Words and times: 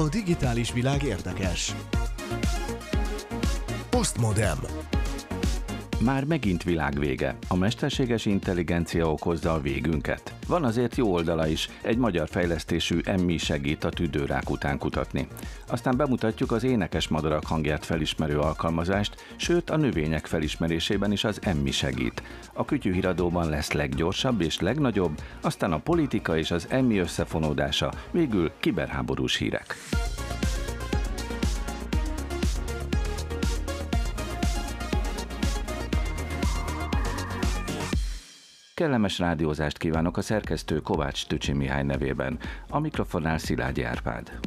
A 0.00 0.08
digitális 0.08 0.72
világ 0.72 1.02
érdekes. 1.02 1.74
Postmodem. 3.90 4.58
Már 6.04 6.24
megint 6.24 6.62
világvége. 6.62 7.36
A 7.48 7.56
mesterséges 7.56 8.26
intelligencia 8.26 9.12
okozza 9.12 9.52
a 9.52 9.60
végünket. 9.60 10.39
Van 10.50 10.64
azért 10.64 10.96
jó 10.96 11.12
oldala 11.12 11.46
is, 11.46 11.68
egy 11.82 11.96
magyar 11.96 12.28
fejlesztésű 12.28 13.00
emmi 13.04 13.38
segít 13.38 13.84
a 13.84 13.88
tüdőrák 13.88 14.50
után 14.50 14.78
kutatni. 14.78 15.28
Aztán 15.68 15.96
bemutatjuk 15.96 16.52
az 16.52 16.64
énekes 16.64 17.08
madarak 17.08 17.46
hangját 17.46 17.84
felismerő 17.84 18.38
alkalmazást, 18.38 19.14
sőt 19.36 19.70
a 19.70 19.76
növények 19.76 20.26
felismerésében 20.26 21.12
is 21.12 21.24
az 21.24 21.38
emmi 21.42 21.70
segít. 21.70 22.22
A 22.52 22.64
kütyűhíradóban 22.64 23.48
lesz 23.48 23.72
leggyorsabb 23.72 24.40
és 24.40 24.60
legnagyobb, 24.60 25.20
aztán 25.40 25.72
a 25.72 25.78
politika 25.78 26.38
és 26.38 26.50
az 26.50 26.66
emmi 26.68 26.98
összefonódása, 26.98 27.92
végül 28.10 28.50
kiberháborús 28.60 29.36
hírek. 29.36 29.76
Kellemes 38.80 39.18
rádiózást 39.18 39.78
kívánok 39.78 40.16
a 40.16 40.22
szerkesztő 40.22 40.78
Kovács 40.78 41.26
Tücsi 41.26 41.52
Mihály 41.52 41.82
nevében, 41.82 42.38
a 42.68 42.78
mikrofonnál 42.78 43.38
Szilágyi 43.38 43.82
Árpád. 43.82 44.38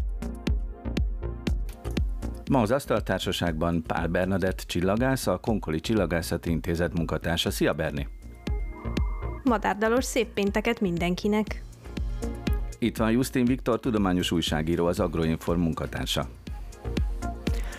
Ma 2.49 2.61
az 2.61 2.71
Asztaltársaságban 2.71 3.83
Pál 3.87 4.07
Bernadett 4.07 4.59
csillagász, 4.59 5.27
a 5.27 5.37
Konkoli 5.37 5.79
Csillagászati 5.79 6.49
Intézet 6.49 6.93
munkatársa. 6.93 7.51
Szia 7.51 7.73
Berni! 7.73 8.07
Madárdalos 9.43 10.05
szép 10.05 10.27
pénteket 10.33 10.81
mindenkinek! 10.81 11.63
Itt 12.79 12.97
van 12.97 13.11
Justin 13.11 13.45
Viktor, 13.45 13.79
tudományos 13.79 14.31
újságíró, 14.31 14.85
az 14.85 14.99
Agroinform 14.99 15.59
munkatársa. 15.59 16.29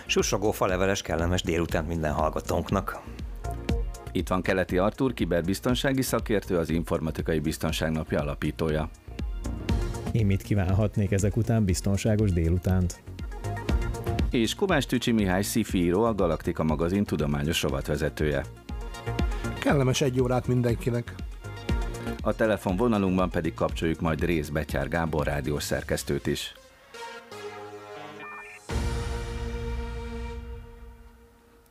Susogó 0.05 0.51
faleveles 0.51 1.01
kellemes 1.01 1.41
délután 1.41 1.85
minden 1.85 2.13
hallgatónknak. 2.13 3.01
Itt 4.15 4.27
van 4.27 4.41
Keleti 4.41 4.77
Artur, 4.77 5.13
kiberbiztonsági 5.13 6.01
szakértő, 6.01 6.57
az 6.57 6.69
Informatikai 6.69 7.39
Biztonság 7.39 7.91
Napja 7.91 8.19
alapítója. 8.19 8.89
Én 10.11 10.25
mit 10.25 10.41
kívánhatnék 10.41 11.11
ezek 11.11 11.37
után 11.37 11.65
biztonságos 11.65 12.31
délutánt? 12.31 13.03
És 14.31 14.55
Kovács 14.55 14.85
Tücsi 14.85 15.11
Mihály 15.11 15.41
Szifíró, 15.41 16.03
a 16.03 16.15
Galaktika 16.15 16.63
magazin 16.63 17.03
tudományos 17.03 17.61
rovatvezetője. 17.61 18.45
Kellemes 19.59 20.01
egy 20.01 20.21
órát 20.21 20.47
mindenkinek. 20.47 21.15
A 22.21 22.33
telefon 22.33 22.75
vonalunkban 22.75 23.29
pedig 23.29 23.53
kapcsoljuk 23.53 23.99
majd 23.99 24.25
Rész 24.25 24.49
Betyár 24.49 24.87
Gábor 24.87 25.25
rádiós 25.25 25.63
szerkesztőt 25.63 26.27
is. 26.27 26.53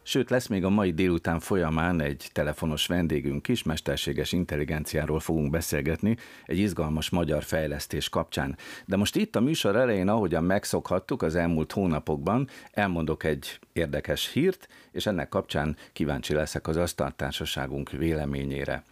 Sőt, 0.07 0.31
lesz 0.31 0.47
még 0.47 0.65
a 0.65 0.69
mai 0.69 0.93
délután 0.93 1.41
folyamán 1.41 2.01
egy 2.01 2.29
telefonos 2.33 2.87
vendégünk 2.87 3.49
is, 3.49 3.63
mesterséges 3.63 4.33
intelligenciáról 4.33 5.21
fogunk 5.21 5.51
beszélgetni, 5.51 6.17
egy 6.47 6.59
izgalmas 6.59 7.11
magyar 7.11 7.43
fejlesztés 7.43 8.09
kapcsán. 8.09 8.57
De 8.85 8.97
most 8.97 9.17
itt 9.17 9.37
a 9.37 9.41
műsor 9.41 9.77
elején, 9.77 10.09
ahogyan 10.09 10.45
megszokhattuk 10.45 11.23
az 11.23 11.35
elmúlt 11.35 11.73
hónapokban, 11.73 12.49
elmondok 12.71 13.25
egy 13.25 13.59
érdekes 13.73 14.33
hírt, 14.33 14.69
és 14.93 15.07
ennek 15.07 15.29
kapcsán 15.29 15.77
kíváncsi 15.93 16.35
leszek 16.35 16.69
az 16.69 16.77
asztaltársaságunk 16.77 17.91
véleményére. 17.91 18.85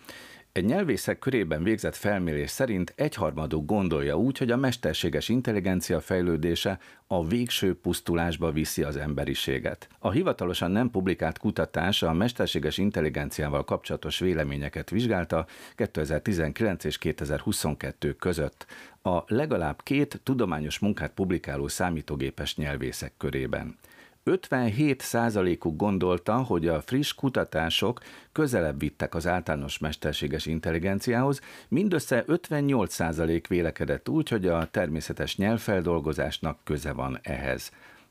Egy 0.53 0.64
nyelvészek 0.64 1.19
körében 1.19 1.62
végzett 1.62 1.97
felmérés 1.97 2.50
szerint 2.50 2.92
egyharmaduk 2.97 3.67
gondolja 3.67 4.19
úgy, 4.19 4.39
hogy 4.39 4.50
a 4.50 4.56
mesterséges 4.56 5.28
intelligencia 5.28 6.00
fejlődése 6.00 6.78
a 7.06 7.27
végső 7.27 7.75
pusztulásba 7.75 8.50
viszi 8.50 8.83
az 8.83 8.97
emberiséget. 8.97 9.89
A 9.98 10.11
hivatalosan 10.11 10.70
nem 10.70 10.91
publikált 10.91 11.39
kutatás 11.39 12.03
a 12.03 12.12
mesterséges 12.12 12.78
intelligenciával 12.78 13.65
kapcsolatos 13.65 14.19
véleményeket 14.19 14.91
vizsgálta 14.91 15.47
2019 15.75 16.84
és 16.84 16.99
2022 16.99 18.12
között 18.12 18.66
a 19.03 19.22
legalább 19.26 19.82
két 19.82 20.21
tudományos 20.22 20.78
munkát 20.78 21.12
publikáló 21.12 21.69
számítógépes 21.69 22.56
nyelvészek 22.56 23.12
körében. 23.16 23.78
57 24.25 25.00
százalékuk 25.00 25.77
gondolta, 25.77 26.37
hogy 26.37 26.69
a 26.69 26.81
friss 26.81 27.12
kutatások 27.12 28.00
közelebb 28.33 28.78
vittek 28.78 29.15
az 29.15 29.27
általános 29.27 29.78
mesterséges 29.78 30.47
intelligenciához, 30.47 31.41
mindössze 31.69 32.22
58 32.27 32.94
százalék 32.94 33.47
vélekedett 33.47 34.09
úgy, 34.09 34.28
hogy 34.28 34.47
a 34.47 34.71
természetes 34.71 35.37
nyelvfeldolgozásnak 35.37 36.59
köze 36.65 36.93
van 36.93 37.19
ehhez. 37.22 37.71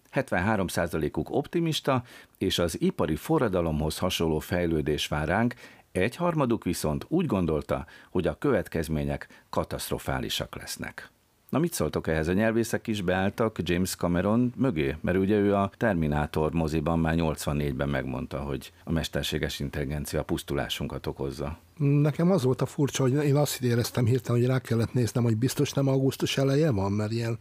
73 0.10 0.68
százalékuk 0.68 1.30
optimista, 1.30 2.04
és 2.38 2.60
az 2.60 2.82
ipari 2.82 3.16
forradalomhoz 3.16 3.98
hasonló 3.98 4.40
fejlődés 4.40 5.08
vár 5.08 5.28
ránk, 5.28 5.54
egyharmaduk 5.92 6.64
viszont 6.64 7.06
úgy 7.08 7.26
gondolta, 7.26 7.86
hogy 8.10 8.28
a 8.28 8.38
következmények 8.38 9.46
katasztrofálisak 9.50 10.56
lesznek. 10.56 11.12
Na 11.52 11.60
mit 11.60 11.74
szóltok 11.74 12.08
ehhez? 12.08 12.28
A 12.28 12.34
nyelvészek 12.34 12.88
is 12.88 13.02
beálltak 13.02 13.58
James 13.64 13.96
Cameron 13.96 14.54
mögé? 14.56 14.96
Mert 15.02 15.18
ugye 15.18 15.36
ő 15.36 15.56
a 15.56 15.72
Terminátor 15.78 16.52
moziban 16.52 17.00
már 17.00 17.16
84-ben 17.18 17.90
megmondta, 17.90 18.40
hogy 18.40 18.72
a 18.84 18.92
mesterséges 18.92 19.60
intelligencia 19.60 20.24
pusztulásunkat 20.24 21.08
okozza. 21.08 21.58
Nekem 21.82 22.32
az 22.32 22.44
volt 22.44 22.62
a 22.62 22.66
furcsa, 22.66 23.04
hogy 23.04 23.14
én 23.14 23.36
azt 23.36 23.62
éreztem 23.62 24.06
hirtelen, 24.06 24.42
hogy 24.42 24.50
rá 24.50 24.60
kellett 24.60 24.94
néznem, 24.94 25.24
hogy 25.24 25.38
biztos 25.38 25.72
nem 25.74 25.88
augusztus 25.88 26.38
eleje 26.38 26.72
van, 26.72 26.92
mert 26.92 27.12
ilyen 27.12 27.40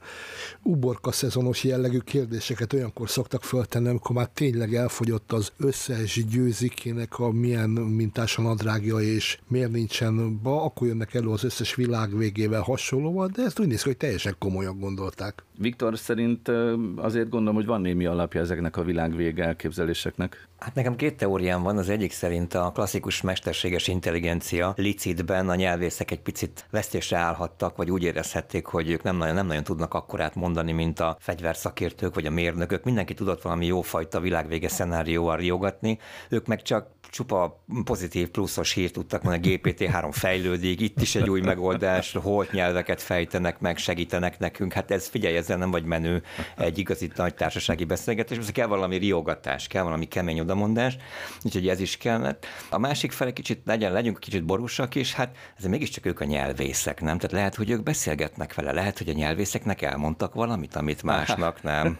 uborka 0.62 1.12
szezonos 1.12 1.64
jellegű 1.64 1.98
kérdéseket 1.98 2.72
olyankor 2.72 3.10
szoktak 3.10 3.42
föltenni, 3.42 3.88
amikor 3.88 4.16
már 4.16 4.28
tényleg 4.34 4.74
elfogyott 4.74 5.32
az 5.32 5.52
összes 5.56 6.24
győzikének 6.24 7.18
a 7.18 7.30
milyen 7.30 7.70
mintásan 7.70 8.44
nadrágja, 8.44 8.98
és 8.98 9.38
miért 9.48 9.72
nincsen 9.72 10.40
ba, 10.42 10.64
akkor 10.64 10.86
jönnek 10.86 11.14
elő 11.14 11.28
az 11.28 11.44
összes 11.44 11.74
világ 11.74 12.16
végével 12.16 12.60
hasonlóval, 12.60 13.28
de 13.28 13.42
ezt 13.42 13.60
úgy 13.60 13.66
néz 13.66 13.82
ki, 13.82 13.88
hogy 13.88 13.96
teljesen 13.96 14.34
komolyan 14.38 14.78
gondolták. 14.78 15.44
Viktor 15.58 15.98
szerint 15.98 16.48
azért 16.96 17.28
gondolom, 17.28 17.54
hogy 17.54 17.66
van 17.66 17.80
némi 17.80 18.06
alapja 18.06 18.40
ezeknek 18.40 18.76
a 18.76 18.82
világvége 18.82 19.44
elképzeléseknek. 19.44 20.48
Hát 20.58 20.74
nekem 20.74 20.96
két 20.96 21.16
teóriám 21.16 21.62
van, 21.62 21.78
az 21.78 21.88
egyik 21.88 22.12
szerint 22.12 22.54
a 22.54 22.70
klasszikus 22.74 23.20
mesterséges 23.20 23.88
intelligencia 23.88 24.28
licitben 24.76 25.48
a 25.48 25.54
nyelvészek 25.54 26.10
egy 26.10 26.20
picit 26.20 26.66
vesztésre 26.70 27.16
állhattak, 27.16 27.76
vagy 27.76 27.90
úgy 27.90 28.02
érezhették, 28.02 28.66
hogy 28.66 28.90
ők 28.90 29.02
nem 29.02 29.16
nagyon, 29.16 29.34
nem 29.34 29.46
nagyon 29.46 29.64
tudnak 29.64 29.94
akkorát 29.94 30.34
mondani, 30.34 30.72
mint 30.72 31.00
a 31.00 31.16
fegyverszakértők 31.20 32.14
vagy 32.14 32.26
a 32.26 32.30
mérnökök. 32.30 32.84
Mindenki 32.84 33.14
tudott 33.14 33.42
valami 33.42 33.66
jófajta 33.66 34.20
világvége 34.20 34.68
szenárióval 34.68 35.36
riogatni, 35.36 35.98
ők 36.28 36.46
meg 36.46 36.62
csak 36.62 36.86
csupa 37.10 37.64
pozitív 37.84 38.28
pluszos 38.28 38.72
hírt 38.72 38.92
tudtak 38.92 39.22
mondani, 39.22 39.54
a 39.54 39.58
GPT-3 39.58 40.08
fejlődik, 40.10 40.80
itt 40.80 41.00
is 41.00 41.14
egy 41.14 41.30
új 41.30 41.40
megoldás, 41.40 42.12
holt 42.12 42.52
nyelveket 42.52 43.02
fejtenek 43.02 43.60
meg, 43.60 43.78
segítenek 43.78 44.38
nekünk. 44.38 44.72
Hát 44.72 44.90
ez 44.90 45.06
figyelj, 45.06 45.36
ezzel 45.36 45.56
nem 45.56 45.70
vagy 45.70 45.84
menő 45.84 46.22
egy 46.56 46.78
igazi 46.78 47.10
nagy 47.14 47.34
társasági 47.34 47.84
beszélgetés, 47.84 48.36
most 48.36 48.52
kell 48.52 48.66
valami 48.66 48.96
riogatás, 48.96 49.66
kell 49.66 49.82
valami 49.82 50.08
kemény 50.08 50.40
odamondás, 50.40 50.96
úgyhogy 51.42 51.68
ez 51.68 51.80
is 51.80 51.96
kellett. 51.96 52.46
A 52.70 52.78
másik 52.78 53.12
fele 53.12 53.32
kicsit 53.32 53.60
legyen, 53.64 53.92
legyünk 53.92 54.18
kicsit 54.20 54.44
borúsak 54.44 54.94
is, 54.94 55.14
hát 55.14 55.36
ez 55.58 55.64
mégiscsak 55.64 56.06
ők 56.06 56.20
a 56.20 56.24
nyelvészek, 56.24 57.00
nem? 57.00 57.16
Tehát 57.16 57.32
lehet, 57.32 57.54
hogy 57.54 57.70
ők 57.70 57.82
beszélgetnek 57.82 58.54
vele, 58.54 58.72
lehet, 58.72 58.98
hogy 58.98 59.08
a 59.08 59.12
nyelvészeknek 59.12 59.82
elmondtak 59.82 60.34
valamit, 60.34 60.74
amit 60.76 61.02
másnak 61.02 61.62
nem. 61.72 61.98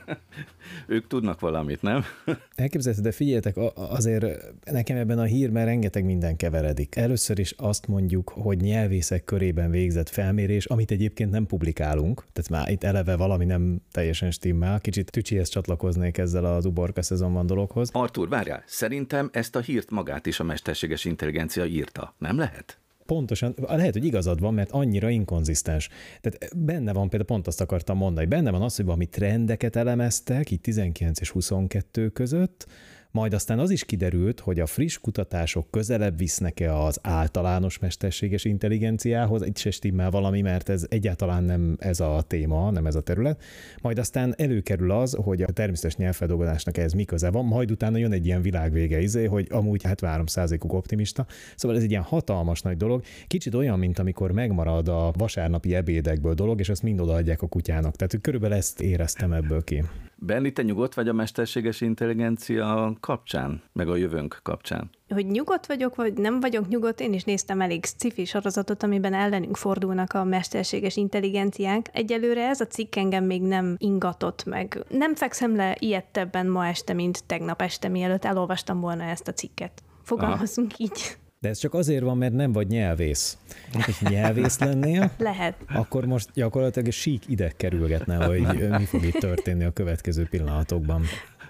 ők 0.87 1.07
tudnak 1.07 1.41
valamit, 1.41 1.83
nem? 1.83 2.05
Elképzelhető, 2.55 3.05
de 3.05 3.13
figyeljetek, 3.13 3.57
azért 3.75 4.27
nekem 4.65 4.97
ebben 4.97 5.19
a 5.19 5.25
hírben 5.25 5.65
rengeteg 5.65 6.05
minden 6.05 6.37
keveredik. 6.37 6.97
Először 6.97 7.39
is 7.39 7.55
azt 7.57 7.87
mondjuk, 7.87 8.29
hogy 8.35 8.61
nyelvészek 8.61 9.25
körében 9.25 9.71
végzett 9.71 10.09
felmérés, 10.09 10.65
amit 10.67 10.91
egyébként 10.91 11.31
nem 11.31 11.47
publikálunk, 11.47 12.25
tehát 12.33 12.51
már 12.51 12.73
itt 12.73 12.85
eleve 12.85 13.17
valami 13.17 13.45
nem 13.45 13.81
teljesen 13.91 14.31
stimmel. 14.31 14.81
Kicsit 14.81 15.11
tücsihez 15.11 15.49
csatlakoznék 15.49 16.19
ezzel 16.19 16.45
az 16.45 16.65
uborka 16.65 17.03
szezonban 17.03 17.47
dologhoz. 17.47 17.89
Artur, 17.93 18.29
várjál, 18.29 18.63
szerintem 18.67 19.29
ezt 19.33 19.57
a 19.57 19.61
hírt 19.61 19.91
magát 19.91 20.27
is 20.27 20.41
a 20.41 20.45
mesterséges 20.45 21.05
intelligencia 21.05 21.65
írta, 21.65 22.00
nem 22.19 22.39
lehet? 22.39 22.79
Pontosan, 23.07 23.55
lehet, 23.69 23.93
hogy 23.93 24.05
igazad 24.05 24.41
van, 24.41 24.55
mert 24.55 24.71
annyira 24.71 25.09
inkonzisztens. 25.09 25.89
Tehát 26.21 26.57
benne 26.57 26.93
van, 26.93 27.09
például 27.09 27.25
pont 27.25 27.47
azt 27.47 27.61
akartam 27.61 27.97
mondani, 27.97 28.27
benne 28.27 28.51
van 28.51 28.63
az, 28.63 28.77
hogy 28.77 28.85
valami 28.85 29.07
trendeket 29.07 29.77
elemeztek, 29.77 30.51
itt 30.51 30.63
19 30.63 31.21
és 31.21 31.31
22 31.31 32.09
között, 32.09 32.67
majd 33.11 33.35
aztán 33.35 33.59
az 33.59 33.71
is 33.71 33.85
kiderült, 33.85 34.41
hogy 34.41 34.61
a 34.61 34.67
friss 34.67 34.99
kutatások 34.99 35.71
közelebb 35.71 36.19
visznek-e 36.19 36.77
az 36.77 36.99
általános 37.03 37.79
mesterséges 37.79 38.45
intelligenciához, 38.45 39.47
itt 39.47 39.57
se 39.57 39.71
stimmel 39.71 40.11
valami, 40.11 40.41
mert 40.41 40.69
ez 40.69 40.87
egyáltalán 40.89 41.45
nem 41.45 41.77
ez 41.79 42.01
a 42.01 42.25
téma, 42.27 42.71
nem 42.71 42.87
ez 42.87 42.95
a 42.95 43.01
terület. 43.01 43.43
Majd 43.83 43.99
aztán 43.99 44.35
előkerül 44.37 44.91
az, 44.91 45.17
hogy 45.23 45.43
a 45.43 45.47
természetes 45.47 45.97
nyelvfeldolgozásnak 45.97 46.77
ez 46.77 46.93
mi 46.93 47.05
köze 47.05 47.31
van, 47.31 47.45
majd 47.45 47.71
utána 47.71 47.97
jön 47.97 48.13
egy 48.13 48.27
ilyen 48.27 48.43
világvége 48.43 49.01
izé, 49.01 49.25
hogy 49.25 49.47
amúgy 49.51 49.83
73%-uk 49.85 50.73
optimista. 50.73 51.27
Szóval 51.57 51.77
ez 51.77 51.83
egy 51.83 51.91
ilyen 51.91 52.03
hatalmas 52.03 52.63
nagy 52.63 52.77
dolog. 52.77 53.03
Kicsit 53.27 53.55
olyan, 53.55 53.79
mint 53.79 53.99
amikor 53.99 54.33
megmarad 54.33 54.89
a 54.89 55.13
vasárnapi 55.19 55.75
ebédekből 55.75 56.35
dolog, 56.35 56.61
és 56.61 56.69
ezt 56.69 56.83
mind 56.83 57.01
odaadják 57.01 57.43
a 57.43 57.47
kutyának. 57.47 57.97
Tehát 57.97 58.19
körülbelül 58.21 58.57
ezt 58.57 58.81
éreztem 58.81 59.33
ebből 59.33 59.65
ki. 59.65 59.85
Benni, 60.23 60.53
te 60.53 60.63
nyugodt 60.63 60.95
vagy 60.95 61.09
a 61.09 61.13
mesterséges 61.13 61.81
intelligencia 61.81 62.97
kapcsán, 63.01 63.63
meg 63.73 63.89
a 63.89 63.97
jövőnk 63.97 64.41
kapcsán? 64.43 64.91
Hogy 65.09 65.27
nyugodt 65.27 65.67
vagyok, 65.67 65.95
vagy 65.95 66.15
nem 66.15 66.41
vagyok 66.41 66.69
nyugodt, 66.69 67.01
én 67.01 67.13
is 67.13 67.25
néztem 67.25 67.61
elég 67.61 67.85
sci 67.85 68.25
sorozatot, 68.25 68.83
amiben 68.83 69.15
ellenünk 69.15 69.57
fordulnak 69.57 70.13
a 70.13 70.25
mesterséges 70.25 70.97
intelligenciák. 70.97 71.91
Egyelőre 71.93 72.49
ez 72.49 72.61
a 72.61 72.67
cikk 72.67 72.97
engem 72.97 73.25
még 73.25 73.43
nem 73.43 73.75
ingatott 73.79 74.45
meg. 74.45 74.85
Nem 74.89 75.15
fekszem 75.15 75.57
le 75.57 75.77
ilyettebben 75.79 76.47
ma 76.47 76.67
este, 76.67 76.93
mint 76.93 77.25
tegnap 77.27 77.63
este, 77.63 77.89
mielőtt 77.89 78.25
elolvastam 78.25 78.81
volna 78.81 79.03
ezt 79.03 79.29
a 79.29 79.33
cikket. 79.33 79.83
Fogalmazunk 80.03 80.71
Aha. 80.73 80.83
így. 80.83 81.19
De 81.41 81.49
ez 81.49 81.59
csak 81.59 81.75
azért 81.75 82.03
van, 82.03 82.19
mert 82.19 82.33
nem 82.33 82.53
vagy 82.53 82.67
nyelvész. 82.67 83.39
Ha 83.73 84.09
nyelvész 84.09 84.59
lennél, 84.59 85.11
Lehet. 85.19 85.55
akkor 85.75 86.05
most 86.05 86.29
gyakorlatilag 86.35 86.87
egy 86.87 86.95
sík 86.95 87.29
ide 87.29 87.53
kerülgetne, 87.57 88.25
hogy 88.25 88.69
mi 88.79 88.85
fog 88.85 89.05
itt 89.05 89.15
történni 89.15 89.65
a 89.65 89.71
következő 89.71 90.27
pillanatokban. 90.31 91.03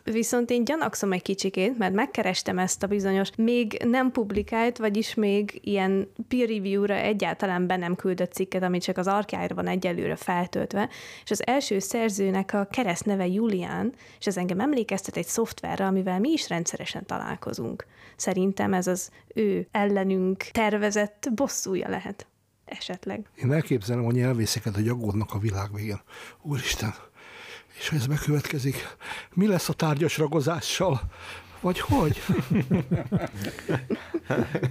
Viszont 0.04 0.50
én 0.50 0.64
gyanakszom 0.64 1.12
egy 1.12 1.22
kicsikét, 1.22 1.78
mert 1.78 1.94
megkerestem 1.94 2.58
ezt 2.58 2.82
a 2.82 2.86
bizonyos 2.86 3.28
még 3.36 3.82
nem 3.84 4.10
publikált, 4.10 4.78
vagyis 4.78 5.14
még 5.14 5.60
ilyen 5.64 6.08
peer 6.28 6.48
review-ra 6.48 6.94
egyáltalán 6.94 7.66
be 7.66 7.76
nem 7.76 7.96
küldött 7.96 8.32
cikket, 8.32 8.62
ami 8.62 8.78
csak 8.78 8.98
az 8.98 9.06
archive 9.06 9.54
van 9.54 9.66
egyelőre 9.66 10.16
feltöltve, 10.16 10.88
és 11.24 11.30
az 11.30 11.46
első 11.46 11.78
szerzőnek 11.78 12.54
a 12.54 12.68
keresztneve 12.70 13.26
Julián, 13.26 13.92
és 14.18 14.26
ez 14.26 14.36
engem 14.36 14.60
emlékeztet 14.60 15.16
egy 15.16 15.26
szoftverre, 15.26 15.86
amivel 15.86 16.20
mi 16.20 16.30
is 16.30 16.48
rendszeresen 16.48 17.06
találkozunk. 17.06 17.86
Szerintem 18.20 18.74
ez 18.74 18.86
az 18.86 19.10
ő 19.34 19.66
ellenünk 19.70 20.38
tervezett 20.38 21.28
bosszúja 21.34 21.88
lehet 21.88 22.26
esetleg. 22.64 23.26
Én 23.34 23.52
elképzelem 23.52 24.06
a 24.06 24.10
nyelvészeket, 24.10 24.74
hogy 24.74 24.88
aggódnak 24.88 25.34
a 25.34 25.38
világ 25.38 25.74
végén. 25.74 26.00
Úristen, 26.42 26.94
és 27.78 27.88
ha 27.88 27.96
ez 27.96 28.06
bekövetkezik, 28.06 28.76
mi 29.34 29.46
lesz 29.46 29.68
a 29.68 29.72
tárgyas 29.72 30.18
ragozással? 30.18 31.00
Vagy 31.60 31.80
hogy? 31.80 32.16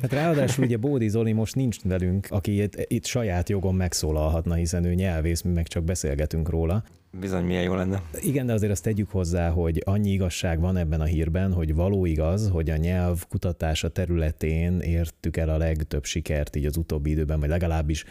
Hát 0.01 0.11
ráadásul 0.11 0.63
ugye 0.63 0.77
Bódi 0.77 1.09
Zoli 1.09 1.31
most 1.31 1.55
nincs 1.55 1.81
velünk, 1.81 2.27
aki 2.29 2.61
itt, 2.61 2.75
itt 2.87 3.05
saját 3.05 3.49
jogon 3.49 3.75
megszólalhatna, 3.75 4.53
hiszen 4.53 4.83
ő 4.83 4.93
nyelvész, 4.93 5.41
mi 5.41 5.51
meg 5.51 5.67
csak 5.67 5.83
beszélgetünk 5.83 6.49
róla. 6.49 6.83
Bizony, 7.11 7.43
milyen 7.43 7.63
jó 7.63 7.75
lenne. 7.75 8.01
Igen, 8.21 8.45
de 8.45 8.53
azért 8.53 8.71
azt 8.71 8.83
tegyük 8.83 9.09
hozzá, 9.09 9.49
hogy 9.49 9.81
annyi 9.85 10.11
igazság 10.11 10.59
van 10.59 10.77
ebben 10.77 11.01
a 11.01 11.05
hírben, 11.05 11.53
hogy 11.53 11.75
való 11.75 12.05
igaz, 12.05 12.49
hogy 12.49 12.69
a 12.69 12.77
nyelv 12.77 13.27
kutatása 13.27 13.89
területén 13.89 14.79
értük 14.79 15.37
el 15.37 15.49
a 15.49 15.57
legtöbb 15.57 16.05
sikert 16.05 16.55
így 16.55 16.65
az 16.65 16.77
utóbbi 16.77 17.09
időben, 17.09 17.39
vagy 17.39 17.49
legalábbis 17.49 18.05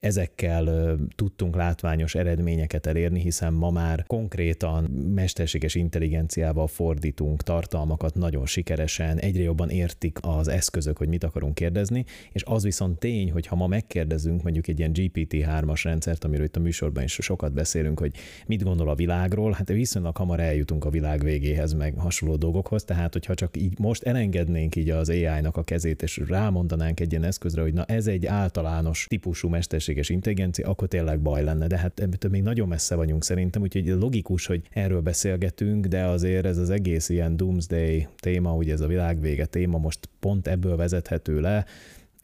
ezekkel 0.00 0.96
tudtunk 1.14 1.56
látványos 1.56 2.14
eredményeket 2.14 2.86
elérni, 2.86 3.20
hiszen 3.20 3.52
ma 3.52 3.70
már 3.70 4.04
konkrétan 4.06 4.84
mesterséges 5.14 5.74
intelligenciával 5.74 6.66
fordítunk 6.66 7.42
tartalmakat 7.42 8.14
nagyon 8.14 8.46
sikeresen, 8.46 9.18
egyre 9.18 9.42
jobban 9.42 9.70
értik 9.70 10.18
az 10.20 10.48
eszközök, 10.48 10.96
hogy 10.96 11.08
mit 11.08 11.24
akarunk 11.24 11.54
kérdezni, 11.54 12.04
és 12.32 12.42
az 12.44 12.62
viszont 12.62 12.98
tény, 12.98 13.32
hogy 13.32 13.46
ha 13.46 13.56
ma 13.56 13.66
megkérdezünk 13.66 14.42
mondjuk 14.42 14.68
egy 14.68 14.78
ilyen 14.78 14.92
GPT-3-as 14.94 15.80
rendszert, 15.82 16.24
amiről 16.24 16.44
itt 16.44 16.56
a 16.56 16.60
műsorban 16.60 17.02
is 17.02 17.18
sokat 17.20 17.52
beszélünk, 17.52 17.98
hogy 17.98 18.12
mit 18.46 18.62
gondol 18.62 18.88
a 18.88 18.94
világról, 18.94 19.52
hát 19.52 19.68
viszonylag 19.68 20.16
hamar 20.16 20.40
eljutunk 20.40 20.84
a 20.84 20.90
világ 20.90 21.22
végéhez, 21.22 21.72
meg 21.72 21.94
hasonló 21.96 22.36
dolgokhoz, 22.36 22.84
tehát 22.84 23.12
hogyha 23.12 23.34
csak 23.34 23.56
így 23.56 23.78
most 23.78 24.02
elengednénk 24.02 24.76
így 24.76 24.90
az 24.90 25.08
AI-nak 25.08 25.56
a 25.56 25.62
kezét, 25.62 26.02
és 26.02 26.22
rámondanánk 26.28 27.00
egy 27.00 27.10
ilyen 27.10 27.24
eszközre, 27.24 27.62
hogy 27.62 27.72
na 27.72 27.84
ez 27.84 28.06
egy 28.06 28.26
általános 28.26 29.06
típusú 29.08 29.48
mesterséges 29.48 29.88
mesterséges 29.90 30.08
intelligencia, 30.08 30.68
akkor 30.68 30.88
tényleg 30.88 31.20
baj 31.20 31.44
lenne. 31.44 31.66
De 31.66 31.78
hát 31.78 32.00
ebből 32.00 32.30
még 32.30 32.42
nagyon 32.42 32.68
messze 32.68 32.94
vagyunk 32.94 33.24
szerintem, 33.24 33.62
úgyhogy 33.62 33.86
logikus, 33.86 34.46
hogy 34.46 34.62
erről 34.70 35.00
beszélgetünk, 35.00 35.86
de 35.86 36.04
azért 36.04 36.44
ez 36.46 36.58
az 36.58 36.70
egész 36.70 37.08
ilyen 37.08 37.36
doomsday 37.36 38.08
téma, 38.20 38.54
ugye 38.54 38.72
ez 38.72 38.80
a 38.80 38.86
világvége 38.86 39.46
téma 39.46 39.78
most 39.78 40.08
pont 40.20 40.46
ebből 40.46 40.76
vezethető 40.76 41.40
le, 41.40 41.64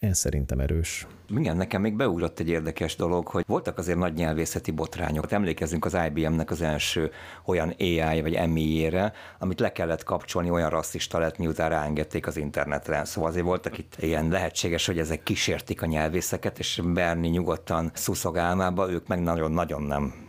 ez 0.07 0.19
szerintem 0.19 0.61
erős. 0.61 1.07
Igen, 1.29 1.57
nekem 1.57 1.81
még 1.81 1.97
beugrott 1.97 2.39
egy 2.39 2.49
érdekes 2.49 2.97
dolog, 2.97 3.27
hogy 3.27 3.45
voltak 3.47 3.79
azért 3.79 3.99
nagy 3.99 4.15
nyelvészeti 4.15 4.71
botrányok. 4.71 5.33
Emlékezzünk 5.33 5.85
az 5.85 5.97
IBM-nek 6.07 6.51
az 6.51 6.63
első 6.63 7.11
olyan 7.45 7.75
AI 7.79 8.21
vagy 8.21 8.49
MI-ére, 8.49 9.13
amit 9.39 9.61
le 9.61 9.73
kellett 9.73 10.03
kapcsolni, 10.03 10.51
olyan 10.51 10.71
rasszista 10.71 11.19
lett, 11.19 11.39
miután 11.39 11.69
ráengedték 11.69 12.27
az 12.27 12.37
internetre. 12.37 13.05
Szóval 13.05 13.31
azért 13.31 13.45
voltak 13.45 13.79
itt 13.79 13.97
ilyen 14.01 14.29
lehetséges, 14.29 14.87
hogy 14.87 14.99
ezek 14.99 15.23
kísértik 15.23 15.83
a 15.83 15.87
nyelvészeket, 15.87 16.59
és 16.59 16.81
Berni 16.85 17.29
nyugodtan 17.29 17.91
szuszogálmába, 17.95 18.91
ők 18.91 19.07
meg 19.07 19.23
nagyon-nagyon 19.23 19.83
nem 19.83 20.26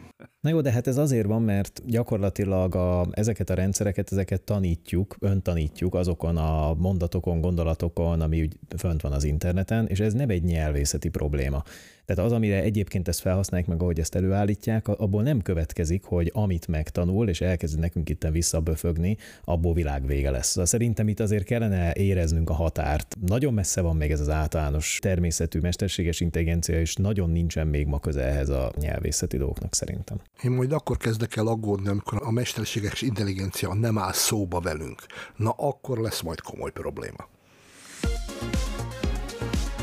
Na 0.47 0.53
jó, 0.53 0.61
de 0.61 0.71
hát 0.71 0.87
ez 0.87 0.97
azért 0.97 1.27
van, 1.27 1.41
mert 1.41 1.81
gyakorlatilag 1.85 2.75
a, 2.75 3.07
ezeket 3.11 3.49
a 3.49 3.53
rendszereket, 3.53 4.11
ezeket 4.11 4.41
tanítjuk, 4.41 5.15
öntanítjuk 5.19 5.93
azokon 5.95 6.37
a 6.37 6.73
mondatokon, 6.73 7.41
gondolatokon, 7.41 8.21
ami 8.21 8.41
úgy 8.41 8.57
fönt 8.77 9.01
van 9.01 9.11
az 9.11 9.23
interneten, 9.23 9.87
és 9.87 9.99
ez 9.99 10.13
nem 10.13 10.29
egy 10.29 10.43
nyelvészeti 10.43 11.09
probléma. 11.09 11.63
Tehát 12.07 12.25
az, 12.25 12.31
amire 12.31 12.61
egyébként 12.61 13.07
ezt 13.07 13.19
felhasználják, 13.19 13.69
meg 13.69 13.81
ahogy 13.81 13.99
ezt 13.99 14.15
előállítják, 14.15 14.87
abból 14.87 15.23
nem 15.23 15.41
következik, 15.41 16.03
hogy 16.03 16.31
amit 16.33 16.67
megtanul, 16.67 17.29
és 17.29 17.41
elkezd 17.41 17.79
nekünk 17.79 18.09
itt 18.09 18.27
visszaböfögni, 18.31 19.17
abból 19.43 19.73
világvége 19.73 20.29
lesz. 20.29 20.47
Szóval 20.47 20.65
szerintem 20.65 21.07
itt 21.07 21.19
azért 21.19 21.43
kellene 21.43 21.93
éreznünk 21.93 22.49
a 22.49 22.53
határt. 22.53 23.15
Nagyon 23.25 23.53
messze 23.53 23.81
van 23.81 23.95
még 23.95 24.11
ez 24.11 24.19
az 24.19 24.29
általános 24.29 24.99
természetű 25.01 25.59
mesterséges 25.59 26.19
intelligencia, 26.19 26.79
és 26.79 26.95
nagyon 26.95 27.29
nincsen 27.29 27.67
még 27.67 27.87
ma 27.87 27.99
köze 27.99 28.23
ehhez 28.23 28.49
a 28.49 28.71
nyelvészeti 28.79 29.37
dolgoknak 29.37 29.75
szerintem. 29.75 30.21
Én 30.43 30.51
majd 30.51 30.71
akkor 30.71 30.97
kezdek 30.97 31.35
el 31.35 31.47
aggódni, 31.47 31.87
amikor 31.87 32.21
a 32.23 32.31
mesterséges 32.31 33.01
intelligencia 33.01 33.73
nem 33.73 33.97
áll 33.97 34.13
szóba 34.13 34.59
velünk. 34.59 35.01
Na 35.35 35.49
akkor 35.49 35.97
lesz 35.97 36.21
majd 36.21 36.41
komoly 36.41 36.71
probléma 36.71 37.27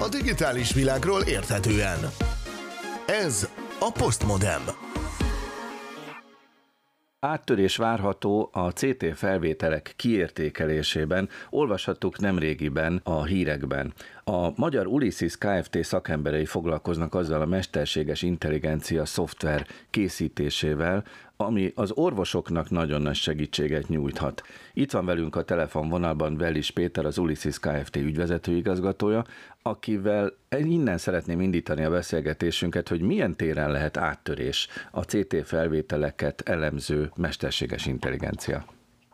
a 0.05 0.09
digitális 0.09 0.73
világról 0.73 1.23
érthetően. 1.23 1.99
Ez 3.07 3.49
a 3.79 3.93
Postmodem. 3.93 4.63
Áttörés 7.21 7.77
várható 7.77 8.51
a 8.53 8.71
CT 8.71 9.05
felvételek 9.15 9.93
kiértékelésében, 9.97 11.29
olvashattuk 11.51 12.19
nemrégiben 12.19 13.01
a 13.05 13.25
hírekben. 13.25 13.93
A 14.27 14.53
magyar 14.57 14.87
Ulysses 14.87 15.39
Kft. 15.39 15.85
szakemberei 15.85 16.45
foglalkoznak 16.45 17.15
azzal 17.15 17.41
a 17.41 17.47
mesterséges 17.47 18.23
intelligencia 18.23 19.05
szoftver 19.05 19.67
készítésével, 19.91 21.05
ami 21.37 21.73
az 21.75 21.91
orvosoknak 21.91 22.71
nagyon 22.71 23.03
nagy 23.03 23.15
segítséget 23.15 23.89
nyújthat. 23.89 24.43
Itt 24.73 24.91
van 24.91 25.05
velünk 25.05 25.37
a 25.37 25.43
telefonvonalban 25.43 26.37
Velis 26.37 26.71
Péter, 26.71 27.05
az 27.05 27.19
Ulysses 27.19 27.59
Kft. 27.59 27.97
ügyvezető 27.97 28.57
igazgatója, 28.57 29.25
akivel 29.63 30.33
innen 30.59 30.99
szeretném 30.99 31.41
indítani 31.41 31.85
a 31.85 31.91
beszélgetésünket, 31.91 32.89
hogy 32.89 33.01
milyen 33.01 33.37
téren 33.37 33.71
lehet 33.71 33.97
áttörés 33.97 34.69
a 34.91 35.01
CT 35.01 35.37
felvételeket 35.45 36.41
elemző 36.41 37.11
mesterséges 37.17 37.87
intelligencia. 37.87 38.65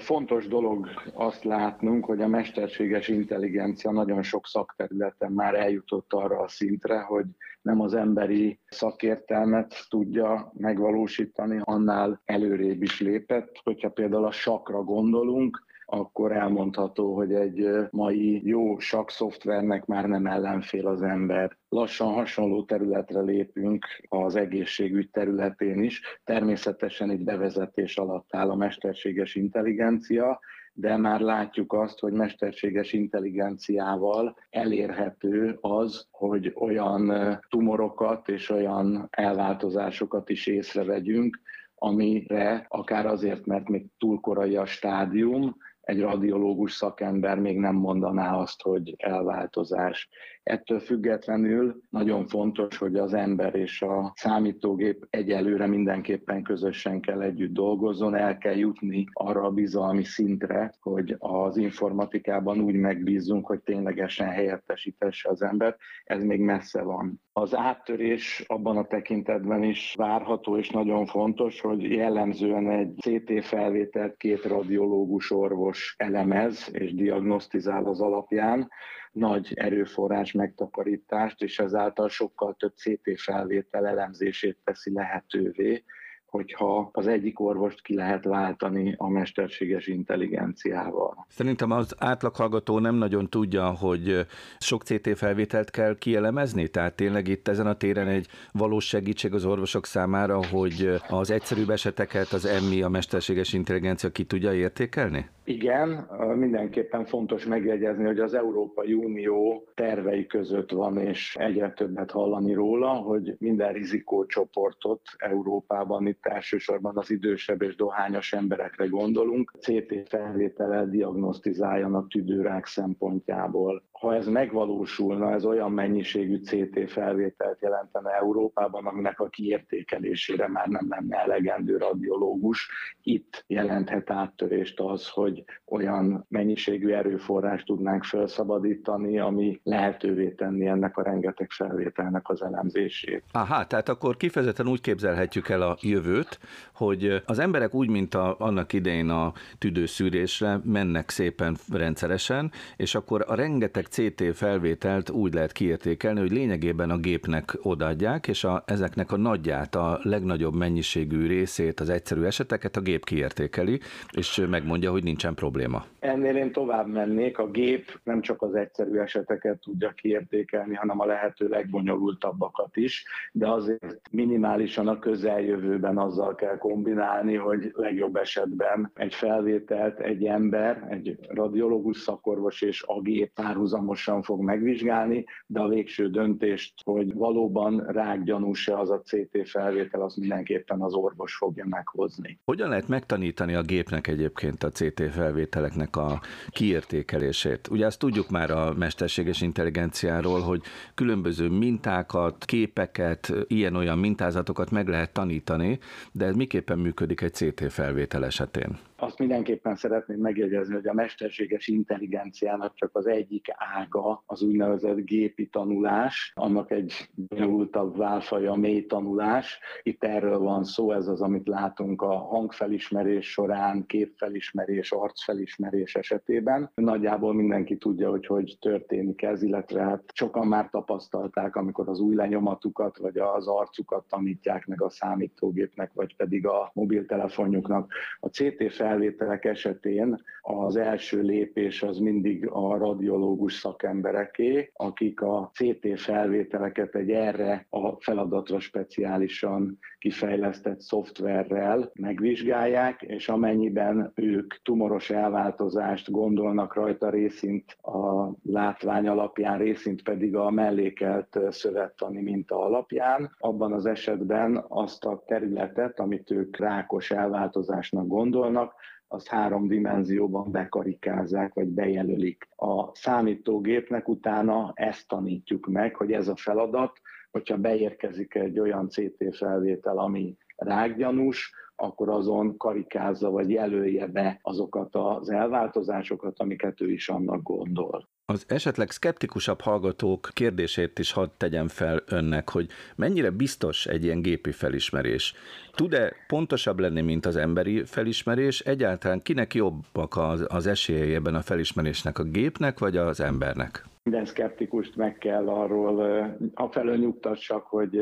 Fontos 0.00 0.48
dolog 0.48 0.88
azt 1.14 1.44
látnunk, 1.44 2.04
hogy 2.04 2.20
a 2.20 2.28
mesterséges 2.28 3.08
intelligencia 3.08 3.90
nagyon 3.90 4.22
sok 4.22 4.46
szakterületen 4.46 5.32
már 5.32 5.54
eljutott 5.54 6.12
arra 6.12 6.38
a 6.40 6.48
szintre, 6.48 7.00
hogy 7.00 7.24
nem 7.62 7.80
az 7.80 7.94
emberi 7.94 8.60
szakértelmet 8.66 9.86
tudja 9.88 10.52
megvalósítani, 10.56 11.60
annál 11.64 12.20
előrébb 12.24 12.82
is 12.82 13.00
lépett. 13.00 13.60
Hogyha 13.62 13.90
például 13.90 14.24
a 14.24 14.30
sakra 14.30 14.82
gondolunk, 14.82 15.64
akkor 15.90 16.32
elmondható, 16.32 17.14
hogy 17.14 17.32
egy 17.32 17.70
mai 17.90 18.46
jó 18.46 18.76
szoftvernek 19.06 19.86
már 19.86 20.04
nem 20.04 20.26
ellenfél 20.26 20.86
az 20.86 21.02
ember. 21.02 21.56
Lassan 21.68 22.12
hasonló 22.12 22.64
területre 22.64 23.20
lépünk 23.20 23.86
az 24.08 24.36
egészségügy 24.36 25.10
területén 25.10 25.82
is. 25.82 26.02
Természetesen 26.24 27.10
itt 27.10 27.24
bevezetés 27.24 27.96
alatt 27.96 28.34
áll 28.34 28.50
a 28.50 28.56
mesterséges 28.56 29.34
intelligencia, 29.34 30.40
de 30.72 30.96
már 30.96 31.20
látjuk 31.20 31.72
azt, 31.72 31.98
hogy 31.98 32.12
mesterséges 32.12 32.92
intelligenciával 32.92 34.36
elérhető 34.50 35.58
az, 35.60 36.06
hogy 36.10 36.52
olyan 36.54 37.12
tumorokat 37.48 38.28
és 38.28 38.50
olyan 38.50 39.08
elváltozásokat 39.10 40.30
is 40.30 40.46
észrevegyünk, 40.46 41.40
amire 41.74 42.66
akár 42.68 43.06
azért, 43.06 43.46
mert 43.46 43.68
még 43.68 43.86
túl 43.98 44.20
korai 44.20 44.56
a 44.56 44.66
stádium, 44.66 45.56
egy 45.80 46.00
radiológus 46.00 46.72
szakember 46.72 47.38
még 47.38 47.58
nem 47.58 47.74
mondaná 47.74 48.36
azt, 48.36 48.62
hogy 48.62 48.94
elváltozás. 48.98 50.08
Ettől 50.50 50.80
függetlenül 50.80 51.80
nagyon 51.90 52.26
fontos, 52.26 52.76
hogy 52.76 52.96
az 52.96 53.14
ember 53.14 53.54
és 53.54 53.82
a 53.82 54.12
számítógép 54.14 55.06
egyelőre 55.10 55.66
mindenképpen 55.66 56.42
közösen 56.42 57.00
kell 57.00 57.20
együtt 57.20 57.52
dolgozzon, 57.52 58.14
el 58.14 58.38
kell 58.38 58.56
jutni 58.56 59.04
arra 59.12 59.42
a 59.42 59.50
bizalmi 59.50 60.04
szintre, 60.04 60.72
hogy 60.80 61.16
az 61.18 61.56
informatikában 61.56 62.60
úgy 62.60 62.74
megbízunk, 62.74 63.46
hogy 63.46 63.60
ténylegesen 63.60 64.28
helyettesítesse 64.28 65.28
az 65.28 65.42
embert. 65.42 65.78
Ez 66.04 66.22
még 66.22 66.40
messze 66.40 66.82
van. 66.82 67.20
Az 67.32 67.56
áttörés 67.56 68.44
abban 68.46 68.76
a 68.76 68.86
tekintetben 68.86 69.62
is 69.62 69.94
várható 69.96 70.56
és 70.56 70.70
nagyon 70.70 71.06
fontos, 71.06 71.60
hogy 71.60 71.82
jellemzően 71.82 72.70
egy 72.70 72.94
CT 72.96 73.44
felvételt 73.44 74.16
két 74.16 74.44
radiológus 74.44 75.30
orvos 75.30 75.94
elemez 75.98 76.68
és 76.72 76.94
diagnosztizál 76.94 77.84
az 77.84 78.00
alapján, 78.00 78.68
nagy 79.12 79.52
erőforrás 79.54 80.32
megtakarítást, 80.32 81.42
és 81.42 81.58
ezáltal 81.58 82.08
sokkal 82.08 82.54
több 82.58 82.74
CT 82.74 83.20
felvétel 83.20 83.86
elemzését 83.86 84.58
teszi 84.64 84.92
lehetővé, 84.92 85.84
hogyha 86.30 86.90
az 86.92 87.06
egyik 87.06 87.40
orvost 87.40 87.82
ki 87.82 87.94
lehet 87.94 88.24
váltani 88.24 88.94
a 88.96 89.08
mesterséges 89.08 89.86
intelligenciával. 89.86 91.26
Szerintem 91.28 91.70
az 91.70 91.94
átlaghallgató 91.98 92.78
nem 92.78 92.94
nagyon 92.94 93.28
tudja, 93.28 93.70
hogy 93.70 94.26
sok 94.58 94.82
CT 94.82 95.18
felvételt 95.18 95.70
kell 95.70 95.98
kielemezni, 95.98 96.68
tehát 96.68 96.94
tényleg 96.94 97.28
itt 97.28 97.48
ezen 97.48 97.66
a 97.66 97.74
téren 97.74 98.08
egy 98.08 98.26
valós 98.52 98.86
segítség 98.86 99.34
az 99.34 99.44
orvosok 99.44 99.86
számára, 99.86 100.46
hogy 100.46 101.00
az 101.08 101.30
egyszerűbb 101.30 101.70
eseteket 101.70 102.32
az 102.32 102.44
emmi, 102.44 102.82
a 102.82 102.88
mesterséges 102.88 103.52
intelligencia 103.52 104.10
ki 104.10 104.24
tudja 104.24 104.54
értékelni? 104.54 105.28
Igen, 105.50 106.08
mindenképpen 106.36 107.04
fontos 107.04 107.46
megjegyezni, 107.46 108.04
hogy 108.04 108.18
az 108.18 108.34
Európai 108.34 108.92
Unió 108.92 109.68
tervei 109.74 110.26
között 110.26 110.70
van, 110.70 110.98
és 110.98 111.36
egyre 111.36 111.72
többet 111.72 112.10
hallani 112.10 112.52
róla, 112.52 112.88
hogy 112.88 113.34
minden 113.38 113.72
rizikócsoportot 113.72 115.00
Európában, 115.16 116.06
itt 116.06 116.26
elsősorban 116.26 116.96
az 116.96 117.10
idősebb 117.10 117.62
és 117.62 117.76
dohányos 117.76 118.32
emberekre 118.32 118.86
gondolunk, 118.86 119.52
CT 119.58 120.08
felvétellel 120.08 120.88
diagnosztizáljanak 120.88 122.08
tüdőrák 122.08 122.66
szempontjából 122.66 123.82
ha 124.00 124.14
ez 124.14 124.26
megvalósulna, 124.26 125.32
ez 125.32 125.44
olyan 125.44 125.72
mennyiségű 125.72 126.36
CT 126.36 126.90
felvételt 126.90 127.60
jelentene 127.60 128.10
Európában, 128.10 128.86
aminek 128.86 129.20
a 129.20 129.28
kiértékelésére 129.28 130.48
már 130.48 130.66
nem 130.66 130.86
lenne 130.88 131.16
elegendő 131.16 131.76
radiológus. 131.76 132.68
Itt 133.02 133.44
jelenthet 133.46 134.10
áttörést 134.10 134.80
az, 134.80 135.08
hogy 135.08 135.44
olyan 135.66 136.26
mennyiségű 136.28 136.90
erőforrást 136.90 137.66
tudnánk 137.66 138.04
felszabadítani, 138.04 139.18
ami 139.18 139.60
lehetővé 139.62 140.30
tenni 140.30 140.66
ennek 140.66 140.96
a 140.96 141.02
rengeteg 141.02 141.50
felvételnek 141.50 142.28
az 142.28 142.42
elemzését. 142.42 143.22
Aha, 143.32 143.66
tehát 143.66 143.88
akkor 143.88 144.16
kifejezetten 144.16 144.68
úgy 144.68 144.80
képzelhetjük 144.80 145.48
el 145.48 145.62
a 145.62 145.76
jövőt, 145.80 146.38
hogy 146.74 147.22
az 147.26 147.38
emberek 147.38 147.74
úgy, 147.74 147.88
mint 147.88 148.14
a, 148.14 148.36
annak 148.38 148.72
idején 148.72 149.08
a 149.08 149.32
tüdőszűrésre 149.58 150.60
mennek 150.64 151.10
szépen 151.10 151.56
rendszeresen, 151.72 152.50
és 152.76 152.94
akkor 152.94 153.24
a 153.28 153.34
rengeteg 153.34 153.88
CT 153.90 154.22
felvételt 154.34 155.10
úgy 155.10 155.34
lehet 155.34 155.52
kiértékelni, 155.52 156.20
hogy 156.20 156.32
lényegében 156.32 156.90
a 156.90 156.96
gépnek 156.98 157.58
odaadják, 157.62 158.28
és 158.28 158.44
a, 158.44 158.62
ezeknek 158.66 159.12
a 159.12 159.16
nagyját, 159.16 159.74
a 159.74 159.98
legnagyobb 160.02 160.54
mennyiségű 160.54 161.26
részét, 161.26 161.80
az 161.80 161.88
egyszerű 161.88 162.22
eseteket 162.22 162.76
a 162.76 162.80
gép 162.80 163.04
kiértékeli, 163.04 163.80
és 164.12 164.46
megmondja, 164.50 164.90
hogy 164.90 165.02
nincsen 165.02 165.34
probléma. 165.34 165.84
Ennél 165.98 166.36
én 166.36 166.52
tovább 166.52 166.86
mennék, 166.86 167.38
a 167.38 167.50
gép 167.50 168.00
nem 168.04 168.20
csak 168.20 168.42
az 168.42 168.54
egyszerű 168.54 168.98
eseteket 168.98 169.58
tudja 169.60 169.90
kiértékelni, 169.90 170.74
hanem 170.74 171.00
a 171.00 171.06
lehető 171.06 171.48
legbonyolultabbakat 171.48 172.76
is, 172.76 173.04
de 173.32 173.50
azért 173.50 174.00
minimálisan 174.10 174.88
a 174.88 174.98
közeljövőben 174.98 175.98
azzal 175.98 176.34
kell 176.34 176.58
kombinálni, 176.58 177.34
hogy 177.34 177.70
legjobb 177.74 178.16
esetben 178.16 178.90
egy 178.94 179.14
felvételt 179.14 180.00
egy 180.00 180.24
ember, 180.24 180.86
egy 180.90 181.18
radiológus 181.28 181.96
szakorvos 181.96 182.62
és 182.62 182.82
a 182.86 183.00
gép 183.00 183.32
párhuzam 183.34 183.79
párhuzamosan 183.80 184.22
fog 184.22 184.40
megvizsgálni, 184.40 185.24
de 185.46 185.60
a 185.60 185.68
végső 185.68 186.10
döntést, 186.10 186.74
hogy 186.84 187.14
valóban 187.14 187.84
rákgyanús-e 187.86 188.78
az 188.78 188.90
a 188.90 189.00
CT 189.00 189.48
felvétel, 189.48 190.02
az 190.02 190.14
mindenképpen 190.14 190.80
az 190.80 190.94
orvos 190.94 191.36
fogja 191.36 191.64
meghozni. 191.68 192.38
Hogyan 192.44 192.68
lehet 192.68 192.88
megtanítani 192.88 193.54
a 193.54 193.62
gépnek 193.62 194.06
egyébként 194.06 194.62
a 194.62 194.70
CT 194.70 195.02
felvételeknek 195.10 195.96
a 195.96 196.20
kiértékelését? 196.48 197.68
Ugye 197.70 197.86
azt 197.86 197.98
tudjuk 197.98 198.30
már 198.30 198.50
a 198.50 198.74
mesterséges 198.74 199.40
intelligenciáról, 199.40 200.40
hogy 200.40 200.62
különböző 200.94 201.48
mintákat, 201.48 202.44
képeket, 202.44 203.32
ilyen-olyan 203.46 203.98
mintázatokat 203.98 204.70
meg 204.70 204.88
lehet 204.88 205.12
tanítani, 205.12 205.78
de 206.12 206.24
ez 206.24 206.34
miképpen 206.34 206.78
működik 206.78 207.20
egy 207.20 207.34
CT 207.34 207.72
felvétel 207.72 208.24
esetén? 208.24 208.78
Azt 209.02 209.18
mindenképpen 209.18 209.76
szeretném 209.76 210.18
megjegyezni, 210.18 210.74
hogy 210.74 210.86
a 210.86 210.92
mesterséges 210.92 211.68
intelligenciának 211.68 212.74
csak 212.74 212.90
az 212.92 213.06
egyik 213.06 213.46
ága 213.76 214.22
az 214.26 214.42
úgynevezett 214.42 214.96
gépi 214.96 215.46
tanulás, 215.46 216.32
annak 216.34 216.70
egy 216.70 217.08
bonyolultabb 217.14 217.96
válfaja 217.96 218.52
a 218.52 218.56
mély 218.56 218.86
tanulás. 218.86 219.58
Itt 219.82 220.04
erről 220.04 220.38
van 220.38 220.64
szó, 220.64 220.92
ez 220.92 221.06
az, 221.06 221.20
amit 221.20 221.48
látunk 221.48 222.02
a 222.02 222.16
hangfelismerés 222.16 223.30
során, 223.30 223.86
képfelismerés, 223.86 224.92
arcfelismerés 224.92 225.94
esetében. 225.94 226.70
Nagyjából 226.74 227.34
mindenki 227.34 227.76
tudja, 227.76 228.10
hogy 228.10 228.26
hogy 228.26 228.56
történik 228.60 229.22
ez, 229.22 229.42
illetve 229.42 229.82
hát 229.82 230.02
sokan 230.12 230.46
már 230.46 230.70
tapasztalták, 230.70 231.56
amikor 231.56 231.88
az 231.88 232.00
új 232.00 232.14
lenyomatukat 232.14 232.98
vagy 232.98 233.18
az 233.18 233.46
arcukat 233.46 234.04
tanítják 234.08 234.66
meg 234.66 234.82
a 234.82 234.90
számítógépnek, 234.90 235.90
vagy 235.94 236.16
pedig 236.16 236.46
a 236.46 236.70
mobiltelefonjuknak. 236.74 237.92
A 238.20 238.28
CT 238.28 238.72
fel 238.72 238.89
felvételek 238.90 239.44
esetén 239.44 240.22
az 240.42 240.76
első 240.76 241.22
lépés 241.22 241.82
az 241.82 241.98
mindig 241.98 242.48
a 242.48 242.78
radiológus 242.78 243.54
szakembereké, 243.54 244.70
akik 244.74 245.20
a 245.20 245.50
CT 245.54 246.00
felvételeket 246.00 246.94
egy 246.94 247.10
erre 247.10 247.66
a 247.70 248.00
feladatra 248.00 248.60
speciálisan 248.60 249.78
kifejlesztett 249.98 250.80
szoftverrel 250.80 251.90
megvizsgálják, 251.94 253.02
és 253.02 253.28
amennyiben 253.28 254.12
ők 254.14 254.54
tumoros 254.62 255.10
elváltozást 255.10 256.10
gondolnak 256.10 256.74
rajta 256.74 257.10
részint 257.10 257.76
a 257.82 258.30
látvány 258.42 259.08
alapján, 259.08 259.58
részint 259.58 260.02
pedig 260.02 260.36
a 260.36 260.50
mellékelt 260.50 261.38
szövettani 261.50 262.22
minta 262.22 262.58
alapján, 262.58 263.30
abban 263.38 263.72
az 263.72 263.86
esetben 263.86 264.64
azt 264.68 265.04
a 265.04 265.22
területet, 265.26 266.00
amit 266.00 266.30
ők 266.30 266.56
rákos 266.56 267.10
elváltozásnak 267.10 268.06
gondolnak, 268.06 268.74
azt 269.12 269.28
három 269.28 269.68
dimenzióban 269.68 270.50
bekarikázzák, 270.50 271.54
vagy 271.54 271.68
bejelölik. 271.68 272.48
A 272.56 272.94
számítógépnek 272.94 274.08
utána 274.08 274.72
ezt 274.74 275.08
tanítjuk 275.08 275.66
meg, 275.66 275.96
hogy 275.96 276.12
ez 276.12 276.28
a 276.28 276.36
feladat, 276.36 277.00
hogyha 277.30 277.56
beérkezik 277.56 278.34
egy 278.34 278.58
olyan 278.58 278.88
CT 278.88 279.36
felvétel, 279.36 279.98
ami 279.98 280.36
rákgyanús, 280.56 281.54
akkor 281.76 282.08
azon 282.08 282.56
karikázza 282.56 283.30
vagy 283.30 283.50
jelölje 283.50 284.06
be 284.06 284.38
azokat 284.42 284.94
az 284.94 285.30
elváltozásokat, 285.30 286.40
amiket 286.40 286.80
ő 286.80 286.90
is 286.90 287.08
annak 287.08 287.42
gondol. 287.42 288.08
Az 288.30 288.44
esetleg 288.48 288.90
szkeptikusabb 288.90 289.60
hallgatók 289.60 290.28
kérdését 290.32 290.98
is 290.98 291.12
hadd 291.12 291.28
tegyem 291.36 291.68
fel 291.68 292.02
önnek, 292.08 292.50
hogy 292.50 292.66
mennyire 292.96 293.30
biztos 293.30 293.86
egy 293.86 294.04
ilyen 294.04 294.22
gépi 294.22 294.52
felismerés. 294.52 295.34
Tud-e 295.74 296.12
pontosabb 296.26 296.78
lenni, 296.78 297.00
mint 297.00 297.26
az 297.26 297.36
emberi 297.36 297.84
felismerés? 297.84 298.60
Egyáltalán 298.60 299.22
kinek 299.22 299.54
jobbak 299.54 300.16
az, 300.16 300.46
az 300.48 300.66
esélyei 300.66 301.14
ebben 301.14 301.34
a 301.34 301.40
felismerésnek, 301.40 302.18
a 302.18 302.22
gépnek 302.22 302.78
vagy 302.78 302.96
az 302.96 303.20
embernek? 303.20 303.84
Minden 304.02 304.24
szkeptikust 304.24 304.96
meg 304.96 305.18
kell 305.18 305.48
arról, 305.48 306.26
afelől 306.54 306.96
nyugtassak, 306.96 307.66
hogy 307.66 308.00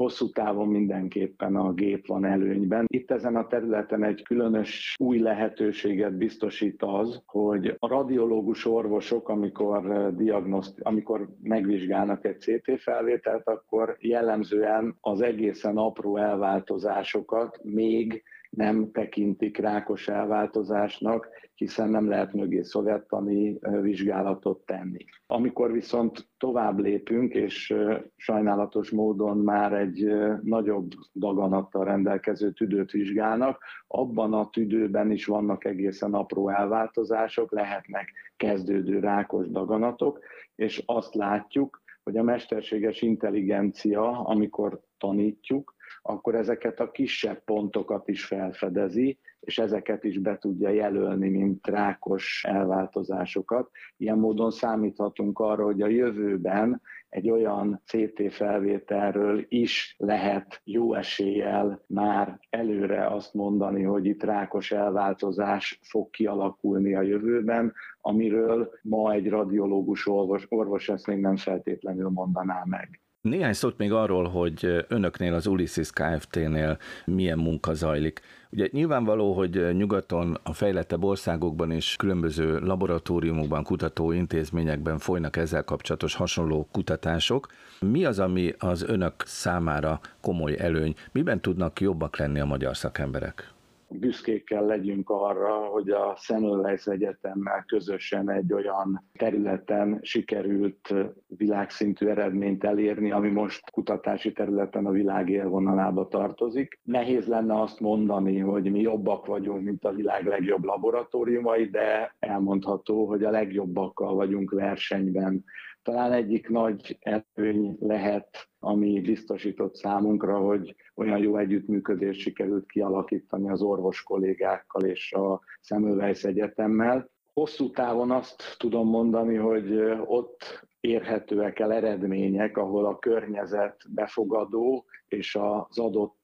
hosszú 0.00 0.30
távon 0.30 0.68
mindenképpen 0.68 1.56
a 1.56 1.72
gép 1.72 2.06
van 2.06 2.24
előnyben. 2.24 2.84
Itt 2.88 3.10
ezen 3.10 3.36
a 3.36 3.46
területen 3.46 4.04
egy 4.04 4.22
különös 4.22 4.96
új 4.98 5.18
lehetőséget 5.18 6.16
biztosít 6.16 6.82
az, 6.82 7.22
hogy 7.26 7.76
a 7.78 7.88
radiológus 7.88 8.66
orvosok, 8.66 9.28
amikor, 9.28 9.90
eh, 9.90 10.10
diagnoszt, 10.10 10.80
amikor 10.82 11.28
megvizsgálnak 11.42 12.24
egy 12.24 12.40
CT 12.40 12.80
felvételt, 12.80 13.48
akkor 13.48 13.96
jellemzően 13.98 14.96
az 15.00 15.20
egészen 15.20 15.76
apró 15.76 16.16
elváltozásokat 16.16 17.60
még 17.62 18.22
nem 18.50 18.90
tekintik 18.92 19.56
rákos 19.56 20.08
elváltozásnak, 20.08 21.28
hiszen 21.54 21.88
nem 21.88 22.08
lehet 22.08 22.32
mögé 22.32 22.62
szovjettani 22.62 23.58
vizsgálatot 23.80 24.64
tenni. 24.64 25.04
Amikor 25.26 25.72
viszont 25.72 26.28
tovább 26.38 26.78
lépünk, 26.78 27.34
és 27.34 27.74
sajnálatos 28.16 28.90
módon 28.90 29.38
már 29.38 29.72
egy 29.72 30.12
nagyobb 30.42 30.90
daganattal 31.14 31.84
rendelkező 31.84 32.50
tüdőt 32.50 32.90
vizsgálnak, 32.90 33.62
abban 33.86 34.32
a 34.32 34.50
tüdőben 34.50 35.10
is 35.10 35.26
vannak 35.26 35.64
egészen 35.64 36.14
apró 36.14 36.48
elváltozások, 36.48 37.52
lehetnek 37.52 38.12
kezdődő 38.36 38.98
rákos 38.98 39.50
daganatok, 39.50 40.18
és 40.54 40.82
azt 40.86 41.14
látjuk, 41.14 41.82
hogy 42.02 42.16
a 42.16 42.22
mesterséges 42.22 43.02
intelligencia, 43.02 44.20
amikor 44.20 44.80
tanítjuk, 44.98 45.74
akkor 46.02 46.34
ezeket 46.34 46.80
a 46.80 46.90
kisebb 46.90 47.44
pontokat 47.44 48.08
is 48.08 48.24
felfedezi, 48.24 49.18
és 49.40 49.58
ezeket 49.58 50.04
is 50.04 50.18
be 50.18 50.38
tudja 50.38 50.68
jelölni, 50.68 51.28
mint 51.28 51.66
rákos 51.66 52.44
elváltozásokat. 52.48 53.70
Ilyen 53.96 54.18
módon 54.18 54.50
számíthatunk 54.50 55.38
arra, 55.38 55.64
hogy 55.64 55.82
a 55.82 55.86
jövőben 55.86 56.82
egy 57.08 57.30
olyan 57.30 57.82
CT 57.84 58.32
felvételről 58.32 59.44
is 59.48 59.94
lehet 59.98 60.60
jó 60.64 60.94
eséllyel 60.94 61.84
már 61.86 62.38
előre 62.50 63.06
azt 63.06 63.34
mondani, 63.34 63.82
hogy 63.82 64.06
itt 64.06 64.22
rákos 64.22 64.72
elváltozás 64.72 65.78
fog 65.82 66.10
kialakulni 66.10 66.94
a 66.94 67.02
jövőben, 67.02 67.72
amiről 68.00 68.70
ma 68.82 69.12
egy 69.12 69.28
radiológus 69.28 70.06
orvos, 70.06 70.46
orvos 70.48 70.88
ezt 70.88 71.06
még 71.06 71.20
nem 71.20 71.36
feltétlenül 71.36 72.08
mondaná 72.08 72.62
meg. 72.64 73.00
Néhány 73.22 73.52
szót 73.52 73.78
még 73.78 73.92
arról, 73.92 74.28
hogy 74.28 74.84
önöknél 74.88 75.34
az 75.34 75.46
Ulysses 75.46 75.90
Kft-nél 75.90 76.78
milyen 77.04 77.38
munka 77.38 77.74
zajlik. 77.74 78.20
Ugye 78.50 78.68
nyilvánvaló, 78.70 79.32
hogy 79.32 79.76
nyugaton, 79.76 80.38
a 80.42 80.52
fejlettebb 80.52 81.04
országokban 81.04 81.72
is 81.72 81.96
különböző 81.96 82.58
laboratóriumokban, 82.58 83.64
kutatóintézményekben 83.64 84.98
folynak 84.98 85.36
ezzel 85.36 85.64
kapcsolatos 85.64 86.14
hasonló 86.14 86.68
kutatások. 86.72 87.46
Mi 87.80 88.04
az, 88.04 88.18
ami 88.18 88.54
az 88.58 88.82
önök 88.82 89.14
számára 89.24 90.00
komoly 90.20 90.56
előny? 90.58 90.94
Miben 91.12 91.40
tudnak 91.40 91.80
jobbak 91.80 92.16
lenni 92.16 92.40
a 92.40 92.44
magyar 92.44 92.76
szakemberek? 92.76 93.52
Büszkékkel 93.90 94.64
legyünk 94.64 95.10
arra, 95.10 95.54
hogy 95.54 95.90
a 95.90 96.16
Semmelweis 96.16 96.86
Egyetemmel 96.86 97.64
közösen 97.66 98.30
egy 98.30 98.52
olyan 98.52 99.04
területen 99.18 99.98
sikerült 100.02 100.94
világszintű 101.26 102.06
eredményt 102.06 102.64
elérni, 102.64 103.10
ami 103.10 103.28
most 103.28 103.70
kutatási 103.70 104.32
területen 104.32 104.86
a 104.86 104.90
világ 104.90 105.28
élvonalába 105.28 106.08
tartozik. 106.08 106.80
Nehéz 106.82 107.26
lenne 107.26 107.60
azt 107.60 107.80
mondani, 107.80 108.38
hogy 108.38 108.70
mi 108.70 108.80
jobbak 108.80 109.26
vagyunk, 109.26 109.62
mint 109.62 109.84
a 109.84 109.92
világ 109.92 110.26
legjobb 110.26 110.64
laboratóriumai, 110.64 111.64
de 111.64 112.14
elmondható, 112.18 113.06
hogy 113.06 113.24
a 113.24 113.30
legjobbakkal 113.30 114.14
vagyunk 114.14 114.50
versenyben 114.50 115.44
talán 115.82 116.12
egyik 116.12 116.48
nagy 116.48 116.98
előny 117.00 117.76
lehet, 117.80 118.48
ami 118.58 119.00
biztosított 119.00 119.74
számunkra, 119.74 120.38
hogy 120.38 120.74
olyan 120.94 121.18
jó 121.18 121.36
együttműködést 121.36 122.20
sikerült 122.20 122.66
kialakítani 122.66 123.50
az 123.50 123.62
orvos 123.62 124.02
kollégákkal 124.02 124.84
és 124.84 125.12
a 125.12 125.40
Semmelweis 125.60 126.24
Egyetemmel. 126.24 127.10
Hosszú 127.32 127.70
távon 127.70 128.10
azt 128.10 128.56
tudom 128.58 128.88
mondani, 128.88 129.34
hogy 129.34 129.80
ott 130.04 130.68
érhetőek 130.80 131.58
el 131.58 131.72
eredmények, 131.72 132.56
ahol 132.56 132.86
a 132.86 132.98
környezet 132.98 133.76
befogadó, 133.94 134.84
és 135.08 135.34
az 135.34 135.78
adott 135.78 136.22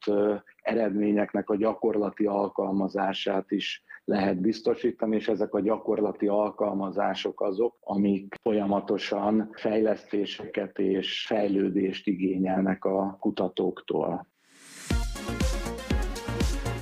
eredményeknek 0.63 1.51
a 1.51 1.57
gyakorlati 1.57 2.27
alkalmazását 2.27 3.51
is 3.51 3.85
lehet 4.07 4.41
biztosítani, 4.41 5.17
és 5.17 5.29
ezek 5.29 5.55
a 5.55 5.61
gyakorlati 5.61 6.27
alkalmazások 6.27 7.41
azok, 7.41 7.77
amik 7.81 8.35
folyamatosan 8.43 9.51
fejlesztéseket 9.53 10.79
és 10.79 11.27
fejlődést 11.27 12.07
igényelnek 12.07 12.85
a 12.85 13.17
kutatóktól. 13.21 14.27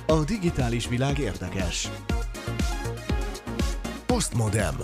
A 0.07 0.23
digitális 0.27 0.87
világ 0.87 1.19
érdekes. 1.19 1.89
Postmodem. 4.05 4.75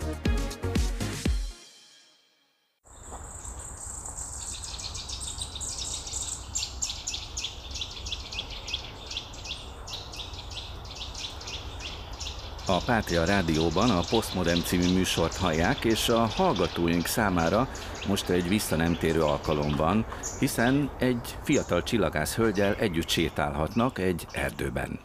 A 12.71 12.81
Pátria 12.85 13.25
Rádióban 13.25 13.89
a 13.89 14.01
Postmodern 14.09 14.63
című 14.63 14.93
műsort 14.93 15.37
hallják, 15.37 15.85
és 15.85 16.09
a 16.09 16.19
hallgatóink 16.19 17.05
számára 17.05 17.67
most 18.07 18.29
egy 18.29 18.47
visszanemtérő 18.47 19.21
alkalom 19.21 19.75
van, 19.75 20.05
hiszen 20.39 20.89
egy 20.99 21.37
fiatal 21.43 21.83
csillagász 21.83 22.35
hölgyel 22.35 22.75
együtt 22.75 23.09
sétálhatnak 23.09 23.99
egy 23.99 24.27
erdőben. 24.31 24.99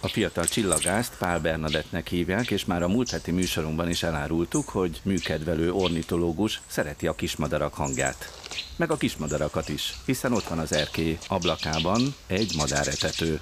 A 0.00 0.08
fiatal 0.08 0.44
csillagászt 0.44 1.16
Pál 1.18 1.40
Bernadettnek 1.40 2.08
hívják, 2.08 2.50
és 2.50 2.64
már 2.64 2.82
a 2.82 2.88
múlt 2.88 3.10
heti 3.10 3.30
műsorunkban 3.30 3.88
is 3.88 4.02
elárultuk, 4.02 4.68
hogy 4.68 5.00
műkedvelő 5.02 5.72
ornitológus 5.72 6.60
szereti 6.66 7.06
a 7.06 7.14
kismadarak 7.14 7.74
hangját. 7.74 8.32
Meg 8.76 8.90
a 8.90 8.96
kismadarakat 8.96 9.68
is, 9.68 9.94
hiszen 10.04 10.32
ott 10.32 10.48
van 10.48 10.58
az 10.58 10.72
erkély 10.72 11.18
ablakában 11.28 12.14
egy 12.26 12.52
madáretető. 12.56 13.40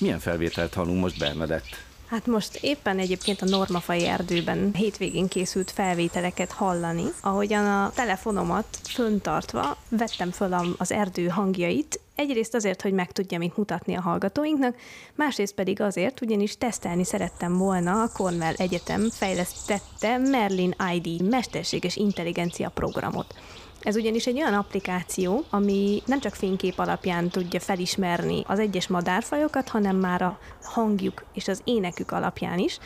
Milyen 0.00 0.18
felvételt 0.18 0.74
hallunk 0.74 1.00
most 1.00 1.18
Bernadett? 1.18 1.89
Hát 2.10 2.26
most 2.26 2.58
éppen 2.60 2.98
egyébként 2.98 3.42
a 3.42 3.46
Normafai 3.46 4.06
erdőben 4.06 4.70
hétvégén 4.74 5.28
készült 5.28 5.70
felvételeket 5.70 6.52
hallani, 6.52 7.04
ahogyan 7.20 7.66
a 7.66 7.90
telefonomat 7.94 8.66
föntartva 8.88 9.76
vettem 9.88 10.30
föl 10.30 10.74
az 10.78 10.92
erdő 10.92 11.26
hangjait, 11.26 12.00
Egyrészt 12.14 12.54
azért, 12.54 12.82
hogy 12.82 12.92
meg 12.92 13.12
tudja 13.12 13.38
mit 13.38 13.56
mutatni 13.56 13.94
a 13.94 14.00
hallgatóinknak, 14.00 14.76
másrészt 15.14 15.54
pedig 15.54 15.80
azért, 15.80 16.20
ugyanis 16.20 16.56
tesztelni 16.56 17.04
szerettem 17.04 17.58
volna 17.58 18.02
a 18.02 18.10
Cornell 18.12 18.54
Egyetem 18.56 19.10
fejlesztette 19.10 20.18
Merlin 20.18 20.74
ID 20.94 21.22
mesterséges 21.22 21.96
intelligencia 21.96 22.68
programot. 22.68 23.34
Ez 23.82 23.96
ugyanis 23.96 24.26
egy 24.26 24.36
olyan 24.36 24.54
applikáció, 24.54 25.44
ami 25.50 26.02
nem 26.06 26.20
csak 26.20 26.34
fénykép 26.34 26.78
alapján 26.78 27.28
tudja 27.28 27.60
felismerni 27.60 28.42
az 28.46 28.58
egyes 28.58 28.88
madárfajokat, 28.88 29.68
hanem 29.68 29.96
már 29.96 30.22
a 30.22 30.38
hangjuk 30.62 31.24
és 31.34 31.48
az 31.48 31.60
énekük 31.64 32.10
alapján 32.10 32.58
is. 32.58 32.78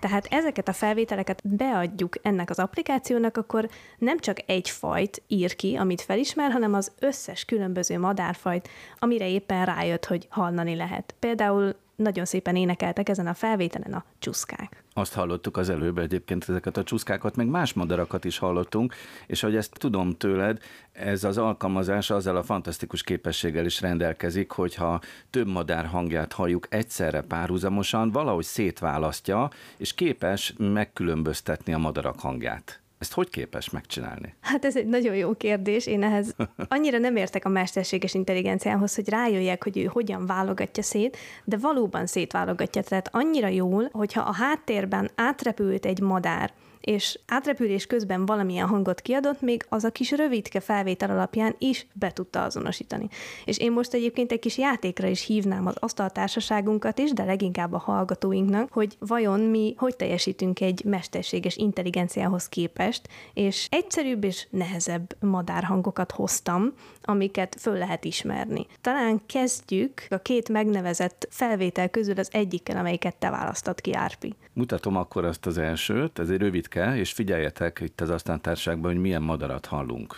Tehát 0.00 0.26
ezeket 0.30 0.68
a 0.68 0.72
felvételeket 0.72 1.40
beadjuk 1.44 2.16
ennek 2.22 2.50
az 2.50 2.58
applikációnak, 2.58 3.36
akkor 3.36 3.68
nem 3.98 4.18
csak 4.18 4.38
egy 4.46 4.68
fajt 4.68 5.22
ír 5.26 5.56
ki, 5.56 5.76
amit 5.76 6.00
felismer, 6.00 6.50
hanem 6.52 6.74
az 6.74 6.92
összes 6.98 7.44
különböző 7.44 7.98
madárfajt, 7.98 8.68
amire 8.98 9.28
éppen 9.28 9.64
rájött, 9.64 10.04
hogy 10.04 10.26
hallani 10.30 10.76
lehet. 10.76 11.14
Például 11.18 11.74
nagyon 11.96 12.24
szépen 12.24 12.56
énekeltek 12.56 13.08
ezen 13.08 13.26
a 13.26 13.34
felvételen 13.34 13.92
a 13.92 14.04
csuszkák. 14.18 14.84
Azt 14.94 15.14
hallottuk 15.14 15.56
az 15.56 15.68
előbb 15.68 15.98
egyébként 15.98 16.48
ezeket 16.48 16.76
a 16.76 16.82
csuszkákat, 16.82 17.36
meg 17.36 17.46
más 17.46 17.72
madarakat 17.72 18.24
is 18.24 18.38
hallottunk, 18.38 18.94
és 19.26 19.42
ahogy 19.42 19.56
ezt 19.56 19.78
tudom 19.78 20.16
tőled, 20.16 20.58
ez 20.92 21.24
az 21.24 21.38
alkalmazás 21.38 22.10
azzal 22.10 22.36
a 22.36 22.42
fantasztikus 22.42 23.02
képességgel 23.02 23.64
is 23.64 23.80
rendelkezik, 23.80 24.50
hogyha 24.50 25.00
több 25.30 25.46
madár 25.46 25.86
hangját 25.86 26.32
halljuk 26.32 26.66
egyszerre 26.70 27.20
párhuzamosan, 27.20 28.10
valahogy 28.10 28.44
szétválasztja, 28.44 29.50
és 29.76 29.94
képes 29.94 30.54
megkülönböztetni 30.58 31.72
a 31.72 31.78
madarak 31.78 32.20
hangját. 32.20 32.81
Ezt 33.02 33.12
hogy 33.12 33.30
képes 33.30 33.70
megcsinálni? 33.70 34.34
Hát 34.40 34.64
ez 34.64 34.76
egy 34.76 34.86
nagyon 34.86 35.14
jó 35.14 35.34
kérdés. 35.34 35.86
Én 35.86 36.02
ehhez 36.02 36.34
annyira 36.68 36.98
nem 36.98 37.16
értek 37.16 37.44
a 37.44 37.48
mesterséges 37.48 38.14
intelligenciához, 38.14 38.94
hogy 38.94 39.08
rájöjjek, 39.08 39.62
hogy 39.62 39.78
ő 39.78 39.84
hogyan 39.84 40.26
válogatja 40.26 40.82
szét, 40.82 41.16
de 41.44 41.56
valóban 41.56 42.06
szétválogatja. 42.06 42.82
Tehát 42.82 43.08
annyira 43.12 43.48
jól, 43.48 43.88
hogyha 43.92 44.20
a 44.20 44.34
háttérben 44.34 45.10
átrepült 45.14 45.86
egy 45.86 46.00
madár, 46.00 46.52
és 46.82 47.18
átrepülés 47.26 47.86
közben 47.86 48.26
valamilyen 48.26 48.66
hangot 48.66 49.00
kiadott, 49.00 49.40
még 49.40 49.66
az 49.68 49.84
a 49.84 49.90
kis 49.90 50.10
rövidke 50.10 50.60
felvétel 50.60 51.10
alapján 51.10 51.54
is 51.58 51.86
be 51.92 52.12
tudta 52.12 52.42
azonosítani. 52.42 53.08
És 53.44 53.58
én 53.58 53.72
most 53.72 53.94
egyébként 53.94 54.32
egy 54.32 54.38
kis 54.38 54.58
játékra 54.58 55.08
is 55.08 55.26
hívnám 55.26 55.66
az 55.66 55.76
asztaltársaságunkat 55.78 56.98
is, 56.98 57.12
de 57.12 57.24
leginkább 57.24 57.72
a 57.72 57.78
hallgatóinknak, 57.78 58.72
hogy 58.72 58.96
vajon 58.98 59.40
mi 59.40 59.74
hogy 59.76 59.96
teljesítünk 59.96 60.60
egy 60.60 60.84
mesterséges 60.84 61.56
intelligenciához 61.56 62.48
képest, 62.48 63.08
és 63.34 63.66
egyszerűbb 63.70 64.24
és 64.24 64.46
nehezebb 64.50 65.16
madárhangokat 65.20 66.12
hoztam, 66.12 66.72
amiket 67.02 67.56
föl 67.58 67.78
lehet 67.78 68.04
ismerni. 68.04 68.66
Talán 68.80 69.22
kezdjük 69.26 70.06
a 70.10 70.16
két 70.16 70.48
megnevezett 70.48 71.26
felvétel 71.30 71.88
közül 71.88 72.18
az 72.18 72.28
egyikkel, 72.32 72.76
amelyiket 72.76 73.16
te 73.16 73.30
választott 73.30 73.80
ki, 73.80 73.94
Árpi. 73.94 74.34
Mutatom 74.52 74.96
akkor 74.96 75.24
azt 75.24 75.46
az 75.46 75.58
elsőt, 75.58 76.18
ez 76.18 76.28
egy 76.28 76.38
rövidke, 76.74 76.96
és 76.96 77.12
figyeljetek 77.12 77.80
itt 77.80 78.00
az 78.00 78.10
asztántárságban, 78.10 78.92
hogy 78.92 79.00
milyen 79.00 79.22
madarat 79.22 79.66
hallunk. 79.66 80.16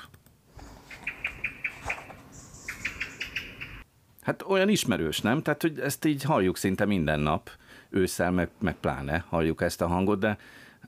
Hát 4.23 4.43
olyan 4.43 4.69
ismerős, 4.69 5.21
nem? 5.21 5.43
Tehát, 5.43 5.63
hogy 5.63 5.79
ezt 5.79 6.05
így 6.05 6.23
halljuk 6.23 6.57
szinte 6.57 6.85
minden 6.85 7.21
nap, 7.21 7.51
ősszel 7.91 8.31
meg, 8.31 8.49
meg 8.61 8.75
pláne 8.75 9.25
halljuk 9.29 9.63
ezt 9.63 9.81
a 9.81 9.87
hangot, 9.87 10.19
de 10.19 10.39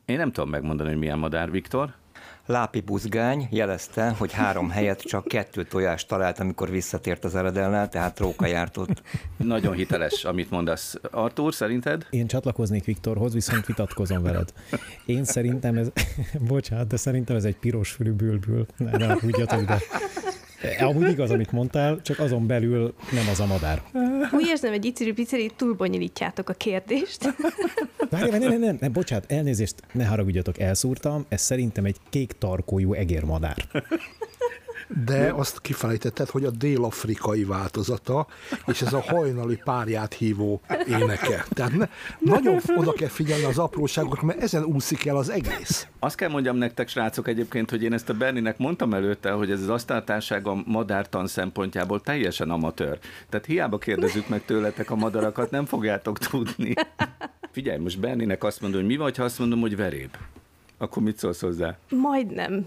én 0.04 0.16
nem 0.16 0.32
tudom 0.32 0.50
megmondani, 0.50 0.88
hogy 0.88 0.98
milyen 0.98 1.18
madár, 1.18 1.50
Viktor. 1.50 1.94
Lápi 2.46 2.80
buzgány 2.80 3.48
jelezte, 3.50 4.14
hogy 4.18 4.32
három 4.32 4.70
helyet 4.70 5.00
csak 5.00 5.28
kettő 5.28 5.64
tojást 5.64 6.08
talált, 6.08 6.38
amikor 6.38 6.70
visszatért 6.70 7.24
az 7.24 7.34
eredellel, 7.34 7.88
tehát 7.88 8.18
róka 8.18 8.46
járt 8.46 8.76
ott. 8.76 9.02
Nagyon 9.36 9.74
hiteles, 9.74 10.24
amit 10.24 10.50
mondasz. 10.50 10.94
Artur, 11.10 11.54
szerinted? 11.54 12.06
Én 12.10 12.26
csatlakoznék 12.26 12.84
Viktorhoz, 12.84 13.32
viszont 13.32 13.66
vitatkozom 13.66 14.22
veled. 14.22 14.52
Én 15.06 15.24
szerintem 15.24 15.76
ez, 15.76 15.88
bocsánat, 16.48 16.86
de 16.86 16.96
szerintem 16.96 17.36
ez 17.36 17.44
egy 17.44 17.56
piros 17.56 17.90
fülű 17.90 18.12
bülbül. 18.12 18.66
Ne, 18.76 18.90
ne 18.90 19.20
húgyjatok, 19.20 19.64
de 19.64 19.78
Amúgy 20.80 21.08
igaz, 21.08 21.30
amit 21.30 21.52
mondtál, 21.52 22.00
csak 22.02 22.18
azon 22.18 22.46
belül 22.46 22.94
nem 23.12 23.28
az 23.30 23.40
a 23.40 23.46
madár. 23.46 23.82
Úgy 24.32 24.46
érzem, 24.46 24.70
hogy 24.70 24.84
iciri 24.84 25.12
piciri 25.12 25.50
túlbonyolítjátok 25.56 26.48
a 26.48 26.52
kérdést. 26.52 27.18
Várj, 28.10 28.30
nem, 28.30 28.40
nem, 28.40 28.60
nem, 28.60 28.76
nem, 28.80 28.92
bocsánat, 28.92 29.32
elnézést, 29.32 29.74
ne 29.92 30.06
haragudjatok, 30.06 30.58
elszúrtam, 30.58 31.24
ez 31.28 31.40
szerintem 31.40 31.84
egy 31.84 31.96
kék 32.10 32.32
tarkójú 32.32 32.92
egérmadár. 32.92 33.56
De 35.04 35.32
azt 35.32 35.60
kifelejtetted, 35.60 36.28
hogy 36.28 36.44
a 36.44 36.50
dél-afrikai 36.50 37.44
változata, 37.44 38.26
és 38.66 38.82
ez 38.82 38.92
a 38.92 39.00
hajnali 39.00 39.60
párját 39.64 40.14
hívó 40.14 40.60
éneke. 40.88 41.44
Tehát 41.48 41.72
ne, 41.72 41.88
nagyon 42.18 42.60
oda 42.76 42.92
kell 42.92 43.08
figyelni 43.08 43.44
az 43.44 43.58
apróságokra, 43.58 44.26
mert 44.26 44.42
ezen 44.42 44.64
úszik 44.64 45.06
el 45.06 45.16
az 45.16 45.28
egész. 45.28 45.86
Azt 45.98 46.16
kell 46.16 46.28
mondjam 46.28 46.56
nektek, 46.56 46.88
srácok, 46.88 47.28
egyébként, 47.28 47.70
hogy 47.70 47.82
én 47.82 47.92
ezt 47.92 48.08
a 48.08 48.14
Berninek 48.14 48.58
mondtam 48.58 48.94
előtte, 48.94 49.30
hogy 49.30 49.50
ez 49.50 49.60
az 49.60 49.68
asztaltárság 49.68 50.46
a 50.46 50.62
madártan 50.66 51.26
szempontjából 51.26 52.00
teljesen 52.00 52.50
amatőr. 52.50 52.98
Tehát 53.28 53.46
hiába 53.46 53.78
kérdezzük 53.78 54.28
meg 54.28 54.44
tőletek 54.44 54.90
a 54.90 54.96
madarakat, 54.96 55.50
nem 55.50 55.64
fogjátok 55.64 56.18
tudni. 56.18 56.74
Figyelj, 57.56 57.78
most 57.78 58.00
Berninek 58.00 58.44
azt 58.44 58.60
mondom, 58.60 58.80
hogy 58.80 58.88
mi 58.88 58.96
vagy, 58.96 59.16
ha 59.16 59.24
azt 59.24 59.38
mondom, 59.38 59.60
hogy 59.60 59.76
veréb? 59.76 60.16
Akkor 60.78 61.02
mit 61.02 61.18
szólsz 61.18 61.40
hozzá? 61.40 61.78
Majdnem. 61.90 62.64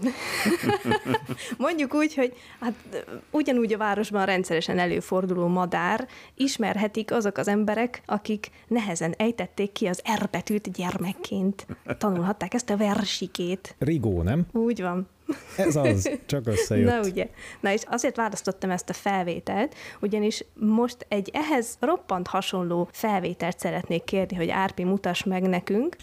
Mondjuk 1.58 1.94
úgy, 1.94 2.14
hogy 2.14 2.32
hát 2.60 3.06
ugyanúgy 3.30 3.72
a 3.72 3.78
városban 3.78 4.26
rendszeresen 4.26 4.78
előforduló 4.78 5.46
madár 5.46 6.08
ismerhetik 6.34 7.12
azok 7.12 7.36
az 7.36 7.48
emberek, 7.48 8.02
akik 8.06 8.50
nehezen 8.68 9.14
ejtették 9.16 9.72
ki 9.72 9.86
az 9.86 10.02
R 10.22 10.28
betűt 10.30 10.72
gyermekként. 10.72 11.66
Tanulhatták 11.98 12.54
ezt 12.54 12.70
a 12.70 12.76
versikét. 12.76 13.74
Rigó, 13.78 14.22
nem? 14.22 14.46
Úgy 14.52 14.80
van. 14.80 15.08
Ez 15.56 15.76
az, 15.76 16.10
csak 16.26 16.46
összejött. 16.46 16.88
Na 16.88 17.00
ugye. 17.00 17.28
Na 17.60 17.72
és 17.72 17.82
azért 17.86 18.16
választottam 18.16 18.70
ezt 18.70 18.88
a 18.88 18.92
felvételt, 18.92 19.74
ugyanis 20.00 20.44
most 20.54 21.06
egy 21.08 21.30
ehhez 21.32 21.76
roppant 21.80 22.26
hasonló 22.26 22.88
felvételt 22.92 23.58
szeretnék 23.58 24.04
kérni, 24.04 24.36
hogy 24.36 24.48
Árpi 24.48 24.84
mutass 24.84 25.22
meg 25.22 25.42
nekünk. 25.42 25.96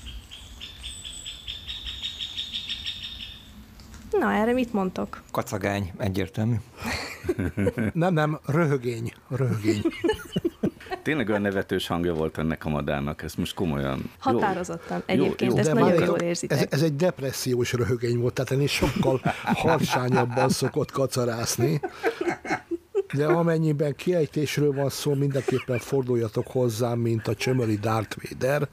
Na, 4.12 4.34
erre 4.34 4.54
mit 4.54 4.74
mondtok? 4.74 5.24
Kacagány, 5.32 5.92
egyértelmű. 5.98 6.56
nem, 7.94 8.14
nem, 8.14 8.40
röhögény, 8.46 9.14
röhögény. 9.30 9.82
Tényleg 11.08 11.30
olyan 11.30 11.42
nevetős 11.42 11.88
hangja 11.88 12.14
volt 12.14 12.38
ennek 12.38 12.66
a 12.66 12.70
madárnak, 12.70 13.24
ez 13.24 13.34
most 13.34 13.54
komolyan. 13.54 14.12
Határozottan. 14.20 15.04
Jó, 15.08 15.14
Egyébként 15.16 15.52
jó, 15.52 15.58
ezt 15.58 15.74
nagyon 15.74 16.04
jól 16.04 16.18
érzitek. 16.18 16.58
Ez, 16.58 16.66
ez 16.70 16.82
egy 16.82 16.96
depressziós 16.96 17.74
röhögény 17.74 18.18
volt, 18.20 18.34
tehát 18.34 18.52
ennél 18.52 18.68
sokkal 18.68 19.22
harsányabban 19.64 20.50
szokott 20.50 20.92
kacarászni. 20.92 21.80
De 23.14 23.26
amennyiben 23.26 23.96
kiejtésről 23.96 24.74
van 24.74 24.90
szó, 24.90 25.14
mindenképpen 25.14 25.80
forduljatok 25.80 26.48
hozzám, 26.48 27.00
mint 27.00 27.28
a 27.28 27.36
csömöri 27.36 27.76
Darth 27.76 28.18
Vader, 28.30 28.68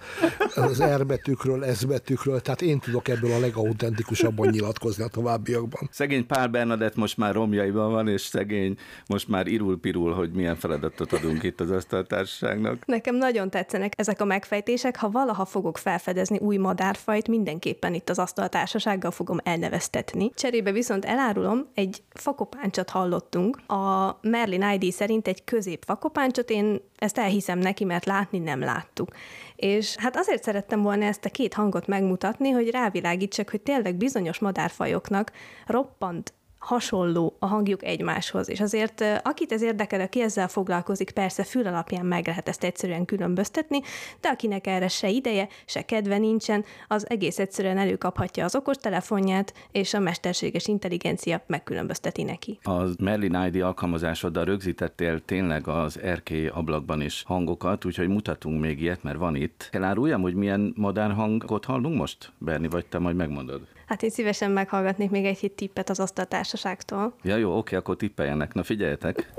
az 0.55 0.83
R 0.83 1.07
betűkről, 1.07 1.75
S 1.75 1.85
betűkről, 1.85 2.41
tehát 2.41 2.63
én 2.63 2.79
tudok 2.79 3.09
ebből 3.09 3.33
a 3.33 3.39
legauthentikusabban 3.39 4.49
nyilatkozni 4.49 5.05
a 5.05 5.09
továbbiakban. 5.09 5.89
Szegény 5.93 6.27
Pál 6.27 6.49
Bernadett 6.49 6.95
most 6.95 7.17
már 7.17 7.35
romjaiban 7.35 7.91
van, 7.91 8.09
és 8.09 8.21
szegény 8.21 8.77
most 9.07 9.29
már 9.29 9.47
irul-pirul, 9.47 10.13
hogy 10.13 10.31
milyen 10.31 10.57
feladatot 10.57 11.13
adunk 11.13 11.43
itt 11.43 11.61
az 11.61 11.71
asztaltársaságnak. 11.71 12.87
Nekem 12.87 13.17
nagyon 13.17 13.51
tetszenek 13.51 13.93
ezek 13.97 14.21
a 14.21 14.25
megfejtések, 14.25 14.97
ha 14.97 15.11
valaha 15.11 15.45
fogok 15.45 15.79
felfedezni 15.79 16.39
új 16.39 16.57
madárfajt, 16.57 17.29
mindenképpen 17.29 17.95
itt 17.95 18.11
az 18.11 18.19
asztaltársasággal 18.19 19.11
fogom 19.11 19.39
elneveztetni. 19.43 20.31
Cserébe 20.35 20.73
viszont 20.73 21.05
elárulom, 21.05 21.67
egy 21.75 22.03
fakopáncsat 22.15 22.91
hallottunk. 22.91 23.57
A 23.67 24.19
Merlin 24.25 24.71
ID 24.81 24.93
szerint 24.93 25.29
egy 25.29 25.45
középvakopáncsot, 25.45 26.51
én 26.51 26.81
ezt 26.97 27.19
elhiszem 27.19 27.59
neki, 27.59 27.85
mert 27.85 28.05
látni 28.05 28.39
nem 28.39 28.61
láttuk. 28.61 29.09
És 29.57 29.97
hát 29.97 30.17
azért 30.17 30.43
szerettem 30.43 30.83
volna 30.83 31.05
ezt 31.05 31.25
a 31.25 31.31
két 31.31 31.55
hangot 31.55 31.87
megmutatni, 31.87 32.51
hogy 32.51 32.71
rávilágítsak, 32.71 33.51
hogy 33.51 33.61
tényleg 33.61 33.95
bizonyos 33.95 34.39
madárfajoknak 34.39 35.33
roppant 35.67 36.33
hasonló 36.65 37.37
a 37.39 37.47
hangjuk 37.47 37.85
egymáshoz. 37.85 38.49
És 38.49 38.61
azért, 38.61 39.05
akit 39.23 39.53
ez 39.53 39.63
érdekel, 39.63 40.01
aki 40.01 40.21
ezzel 40.21 40.49
foglalkozik, 40.49 41.11
persze 41.11 41.45
fül 41.45 41.67
alapján 41.67 42.07
meg 42.07 42.27
lehet 42.27 42.49
ezt 42.49 42.65
egyszerűen 42.65 43.05
különböztetni, 43.05 43.81
de 44.21 44.29
akinek 44.29 44.67
erre 44.67 44.89
se 44.89 45.09
ideje, 45.09 45.49
se 45.67 45.83
kedve 45.83 46.19
nincsen, 46.19 46.65
az 46.89 47.11
egész 47.11 47.39
egyszerűen 47.39 47.79
előkaphatja 47.79 48.45
az 48.45 48.55
okostelefonját, 48.57 49.55
és 49.73 49.95
a 49.95 49.99
mesterséges 49.99 50.67
intelligencia 50.67 51.43
megkülönbözteti 51.47 52.23
neki. 52.23 52.59
A 52.63 52.83
Merlin 52.99 53.43
ID 53.47 53.63
alkalmazásoddal 53.63 54.45
rögzítettél 54.45 55.25
tényleg 55.25 55.69
az 55.69 56.01
RK 56.15 56.31
ablakban 56.55 57.01
is 57.01 57.23
hangokat, 57.27 57.85
úgyhogy 57.85 58.09
mutatunk 58.09 58.61
még 58.61 58.81
ilyet, 58.81 59.03
mert 59.03 59.19
van 59.19 59.37
itt. 59.37 59.69
Eláruljam, 59.73 60.23
hogy 60.23 60.35
milyen 60.35 60.73
modern 60.77 61.13
hangot 61.13 61.65
hallunk 61.65 61.97
most? 61.97 62.33
Berni, 62.39 62.69
vagy 62.69 62.87
te 62.87 62.99
majd 62.99 63.17
megmondod? 63.17 63.61
Hát 63.87 64.03
én 64.03 64.11
szívesen 64.11 64.51
meghallgatnék 64.51 65.11
még 65.11 65.25
egy 65.25 65.39
hét 65.39 65.53
tippet 65.53 65.91
az 65.91 66.01
asztaltársaságtól. 66.01 67.15
Ja 67.23 67.37
jó, 67.37 67.57
oké, 67.57 67.77
akkor 67.77 67.97
tippeljenek. 67.97 68.55
Na 68.55 68.63
figyeljetek! 68.63 69.33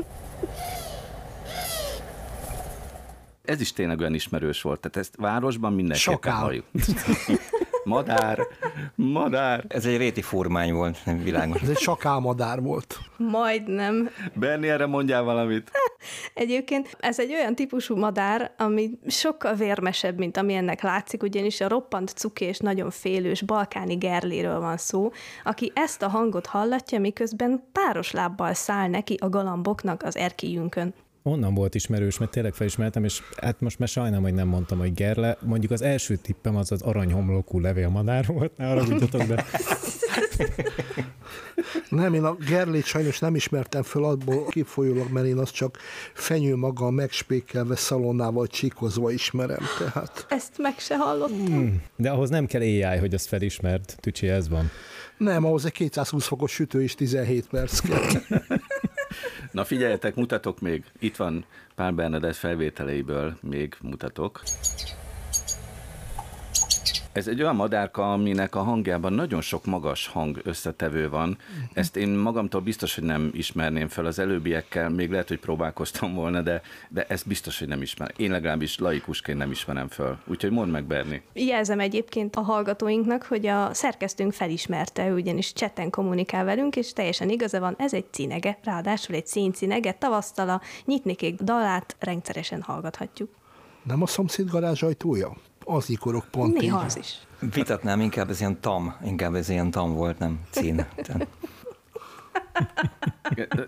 Ez 3.42 3.62
is 3.62 3.74
tényleg 3.74 4.00
olyan 4.00 4.14
ismerős 4.14 4.62
volt, 4.62 4.80
tehát 4.80 4.98
ezt 4.98 5.16
városban 5.18 5.74
mindenképpen 5.74 6.34
halljuk. 6.34 6.66
Madár, 7.86 8.40
madár. 8.96 9.66
Ez 9.68 9.86
egy 9.86 9.98
réti 9.98 10.22
formány 10.22 10.74
volt, 10.74 10.98
nem 11.06 11.24
világos. 11.24 11.62
Ez 11.62 11.70
egy 11.70 11.98
madár 12.20 12.62
volt. 12.62 12.98
Majdnem. 13.18 14.10
Berni, 14.34 14.70
erre 14.70 14.86
mondjál 14.86 15.24
valamit. 15.24 15.72
Egyébként 16.34 16.98
ez 17.00 17.20
egy 17.20 17.32
olyan 17.32 17.56
típusú 17.56 17.96
madár, 17.96 18.54
ami 18.58 18.90
sokkal 19.08 19.54
vérmesebb, 19.54 20.18
mint 20.18 20.38
ami 20.38 20.54
ennek 20.54 20.82
látszik, 20.82 21.24
ugyanis 21.24 21.62
a 21.62 21.68
roppant 21.68 22.10
cuki 22.10 22.46
és 22.46 22.58
nagyon 22.58 22.90
félős 22.90 23.42
balkáni 23.42 23.96
gerléről 23.96 24.60
van 24.60 24.78
szó, 24.78 25.12
aki 25.44 25.72
ezt 25.76 26.02
a 26.02 26.08
hangot 26.08 26.46
hallatja, 26.46 27.00
miközben 27.00 27.64
páros 27.72 28.12
lábbal 28.12 28.54
száll 28.54 28.88
neki 28.88 29.18
a 29.22 29.30
galamboknak 29.30 30.04
az 30.04 30.18
erkélyünkön. 30.18 30.94
Onnan 31.28 31.54
volt 31.54 31.76
ismerős, 31.76 32.18
mert 32.18 32.32
tényleg 32.32 32.54
felismertem, 32.54 33.04
és 33.04 33.22
hát 33.42 33.62
most 33.62 33.80
már 33.80 33.88
sajnálom, 33.88 34.24
hogy 34.24 34.34
nem 34.34 34.48
mondtam, 34.48 34.78
hogy 34.78 34.94
Gerle. 34.94 35.38
Mondjuk 35.42 35.72
az 35.72 35.82
első 35.82 36.16
tippem 36.16 36.56
az 36.56 36.72
az 36.72 36.82
aranyhomlokú 36.82 37.60
levélmadár 37.60 38.26
volt, 38.26 38.58
ne 38.58 38.66
haragudjatok, 38.66 39.22
de... 39.22 39.46
Nem, 41.90 42.14
én 42.14 42.24
a 42.24 42.36
Gerlét 42.50 42.86
sajnos 42.86 43.20
nem 43.20 43.36
ismertem 43.36 43.84
föl 43.84 44.06
abból 44.06 44.46
kifolyólag, 44.46 45.12
mert 45.12 45.26
én 45.26 45.38
azt 45.38 45.54
csak 45.54 45.78
fenyő 46.14 46.56
maga 46.56 46.90
megspékelve 46.90 47.76
szalonnával 47.76 48.48
csíkozva 48.48 49.12
ismerem, 49.12 49.64
tehát... 49.80 50.26
Ezt 50.30 50.54
meg 50.58 50.80
se 50.80 50.98
hallottam. 50.98 51.46
Hmm, 51.46 51.82
de 51.96 52.10
ahhoz 52.10 52.30
nem 52.30 52.46
kell 52.46 52.62
AI, 52.62 52.98
hogy 52.98 53.14
azt 53.14 53.28
felismert, 53.28 53.98
Tücsi, 54.00 54.28
ez 54.28 54.50
van. 54.50 54.70
Nem, 55.18 55.46
ahhoz 55.46 55.66
egy 55.66 55.72
220 55.72 56.26
fokos 56.26 56.52
sütő 56.52 56.84
is 56.84 56.96
17 56.96 57.48
perc 57.48 57.80
kell. 57.80 58.00
Na 59.56 59.64
figyeljetek, 59.64 60.16
mutatok 60.16 60.60
még. 60.60 60.84
Itt 61.00 61.16
van 61.16 61.46
Pál 61.76 61.92
Bernadett 61.92 62.36
felvételeiből, 62.36 63.38
még 63.42 63.76
mutatok. 63.82 64.42
Ez 67.16 67.28
egy 67.28 67.42
olyan 67.42 67.56
madárka, 67.56 68.14
aminek 68.14 68.56
a 68.56 68.64
hangjában 68.64 69.14
nagyon 69.14 69.42
sok 69.42 69.66
magas 69.66 70.08
hang 70.08 70.40
összetevő 70.44 71.10
van. 71.10 71.38
Ezt 71.74 71.96
én 71.96 72.10
magamtól 72.10 72.62
biztos, 72.62 72.96
hogy 72.96 73.04
nem 73.04 73.30
ismerném 73.34 73.88
fel 73.88 74.06
az 74.06 74.20
előbbiekkel, 74.20 74.90
még 74.90 75.12
lehet, 75.12 75.28
hogy 75.28 75.40
próbálkoztam 75.40 76.14
volna, 76.14 76.42
de, 76.42 76.62
de 76.90 77.06
ezt 77.08 77.28
biztos, 77.28 77.60
hogy 77.60 77.68
nem 77.68 77.82
ismerem. 77.82 78.16
Én 78.18 78.32
legalábbis 78.32 78.80
laikusként 78.80 79.38
nem 79.38 79.52
ismerem 79.52 79.88
fel. 79.88 80.20
Úgyhogy 80.28 80.52
mondd 80.52 80.70
meg, 80.72 80.84
Berni. 80.84 81.22
Jelzem 81.34 81.80
egyébként 81.80 82.36
a 82.36 82.42
hallgatóinknak, 82.42 83.24
hogy 83.24 83.48
a 83.48 83.74
szerkesztőnk 83.74 84.34
felismerte, 84.34 85.14
ugyanis 85.14 85.54
cseten 85.54 85.90
kommunikál 85.90 86.46
velünk, 86.46 86.76
és 86.76 86.94
teljesen 86.94 87.30
igaza 87.30 87.60
van, 87.60 87.76
ez 87.78 87.94
egy 87.94 88.06
cinege, 88.12 88.58
ráadásul 88.64 89.16
egy 89.16 89.28
színcinege, 89.28 89.92
tavasztala, 89.92 90.62
nyitnikék 90.86 91.42
dalát 91.42 91.96
rendszeresen 92.00 92.62
hallgathatjuk. 92.62 93.30
Nem 93.84 94.02
a 94.02 94.08
szomszéd 94.08 94.50
garázs 94.50 94.84
ajtója? 94.84 95.36
Az 95.66 95.90
ikorok 95.90 96.26
pont 96.32 96.60
Néha 96.60 96.80
így. 96.80 96.86
az 96.86 96.98
is. 96.98 97.18
Vitatnám, 97.54 98.02
inkább 98.02 98.30
ez 98.30 98.40
ilyen 98.40 98.60
tam, 98.60 98.96
inkább 99.06 99.36
ez 99.36 99.50
ilyen 99.50 99.72
tam 99.72 99.94
volt, 99.94 100.20
nem 100.20 100.40
cín. 100.50 100.86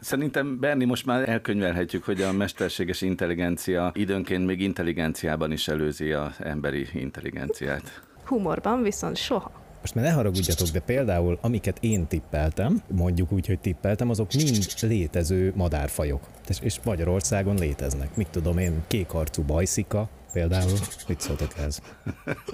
Szerintem 0.02 0.60
Berni 0.60 0.86
most 0.86 1.06
már 1.06 1.30
elkönyvelhetjük, 1.30 2.04
hogy 2.04 2.22
a 2.22 2.32
mesterséges 2.32 3.02
intelligencia 3.02 3.92
időnként 3.94 4.46
még 4.46 4.62
intelligenciában 4.62 5.52
is 5.52 5.68
előzi 5.68 6.12
az 6.12 6.36
emberi 6.40 6.88
intelligenciát. 6.94 8.02
Humorban 8.26 8.82
viszont 8.82 9.16
soha. 9.18 9.52
Most 9.82 9.96
már 9.96 10.06
ne 10.06 10.12
haragudjatok, 10.12 10.68
de 10.68 10.80
például 10.80 11.38
amiket 11.42 11.78
én 11.82 12.08
tippeltem, 12.08 12.82
mondjuk 12.88 13.32
úgy, 13.32 13.48
hogy 13.48 13.60
tippeltem, 13.60 14.10
azok 14.10 14.34
mind 14.34 14.68
létező 14.82 15.54
madárfajok. 15.56 16.28
És 16.62 16.80
Magyarországon 16.84 17.56
léteznek. 17.56 18.16
Mit 18.16 18.28
tudom 18.30 18.58
én, 18.58 18.84
kékarcú 18.88 19.44
bajszika, 19.44 20.10
például. 20.34 20.78
Mit 21.08 21.22
szóltak 21.22 21.58
ez? 21.58 21.80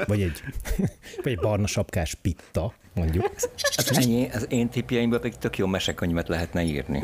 Vagy 0.06 0.22
egy, 0.22 0.42
vagy 1.24 1.32
egy 1.32 1.40
barna 1.40 1.68
sapkás 1.68 2.16
pitta, 2.16 2.74
mondjuk. 2.94 3.32
Hát 3.76 3.90
ennyi, 3.90 4.30
az 4.34 4.46
én 4.50 4.70
tippjeimből 4.70 5.20
pedig 5.20 5.38
tök 5.38 5.58
jó 5.58 5.68
mesekönyvet 5.68 6.28
lehetne 6.28 6.64
írni. 6.64 7.04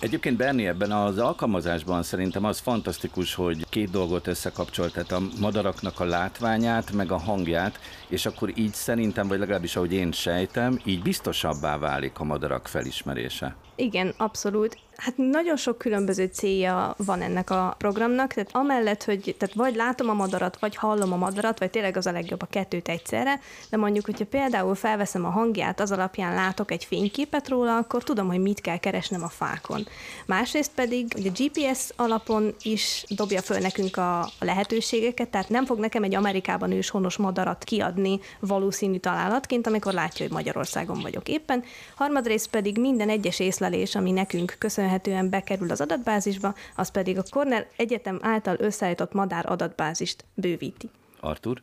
Egyébként 0.00 0.36
Berni 0.36 0.66
ebben 0.66 0.92
az 0.92 1.18
alkalmazásban 1.18 2.02
szerintem 2.02 2.44
az 2.44 2.58
fantasztikus, 2.58 3.34
hogy 3.34 3.66
két 3.68 3.90
dolgot 3.90 4.26
összekapcsolt, 4.26 4.92
tehát 4.92 5.12
a 5.12 5.20
madaraknak 5.40 6.00
a 6.00 6.04
látványát, 6.04 6.92
meg 6.92 7.12
a 7.12 7.18
hangját, 7.18 7.78
és 8.08 8.26
akkor 8.26 8.52
így 8.54 8.74
szerintem, 8.74 9.28
vagy 9.28 9.38
legalábbis 9.38 9.76
ahogy 9.76 9.92
én 9.92 10.12
sejtem, 10.12 10.80
így 10.84 11.02
biztosabbá 11.02 11.78
válik 11.78 12.18
a 12.18 12.24
madarak 12.24 12.68
felismerése. 12.68 13.56
Igen, 13.76 14.14
abszolút. 14.16 14.78
Hát 15.04 15.16
nagyon 15.16 15.56
sok 15.56 15.78
különböző 15.78 16.30
célja 16.32 16.94
van 16.96 17.22
ennek 17.22 17.50
a 17.50 17.74
programnak, 17.78 18.32
tehát 18.32 18.50
amellett, 18.52 19.04
hogy 19.04 19.34
tehát 19.38 19.54
vagy 19.54 19.74
látom 19.74 20.08
a 20.08 20.14
madarat, 20.14 20.58
vagy 20.58 20.76
hallom 20.76 21.12
a 21.12 21.16
madarat, 21.16 21.58
vagy 21.58 21.70
tényleg 21.70 21.96
az 21.96 22.06
a 22.06 22.12
legjobb 22.12 22.42
a 22.42 22.46
kettőt 22.46 22.88
egyszerre, 22.88 23.40
de 23.70 23.76
mondjuk, 23.76 24.04
hogyha 24.04 24.24
például 24.24 24.74
felveszem 24.74 25.24
a 25.24 25.30
hangját, 25.30 25.80
az 25.80 25.92
alapján 25.92 26.34
látok 26.34 26.70
egy 26.70 26.84
fényképet 26.84 27.48
róla, 27.48 27.76
akkor 27.76 28.02
tudom, 28.04 28.26
hogy 28.26 28.38
mit 28.38 28.60
kell 28.60 28.76
keresnem 28.76 29.22
a 29.22 29.28
fákon. 29.28 29.86
Másrészt 30.26 30.70
pedig, 30.74 31.12
hogy 31.12 31.26
a 31.26 31.42
GPS 31.42 31.90
alapon 31.96 32.54
is 32.62 33.04
dobja 33.08 33.40
föl 33.40 33.58
nekünk 33.58 33.96
a 33.96 34.30
lehetőségeket, 34.40 35.28
tehát 35.28 35.48
nem 35.48 35.64
fog 35.64 35.78
nekem 35.78 36.02
egy 36.02 36.14
Amerikában 36.14 36.72
ős 36.72 36.90
honos 36.90 37.16
madarat 37.16 37.64
kiadni 37.64 38.20
valószínű 38.40 38.98
találatként, 38.98 39.66
amikor 39.66 39.92
látja, 39.92 40.24
hogy 40.26 40.34
Magyarországon 40.34 41.00
vagyok 41.00 41.28
éppen. 41.28 41.64
Harmadrészt 41.94 42.48
pedig 42.48 42.78
minden 42.78 43.08
egyes 43.08 43.40
észlelés, 43.40 43.94
ami 43.94 44.10
nekünk 44.10 44.56
köszönhetően 44.92 45.30
bekerül 45.30 45.70
az 45.70 45.80
adatbázisba, 45.80 46.54
az 46.76 46.88
pedig 46.88 47.18
a 47.18 47.22
Cornell 47.30 47.64
Egyetem 47.76 48.18
által 48.22 48.56
összeállított 48.58 49.12
madár 49.12 49.50
adatbázist 49.50 50.24
bővíti. 50.34 50.90
Artur? 51.20 51.62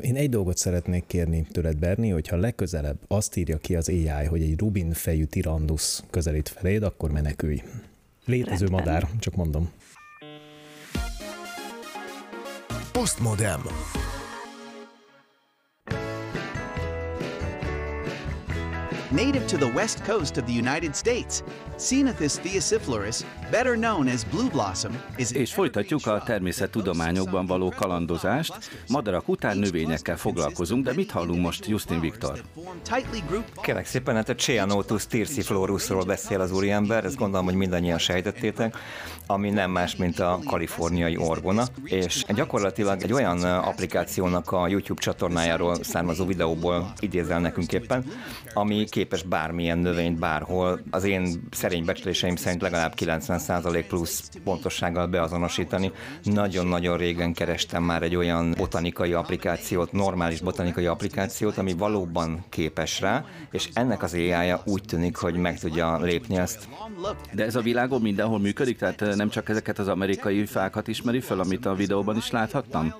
Én 0.00 0.16
egy 0.16 0.30
dolgot 0.30 0.56
szeretnék 0.56 1.06
kérni 1.06 1.46
tőled, 1.52 1.76
Berni, 1.78 2.08
hogyha 2.08 2.36
legközelebb 2.36 2.98
azt 3.08 3.36
írja 3.36 3.58
ki 3.58 3.76
az 3.76 3.88
AI, 3.88 4.26
hogy 4.28 4.42
egy 4.42 4.58
Rubin 4.58 4.92
fejű 4.92 5.24
tirandus 5.24 6.00
közelít 6.10 6.48
feléd, 6.48 6.82
akkor 6.82 7.10
menekülj. 7.10 7.62
Létező 8.24 8.66
Rendben. 8.66 8.84
madár, 8.84 9.08
csak 9.18 9.34
mondom. 9.34 9.70
Postmodem. 12.92 13.60
Native 19.10 19.46
to 19.46 19.56
the 19.56 19.72
west 19.74 20.04
coast 20.04 20.36
of 20.36 20.44
the 20.44 20.52
United 20.52 20.94
States. 20.94 21.42
Ceanothus 21.76 22.38
theocyphloris, 22.38 23.24
better 23.50 23.76
known 23.76 24.08
as 24.08 24.24
blue 24.24 24.48
blossom, 24.48 25.02
is 25.16 25.30
És 25.30 25.52
folytatjuk 25.52 26.06
a 26.06 26.22
természettudományokban 26.26 27.46
való 27.46 27.72
kalandozást. 27.76 28.70
Madarak 28.88 29.28
után 29.28 29.56
növényekkel 29.56 30.16
foglalkozunk, 30.16 30.84
de 30.84 30.92
mit 30.94 31.10
hallunk 31.10 31.42
most 31.42 31.66
Justin 31.66 32.00
Viktor? 32.00 32.42
Kérlek 33.62 33.86
szépen, 33.86 34.14
hát 34.14 34.28
a 34.28 34.34
Ceanothus 34.34 35.06
theocyphlorisról 35.06 36.04
beszél 36.04 36.40
az 36.40 36.52
úriember, 36.52 37.04
ezt 37.04 37.16
gondolom, 37.16 37.44
hogy 37.44 37.54
mindannyian 37.54 37.98
sejtettétek, 37.98 38.76
ami 39.26 39.50
nem 39.50 39.70
más, 39.70 39.96
mint 39.96 40.18
a 40.18 40.40
kaliforniai 40.46 41.16
orgona, 41.16 41.64
és 41.84 42.24
gyakorlatilag 42.34 43.02
egy 43.02 43.12
olyan 43.12 43.42
applikációnak 43.42 44.52
a 44.52 44.68
YouTube 44.68 45.00
csatornájáról 45.00 45.84
származó 45.84 46.26
videóból 46.26 46.92
idézel 47.00 47.40
nekünk 47.40 47.72
éppen, 47.72 48.04
ami 48.54 48.84
képes 48.98 49.22
bármilyen 49.22 49.78
növényt 49.78 50.18
bárhol. 50.18 50.80
Az 50.90 51.04
én 51.04 51.48
szerény 51.50 51.84
becsléseim 51.84 52.36
szerint 52.36 52.62
legalább 52.62 52.92
90% 52.96 53.84
plusz 53.88 54.30
pontossággal 54.44 55.06
beazonosítani. 55.06 55.92
Nagyon-nagyon 56.22 56.96
régen 56.96 57.32
kerestem 57.32 57.82
már 57.82 58.02
egy 58.02 58.16
olyan 58.16 58.54
botanikai 58.56 59.12
applikációt, 59.12 59.92
normális 59.92 60.40
botanikai 60.40 60.86
applikációt, 60.86 61.58
ami 61.58 61.72
valóban 61.72 62.44
képes 62.48 63.00
rá, 63.00 63.24
és 63.50 63.68
ennek 63.72 64.02
az 64.02 64.12
ai 64.12 64.52
úgy 64.64 64.82
tűnik, 64.82 65.16
hogy 65.16 65.34
meg 65.34 65.58
tudja 65.58 65.98
lépni 65.98 66.36
ezt. 66.36 66.68
De 67.32 67.44
ez 67.44 67.56
a 67.56 67.60
világon 67.60 68.00
mindenhol 68.00 68.38
működik, 68.38 68.78
tehát 68.78 69.16
nem 69.16 69.28
csak 69.28 69.48
ezeket 69.48 69.78
az 69.78 69.88
amerikai 69.88 70.46
fákat 70.46 70.88
ismeri 70.88 71.20
fel, 71.20 71.40
amit 71.40 71.66
a 71.66 71.74
videóban 71.74 72.16
is 72.16 72.30
láthattam? 72.30 72.94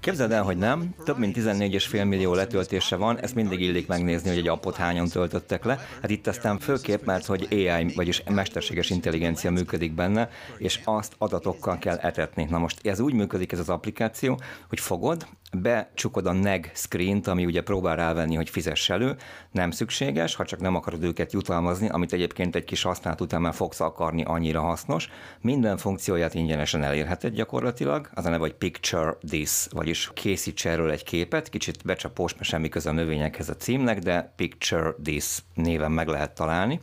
Képzeld 0.00 0.32
el, 0.32 0.42
hogy 0.42 0.56
nem. 0.56 0.94
Több 1.04 1.18
mint 1.18 1.36
14,5 1.36 2.08
millió 2.08 2.34
letöltése 2.34 2.96
van, 2.96 3.20
ezt 3.20 3.34
mindig 3.34 3.60
illik 3.60 3.86
megnézni, 3.86 4.28
hogy 4.28 4.38
egy 4.38 4.48
appot 4.48 4.76
hányan 4.76 5.08
töltöttek 5.08 5.64
le. 5.64 5.78
Hát 6.00 6.10
itt 6.10 6.26
aztán 6.26 6.58
főképp, 6.58 7.04
mert 7.04 7.26
hogy 7.26 7.46
AI, 7.50 7.92
vagyis 7.94 8.22
mesterséges 8.30 8.90
intelligencia 8.90 9.50
működik 9.50 9.92
benne, 9.92 10.28
és 10.58 10.80
azt 10.84 11.14
adatokkal 11.18 11.78
kell 11.78 11.96
etetni. 11.96 12.46
Na 12.50 12.58
most 12.58 12.86
ez 12.86 13.00
úgy 13.00 13.14
működik 13.14 13.52
ez 13.52 13.58
az 13.58 13.68
applikáció, 13.68 14.40
hogy 14.68 14.80
fogod, 14.80 15.26
becsukod 15.52 16.26
a 16.26 16.32
neg 16.32 16.70
screen-t, 16.74 17.26
ami 17.26 17.44
ugye 17.44 17.62
próbál 17.62 17.96
rávenni, 17.96 18.34
hogy 18.34 18.50
fizess 18.50 18.90
elő, 18.90 19.16
nem 19.50 19.70
szükséges, 19.70 20.34
ha 20.34 20.44
csak 20.44 20.60
nem 20.60 20.74
akarod 20.74 21.02
őket 21.02 21.32
jutalmazni, 21.32 21.88
amit 21.88 22.12
egyébként 22.12 22.54
egy 22.56 22.64
kis 22.64 22.82
használat 22.82 23.20
után 23.20 23.40
már 23.40 23.54
fogsz 23.54 23.80
akarni, 23.80 24.22
annyira 24.22 24.60
hasznos. 24.60 25.08
Minden 25.40 25.76
funkcióját 25.76 26.34
ingyenesen 26.34 26.82
elérheted 26.82 27.34
gyakorlatilag, 27.34 28.10
az 28.14 28.24
a 28.24 28.30
neve, 28.30 28.42
hogy 28.42 28.54
Picture 28.54 29.16
This, 29.28 29.66
vagyis 29.88 30.10
készíts 30.14 30.66
erről 30.66 30.90
egy 30.90 31.04
képet, 31.04 31.48
kicsit 31.48 31.84
becsapós, 31.84 32.32
mert 32.32 32.44
semmi 32.44 32.68
köze 32.68 32.90
a 32.90 32.92
növényekhez 32.92 33.48
a 33.48 33.56
címnek, 33.56 33.98
de 33.98 34.32
Picture 34.36 34.94
This 35.02 35.38
néven 35.54 35.92
meg 35.92 36.08
lehet 36.08 36.34
találni, 36.34 36.80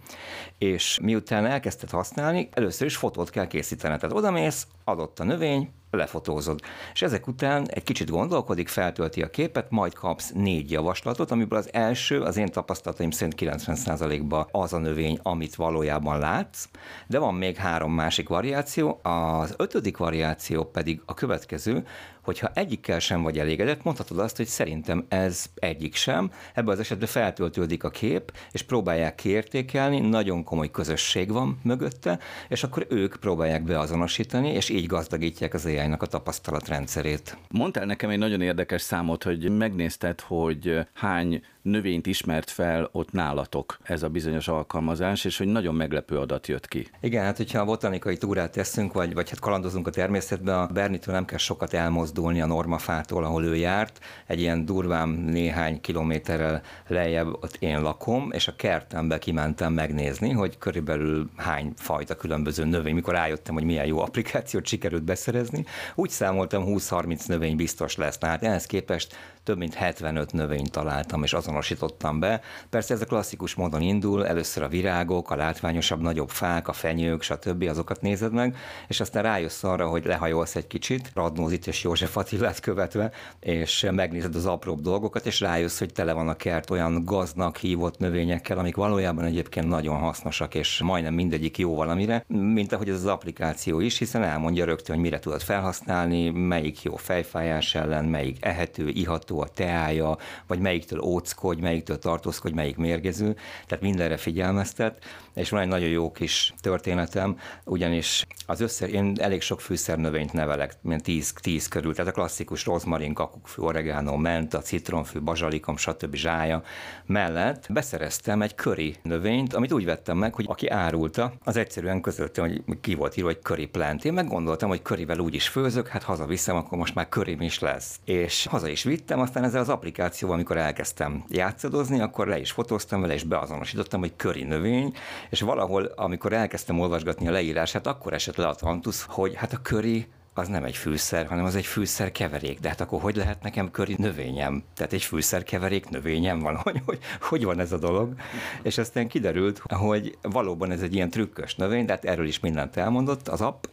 és 0.58 1.00
miután 1.02 1.46
elkezdted 1.46 1.90
használni, 1.90 2.50
először 2.52 2.88
is 2.88 2.96
fotót 2.96 3.30
kell 3.30 3.48
készítened. 3.48 4.00
Tehát 4.00 4.16
odamész, 4.16 4.68
adott 4.84 5.20
a 5.20 5.24
növény, 5.24 5.72
lefotózod. 5.96 6.60
És 6.94 7.02
ezek 7.02 7.28
után 7.28 7.70
egy 7.70 7.84
kicsit 7.84 8.10
gondolkodik, 8.10 8.68
feltölti 8.68 9.22
a 9.22 9.30
képet, 9.30 9.72
majd 9.72 9.94
kapsz 9.94 10.32
négy 10.32 10.72
javaslatot, 10.72 11.32
amiből 11.32 11.60
az 11.60 11.70
első, 11.74 12.22
az 12.22 12.38
én 12.38 12.52
tapasztalataim 12.52 13.12
szerint 13.12 13.36
90%-ban 13.40 14.48
az 14.52 14.74
a 14.74 14.78
növény, 14.78 15.20
amit 15.22 15.56
valójában 15.56 16.20
látsz, 16.20 16.68
de 17.08 17.20
van 17.20 17.34
még 17.34 17.56
három 17.56 17.94
másik 17.94 18.30
variáció, 18.30 19.00
az 19.04 19.54
ötödik 19.58 19.98
variáció 19.98 20.64
pedig 20.64 21.02
a 21.06 21.14
következő, 21.14 21.86
hogyha 22.26 22.52
egyikkel 22.54 23.00
sem 23.00 23.22
vagy 23.22 23.40
elégedett, 23.40 23.84
mondhatod 23.84 24.20
azt, 24.20 24.38
hogy 24.38 24.46
szerintem 24.46 25.06
ez 25.10 25.46
egyik 25.56 25.96
sem. 25.96 26.32
Ebben 26.54 26.74
az 26.74 26.80
esetben 26.80 27.08
feltöltődik 27.08 27.84
a 27.84 27.90
kép, 27.90 28.34
és 28.52 28.64
próbálják 28.64 29.16
kiértékelni, 29.16 30.00
nagyon 30.00 30.44
komoly 30.44 30.72
közösség 30.72 31.32
van 31.32 31.60
mögötte, 31.64 32.20
és 32.50 32.64
akkor 32.64 32.86
ők 32.90 33.16
próbálják 33.16 33.64
beazonosítani, 33.64 34.50
és 34.50 34.70
így 34.70 34.86
gazdagítják 34.86 35.54
az 35.54 35.66
ai 35.66 35.78
a 35.94 36.06
tapasztalatrendszerét. 36.06 37.38
Mondtál 37.50 37.86
nekem 37.86 38.10
egy 38.10 38.18
nagyon 38.18 38.42
érdekes 38.42 38.82
számot, 38.82 39.24
hogy 39.24 39.50
megnézted, 39.50 40.20
hogy 40.20 40.88
hány 40.94 41.44
növényt 41.66 42.08
ismert 42.08 42.50
fel 42.50 42.90
ott 42.92 43.12
nálatok 43.12 43.78
ez 43.84 44.04
a 44.04 44.10
bizonyos 44.10 44.48
alkalmazás, 44.48 45.26
és 45.26 45.38
hogy 45.38 45.48
nagyon 45.48 45.76
meglepő 45.76 46.18
adat 46.18 46.48
jött 46.48 46.68
ki. 46.68 46.88
Igen, 47.02 47.24
hát 47.24 47.38
hogyha 47.38 47.60
a 47.60 47.66
botanikai 47.66 48.18
túrát 48.18 48.52
teszünk, 48.52 48.94
vagy, 48.94 49.14
vagy 49.14 49.30
hát 49.30 49.40
kalandozunk 49.40 49.88
a 49.88 49.92
természetben, 49.92 50.60
a 50.60 50.68
Bernitől 50.68 51.14
nem 51.14 51.26
kell 51.26 51.38
sokat 51.38 51.74
elmozdulni 51.74 52.42
a 52.42 52.46
normafától, 52.46 53.24
ahol 53.24 53.44
ő 53.44 53.56
járt, 53.56 54.00
egy 54.28 54.40
ilyen 54.40 54.66
durván 54.66 55.10
néhány 55.10 55.82
kilométerrel 55.82 56.62
lejjebb 56.88 57.28
ott 57.28 57.56
én 57.60 57.82
lakom, 57.82 58.32
és 58.32 58.48
a 58.48 58.56
kertembe 58.56 59.18
kimentem 59.18 59.74
megnézni, 59.74 60.32
hogy 60.32 60.58
körülbelül 60.58 61.30
hány 61.36 61.74
fajta 61.76 62.16
különböző 62.16 62.66
növény, 62.66 62.94
mikor 62.94 63.14
rájöttem, 63.14 63.54
hogy 63.54 63.64
milyen 63.64 63.86
jó 63.86 64.00
applikációt 64.00 64.66
sikerült 64.66 65.04
beszerezni, 65.04 65.66
úgy 65.96 66.10
számoltam 66.10 66.64
20-30 66.68 67.28
növény 67.28 67.56
biztos 67.56 67.96
lesz. 67.96 68.18
Tehát 68.18 68.44
ehhez 68.44 68.66
képest 68.66 69.16
több 69.46 69.58
mint 69.58 69.74
75 69.74 70.34
növényt 70.34 70.72
találtam 70.72 71.24
és 71.24 71.34
azonosítottam 71.34 72.20
be. 72.20 72.42
Persze 72.70 72.94
ez 72.94 73.02
a 73.02 73.06
klasszikus 73.06 73.56
módon 73.56 73.82
indul, 73.82 74.28
először 74.28 74.64
a 74.64 74.68
virágok, 74.68 75.32
a 75.32 75.36
látványosabb, 75.36 76.02
nagyobb 76.02 76.30
fák, 76.30 76.68
a 76.68 76.74
fenyők, 76.74 77.22
stb. 77.22 77.64
azokat 77.70 78.02
nézed 78.02 78.34
meg, 78.34 78.58
és 78.88 79.00
aztán 79.00 79.24
rájössz 79.24 79.64
arra, 79.64 79.88
hogy 79.88 80.06
lehajolsz 80.06 80.56
egy 80.56 80.68
kicsit, 80.68 81.12
Radnózit 81.14 81.68
és 81.68 81.84
József 81.84 82.18
Attilát 82.18 82.60
követve, 82.60 83.12
és 83.40 83.88
megnézed 83.92 84.36
az 84.36 84.46
apróbb 84.46 84.82
dolgokat, 84.82 85.26
és 85.26 85.40
rájössz, 85.40 85.80
hogy 85.80 85.94
tele 85.94 86.14
van 86.14 86.28
a 86.28 86.36
kert 86.36 86.70
olyan 86.70 87.04
gaznak 87.04 87.58
hívott 87.58 87.98
növényekkel, 87.98 88.58
amik 88.58 88.76
valójában 88.76 89.26
egyébként 89.26 89.68
nagyon 89.68 89.98
hasznosak, 89.98 90.56
és 90.56 90.82
majdnem 90.82 91.14
mindegyik 91.14 91.58
jó 91.58 91.76
valamire, 91.76 92.26
mint 92.28 92.72
ahogy 92.72 92.90
ez 92.90 92.96
az 92.96 93.06
applikáció 93.06 93.80
is, 93.80 93.98
hiszen 93.98 94.24
elmondja 94.24 94.66
rögtön, 94.66 94.96
hogy 94.96 95.04
mire 95.04 95.20
tudod 95.20 95.42
felhasználni, 95.42 96.30
melyik 96.30 96.84
jó 96.84 96.96
fejfájás 96.96 97.76
ellen, 97.76 98.06
melyik 98.06 98.46
ehető, 98.46 98.88
iható, 98.88 99.35
található 99.36 99.42
a 99.42 99.48
teája, 99.48 100.18
vagy 100.48 100.60
melyiktől 100.60 101.00
óckodj, 101.00 101.62
melyiktől 101.62 102.00
tartózkodj, 102.00 102.54
melyik 102.54 102.78
mérgező, 102.78 103.36
tehát 103.68 103.84
mindenre 103.84 104.18
figyelmeztet, 104.18 105.04
és 105.34 105.50
van 105.50 105.62
egy 105.62 105.68
nagyon 105.68 105.90
jó 105.90 106.12
kis 106.12 106.54
történetem, 106.62 107.38
ugyanis 107.66 108.26
az 108.46 108.62
össze, 108.62 108.88
én 108.88 109.16
elég 109.20 109.42
sok 109.42 109.62
fűszernövényt 109.62 110.34
nevelek, 110.34 110.78
mint 110.82 111.04
10, 111.04 111.34
10 111.42 111.68
körül, 111.68 111.94
tehát 111.94 112.12
a 112.12 112.14
klasszikus 112.14 112.66
rozmarin, 112.66 113.14
kakukkfű, 113.14 113.62
oregano, 113.62 114.18
menta, 114.18 114.60
citronfű, 114.60 115.22
bazsalikom, 115.22 115.78
stb. 115.78 116.16
zsája 116.16 116.64
mellett 117.06 117.66
beszereztem 117.70 118.42
egy 118.42 118.56
köri 118.56 118.96
növényt, 119.02 119.54
amit 119.54 119.72
úgy 119.72 119.86
vettem 119.86 120.18
meg, 120.18 120.34
hogy 120.34 120.46
aki 120.48 120.68
árulta, 120.68 121.34
az 121.44 121.58
egyszerűen 121.58 122.02
közölte, 122.02 122.42
hogy 122.42 122.64
ki 122.82 122.96
volt 122.96 123.18
írva, 123.18 123.30
hogy 123.30 123.42
köri 123.42 123.66
plant. 123.66 124.06
Én 124.06 124.14
meg 124.14 124.28
gondoltam, 124.28 124.70
hogy 124.70 124.82
körivel 124.82 125.20
úgy 125.20 125.34
is 125.34 125.48
főzök, 125.48 125.88
hát 125.88 126.04
hazaviszem, 126.04 126.56
akkor 126.56 126.78
most 126.78 126.96
már 126.96 127.10
körim 127.10 127.42
is 127.42 127.60
lesz. 127.60 128.00
És 128.06 128.46
haza 128.46 128.68
is 128.68 128.84
vittem, 128.84 129.20
aztán 129.26 129.44
ezzel 129.44 129.62
az 129.62 129.70
applikációval, 129.70 130.36
amikor 130.36 130.58
elkezdtem 130.58 131.24
játszadozni, 131.30 132.00
akkor 132.00 132.28
le 132.28 132.40
is 132.40 132.52
fotóztam 132.52 133.02
vele, 133.02 133.14
és 133.14 133.24
beazonosítottam, 133.24 134.00
hogy 134.00 134.16
köri 134.16 134.44
növény, 134.44 134.94
és 135.30 135.42
valahol, 135.42 135.84
amikor 135.84 136.34
elkezdtem 136.34 136.80
olvasgatni 136.80 137.28
a 137.28 137.32
leírását, 137.32 137.88
akkor 137.88 138.14
esett 138.14 138.36
le 138.36 138.48
a 138.48 138.56
tantusz, 138.56 139.06
hogy 139.10 139.36
hát 139.36 139.54
a 139.54 139.62
köri 139.62 140.08
az 140.38 140.48
nem 140.48 140.64
egy 140.64 140.76
fűszer, 140.76 141.26
hanem 141.26 141.46
az 141.46 141.56
egy 141.56 141.66
fűszer 141.66 142.12
keverék. 142.12 142.60
De 142.60 142.70
hát 142.70 142.82
akkor 142.82 143.02
hogy 143.02 143.16
lehet 143.16 143.44
nekem 143.44 143.72
köri 143.72 143.96
növényem? 143.98 144.64
Tehát 144.74 144.94
egy 144.94 145.04
fűszer 145.04 145.44
keverék 145.44 145.90
növényem 145.90 146.40
van, 146.40 146.56
hogy, 146.56 146.82
hogy, 146.86 147.00
hogy 147.22 147.44
van 147.44 147.60
ez 147.60 147.72
a 147.72 147.78
dolog? 147.78 148.14
És 148.62 148.78
aztán 148.78 149.08
kiderült, 149.08 149.62
hogy 149.68 150.18
valóban 150.22 150.72
ez 150.72 150.82
egy 150.82 150.94
ilyen 150.94 151.10
trükkös 151.10 151.56
növény, 151.56 151.86
de 151.86 151.92
hát 151.92 152.06
erről 152.06 152.28
is 152.28 152.40
mindent 152.40 152.78
elmondott 152.78 153.28
az 153.28 153.42
app, 153.42 153.64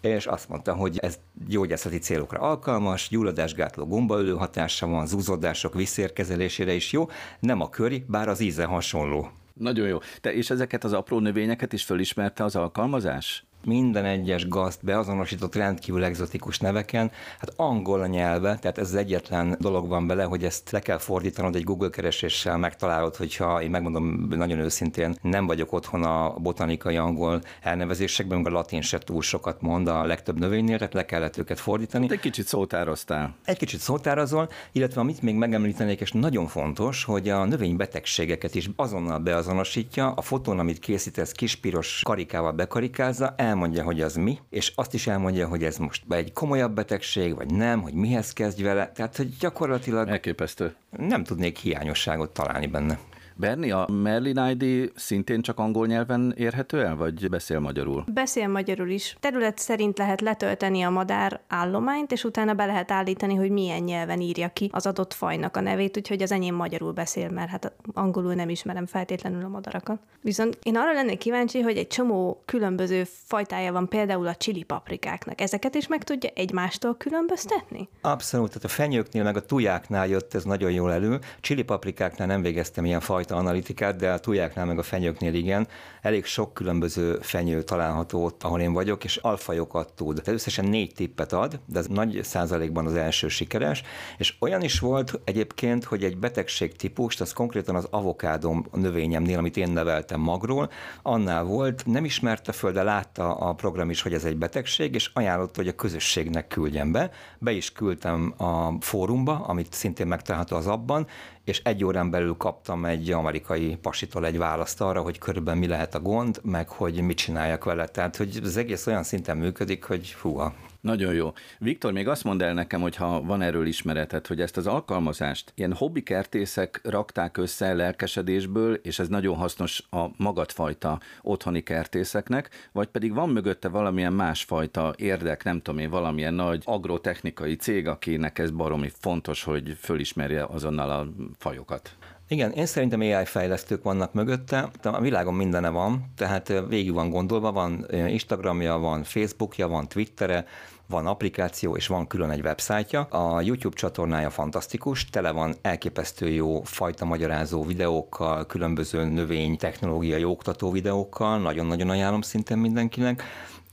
és 0.00 0.26
azt 0.26 0.48
mondta, 0.48 0.74
hogy 0.74 0.98
ez 0.98 1.18
gyógyászati 1.48 1.98
célokra 1.98 2.40
alkalmas, 2.40 3.08
gyulladásgátló 3.08 3.86
gombaölő 3.86 4.32
hatása 4.32 4.86
van, 4.86 5.06
zúzódások 5.06 5.74
visszérkezelésére 5.74 6.72
is 6.72 6.92
jó, 6.92 7.08
nem 7.40 7.60
a 7.60 7.70
köri, 7.70 8.04
bár 8.08 8.28
az 8.28 8.40
íze 8.40 8.64
hasonló. 8.64 9.30
Nagyon 9.54 9.88
jó. 9.88 9.98
Te 10.20 10.34
és 10.34 10.50
ezeket 10.50 10.84
az 10.84 10.92
apró 10.92 11.18
növényeket 11.18 11.72
is 11.72 11.84
fölismerte 11.84 12.44
az 12.44 12.56
alkalmazás? 12.56 13.44
Minden 13.64 14.04
egyes 14.04 14.48
gazd 14.48 14.78
beazonosított 14.82 15.54
rendkívül 15.54 16.04
egzotikus 16.04 16.58
neveken. 16.58 17.10
Hát 17.38 17.52
angol 17.56 18.00
a 18.00 18.06
nyelve, 18.06 18.58
tehát 18.60 18.78
ez 18.78 18.88
az 18.88 18.94
egyetlen 18.94 19.56
dolog 19.60 19.88
van 19.88 20.06
bele, 20.06 20.24
hogy 20.24 20.44
ezt 20.44 20.70
le 20.70 20.80
kell 20.80 20.98
fordítanod 20.98 21.56
egy 21.56 21.64
Google 21.64 21.90
kereséssel, 21.90 22.58
megtalálod, 22.58 23.16
hogyha 23.16 23.62
én 23.62 23.70
megmondom 23.70 24.26
nagyon 24.28 24.58
őszintén, 24.58 25.16
nem 25.22 25.46
vagyok 25.46 25.72
otthon 25.72 26.02
a 26.02 26.34
botanikai 26.38 26.96
angol 26.96 27.40
elnevezésekben, 27.62 28.38
mert 28.38 28.54
a 28.54 28.58
latin 28.58 28.80
se 28.80 28.98
túl 28.98 29.22
sokat 29.22 29.60
mond 29.60 29.88
a 29.88 30.04
legtöbb 30.04 30.38
növénynél, 30.38 30.78
tehát 30.78 30.94
le 30.94 31.04
kellett 31.04 31.36
őket 31.36 31.60
fordítani. 31.60 32.04
Hát 32.04 32.14
egy 32.14 32.20
kicsit 32.20 32.46
szótároztál. 32.46 33.34
Egy 33.44 33.58
kicsit 33.58 33.80
szótárazol, 33.80 34.48
illetve 34.72 35.00
amit 35.00 35.22
még 35.22 35.34
megemlítenék, 35.34 36.00
és 36.00 36.12
nagyon 36.12 36.46
fontos, 36.46 37.04
hogy 37.04 37.28
a 37.28 37.44
növénybetegségeket 37.44 38.54
is 38.54 38.70
azonnal 38.76 39.18
beazonosítja, 39.18 40.12
a 40.12 40.22
fotón, 40.22 40.58
amit 40.58 40.78
készítesz, 40.78 41.32
kispiros 41.32 42.00
karikával 42.04 42.52
bekarikázza, 42.52 43.34
el 43.36 43.53
elmondja, 43.54 43.84
hogy 43.84 44.00
az 44.00 44.14
mi, 44.14 44.38
és 44.50 44.72
azt 44.74 44.94
is 44.94 45.06
elmondja, 45.06 45.48
hogy 45.48 45.64
ez 45.64 45.76
most 45.76 46.04
egy 46.08 46.32
komolyabb 46.32 46.74
betegség, 46.74 47.34
vagy 47.34 47.50
nem, 47.54 47.82
hogy 47.82 47.92
mihez 47.92 48.32
kezdj 48.32 48.62
vele. 48.62 48.92
Tehát, 48.94 49.16
hogy 49.16 49.36
gyakorlatilag 49.36 50.08
Elképesztő. 50.08 50.74
nem 50.90 51.24
tudnék 51.24 51.58
hiányosságot 51.58 52.30
találni 52.30 52.66
benne. 52.66 52.98
Berni, 53.36 53.70
a 53.70 53.88
Merlin 54.02 54.56
ID 54.58 54.92
szintén 54.94 55.42
csak 55.42 55.58
angol 55.58 55.86
nyelven 55.86 56.34
érhető 56.36 56.84
el, 56.84 56.96
vagy 56.96 57.28
beszél 57.28 57.60
magyarul? 57.60 58.04
Beszél 58.06 58.48
magyarul 58.48 58.88
is. 58.88 59.16
Terület 59.20 59.58
szerint 59.58 59.98
lehet 59.98 60.20
letölteni 60.20 60.82
a 60.82 60.90
madár 60.90 61.40
állományt, 61.48 62.12
és 62.12 62.24
utána 62.24 62.54
be 62.54 62.66
lehet 62.66 62.90
állítani, 62.90 63.34
hogy 63.34 63.50
milyen 63.50 63.82
nyelven 63.82 64.20
írja 64.20 64.48
ki 64.48 64.70
az 64.72 64.86
adott 64.86 65.12
fajnak 65.14 65.56
a 65.56 65.60
nevét, 65.60 65.96
úgyhogy 65.96 66.22
az 66.22 66.32
enyém 66.32 66.54
magyarul 66.54 66.92
beszél, 66.92 67.30
mert 67.30 67.50
hát 67.50 67.72
angolul 67.92 68.34
nem 68.34 68.48
ismerem 68.48 68.86
feltétlenül 68.86 69.44
a 69.44 69.48
madarakat. 69.48 69.98
Viszont 70.20 70.58
én 70.62 70.76
arra 70.76 70.92
lennék 70.92 71.18
kíváncsi, 71.18 71.60
hogy 71.60 71.76
egy 71.76 71.86
csomó 71.86 72.42
különböző 72.44 73.04
fajtája 73.04 73.72
van 73.72 73.88
például 73.88 74.26
a 74.26 74.34
csili 74.34 74.62
paprikáknak. 74.62 75.40
Ezeket 75.40 75.74
is 75.74 75.86
meg 75.86 76.04
tudja 76.04 76.30
egymástól 76.34 76.96
különböztetni? 76.96 77.88
Abszolút, 78.00 78.48
tehát 78.48 78.64
a 78.64 78.68
fenyőknél 78.68 79.22
meg 79.22 79.36
a 79.36 79.44
tujáknál 79.44 80.06
jött 80.06 80.34
ez 80.34 80.44
nagyon 80.44 80.70
jól 80.70 80.92
elő. 80.92 81.18
Csili 81.40 81.62
paprikáknál 81.62 82.26
nem 82.26 82.42
végeztem 82.42 82.84
ilyen 82.84 83.00
fajta 83.00 83.23
fajta 83.24 83.42
analitikát, 83.42 83.96
de 83.96 84.12
a 84.12 84.18
tujáknál 84.18 84.64
meg 84.64 84.78
a 84.78 84.82
fenyőknél 84.82 85.34
igen. 85.34 85.68
Elég 86.02 86.24
sok 86.24 86.54
különböző 86.54 87.18
fenyő 87.20 87.62
található 87.62 88.24
ott, 88.24 88.42
ahol 88.42 88.60
én 88.60 88.72
vagyok, 88.72 89.04
és 89.04 89.16
alfajokat 89.16 89.92
tud. 89.92 90.20
Tehát 90.20 90.40
összesen 90.40 90.64
négy 90.64 90.92
tippet 90.94 91.32
ad, 91.32 91.60
de 91.66 91.78
ez 91.78 91.86
nagy 91.86 92.20
százalékban 92.22 92.86
az 92.86 92.94
első 92.94 93.28
sikeres, 93.28 93.82
és 94.18 94.34
olyan 94.40 94.62
is 94.62 94.78
volt 94.78 95.20
egyébként, 95.24 95.84
hogy 95.84 96.04
egy 96.04 96.16
betegség 96.16 96.76
típust, 96.76 97.20
az 97.20 97.32
konkrétan 97.32 97.74
az 97.74 97.86
avokádom 97.90 98.66
növényemnél, 98.72 99.38
amit 99.38 99.56
én 99.56 99.70
neveltem 99.70 100.20
magról, 100.20 100.70
annál 101.02 101.44
volt, 101.44 101.86
nem 101.86 102.04
ismerte 102.04 102.52
föl, 102.52 102.72
de 102.72 102.82
látta 102.82 103.34
a 103.34 103.52
program 103.52 103.90
is, 103.90 104.02
hogy 104.02 104.14
ez 104.14 104.24
egy 104.24 104.36
betegség, 104.36 104.94
és 104.94 105.10
ajánlott, 105.14 105.56
hogy 105.56 105.68
a 105.68 105.74
közösségnek 105.74 106.46
küldjem 106.46 106.92
be. 106.92 107.10
Be 107.38 107.52
is 107.52 107.72
küldtem 107.72 108.34
a 108.36 108.72
fórumba, 108.80 109.44
amit 109.46 109.72
szintén 109.72 110.06
megtalálható 110.06 110.56
az 110.56 110.66
abban, 110.66 111.06
és 111.44 111.60
egy 111.64 111.84
órán 111.84 112.10
belül 112.10 112.36
kaptam 112.36 112.84
egy 112.84 113.10
amerikai 113.10 113.76
pasitól 113.76 114.26
egy 114.26 114.38
választ 114.38 114.80
arra, 114.80 115.00
hogy 115.00 115.18
körülbelül 115.18 115.60
mi 115.60 115.66
lehet 115.66 115.94
a 115.94 116.00
gond, 116.00 116.40
meg 116.42 116.68
hogy 116.68 117.00
mit 117.00 117.16
csináljak 117.16 117.64
vele. 117.64 117.86
Tehát, 117.86 118.16
hogy 118.16 118.40
az 118.42 118.56
egész 118.56 118.86
olyan 118.86 119.02
szinten 119.02 119.36
működik, 119.36 119.84
hogy 119.84 120.06
fúha. 120.06 120.54
Nagyon 120.84 121.14
jó. 121.14 121.32
Viktor, 121.58 121.92
még 121.92 122.08
azt 122.08 122.24
mondd 122.24 122.42
el 122.42 122.54
nekem, 122.54 122.80
hogy 122.80 122.96
ha 122.96 123.22
van 123.22 123.42
erről 123.42 123.66
ismereted, 123.66 124.26
hogy 124.26 124.40
ezt 124.40 124.56
az 124.56 124.66
alkalmazást 124.66 125.52
ilyen 125.54 125.72
hobbi 125.72 126.02
kertészek 126.02 126.80
rakták 126.82 127.36
össze 127.36 127.72
lelkesedésből, 127.74 128.74
és 128.74 128.98
ez 128.98 129.08
nagyon 129.08 129.36
hasznos 129.36 129.82
a 129.90 130.06
magadfajta 130.16 131.00
otthoni 131.22 131.62
kertészeknek, 131.62 132.68
vagy 132.72 132.86
pedig 132.86 133.14
van 133.14 133.28
mögötte 133.28 133.68
valamilyen 133.68 134.12
másfajta 134.12 134.94
érdek, 134.96 135.44
nem 135.44 135.60
tudom 135.60 135.80
én, 135.80 135.90
valamilyen 135.90 136.34
nagy 136.34 136.62
agrotechnikai 136.64 137.56
cég, 137.56 137.88
akinek 137.88 138.38
ez 138.38 138.50
baromi 138.50 138.90
fontos, 138.98 139.42
hogy 139.42 139.76
fölismerje 139.80 140.44
azonnal 140.44 140.90
a 140.90 141.08
fajokat. 141.38 141.96
Igen, 142.28 142.50
én 142.50 142.66
szerintem 142.66 143.00
AI 143.00 143.24
fejlesztők 143.24 143.82
vannak 143.82 144.12
mögötte, 144.12 144.70
a 144.82 145.00
világon 145.00 145.34
mindene 145.34 145.68
van, 145.68 146.12
tehát 146.16 146.52
végig 146.68 146.92
van 146.92 147.10
gondolva, 147.10 147.52
van 147.52 147.86
Instagramja, 147.90 148.78
van 148.78 149.02
Facebookja, 149.02 149.68
van 149.68 149.88
Twittere, 149.88 150.46
van 150.86 151.06
applikáció, 151.06 151.76
és 151.76 151.86
van 151.86 152.06
külön 152.06 152.30
egy 152.30 152.40
websájtja. 152.40 153.00
A 153.00 153.40
YouTube 153.40 153.76
csatornája 153.76 154.30
fantasztikus, 154.30 155.04
tele 155.04 155.30
van 155.30 155.54
elképesztő 155.62 156.28
jó 156.28 156.62
fajta 156.62 157.04
magyarázó 157.04 157.64
videókkal, 157.64 158.46
különböző 158.46 159.04
növény 159.04 159.56
technológiai 159.56 160.24
oktató 160.24 160.70
videókkal, 160.70 161.38
nagyon-nagyon 161.38 161.90
ajánlom 161.90 162.22
szintén 162.22 162.58
mindenkinek 162.58 163.22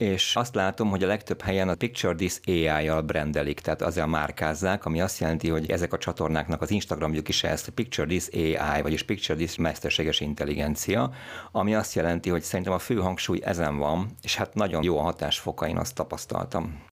és 0.02 0.36
azt 0.36 0.54
látom, 0.54 0.90
hogy 0.90 1.02
a 1.02 1.06
legtöbb 1.06 1.40
helyen 1.40 1.68
a 1.68 1.74
Picture 1.74 2.14
This 2.14 2.40
AI-jal 2.46 3.00
brendelik, 3.00 3.60
tehát 3.60 3.82
azzal 3.82 4.06
márkázzák, 4.06 4.84
ami 4.84 5.00
azt 5.00 5.20
jelenti, 5.20 5.48
hogy 5.48 5.70
ezek 5.70 5.92
a 5.92 5.98
csatornáknak 5.98 6.62
az 6.62 6.70
Instagramjuk 6.70 7.28
is 7.28 7.44
ezt 7.44 7.68
Picture 7.68 8.08
This 8.08 8.28
AI, 8.32 8.82
vagyis 8.82 9.02
Picture 9.02 9.38
This 9.38 9.56
mesterséges 9.56 10.20
intelligencia, 10.20 11.10
ami 11.52 11.74
azt 11.74 11.94
jelenti, 11.94 12.30
hogy 12.30 12.42
szerintem 12.42 12.74
a 12.74 12.78
fő 12.78 12.94
hangsúly 12.94 13.40
ezen 13.44 13.78
van, 13.78 14.06
és 14.22 14.36
hát 14.36 14.54
nagyon 14.54 14.82
jó 14.82 14.98
a 14.98 15.02
hatásfoka, 15.02 15.68
én 15.68 15.76
azt 15.76 15.94
tapasztaltam. 15.94 16.90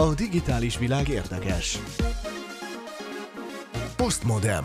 A 0.00 0.14
digitális 0.14 0.78
világ 0.78 1.08
érdekes. 1.08 1.78
Postmodem. 3.96 4.64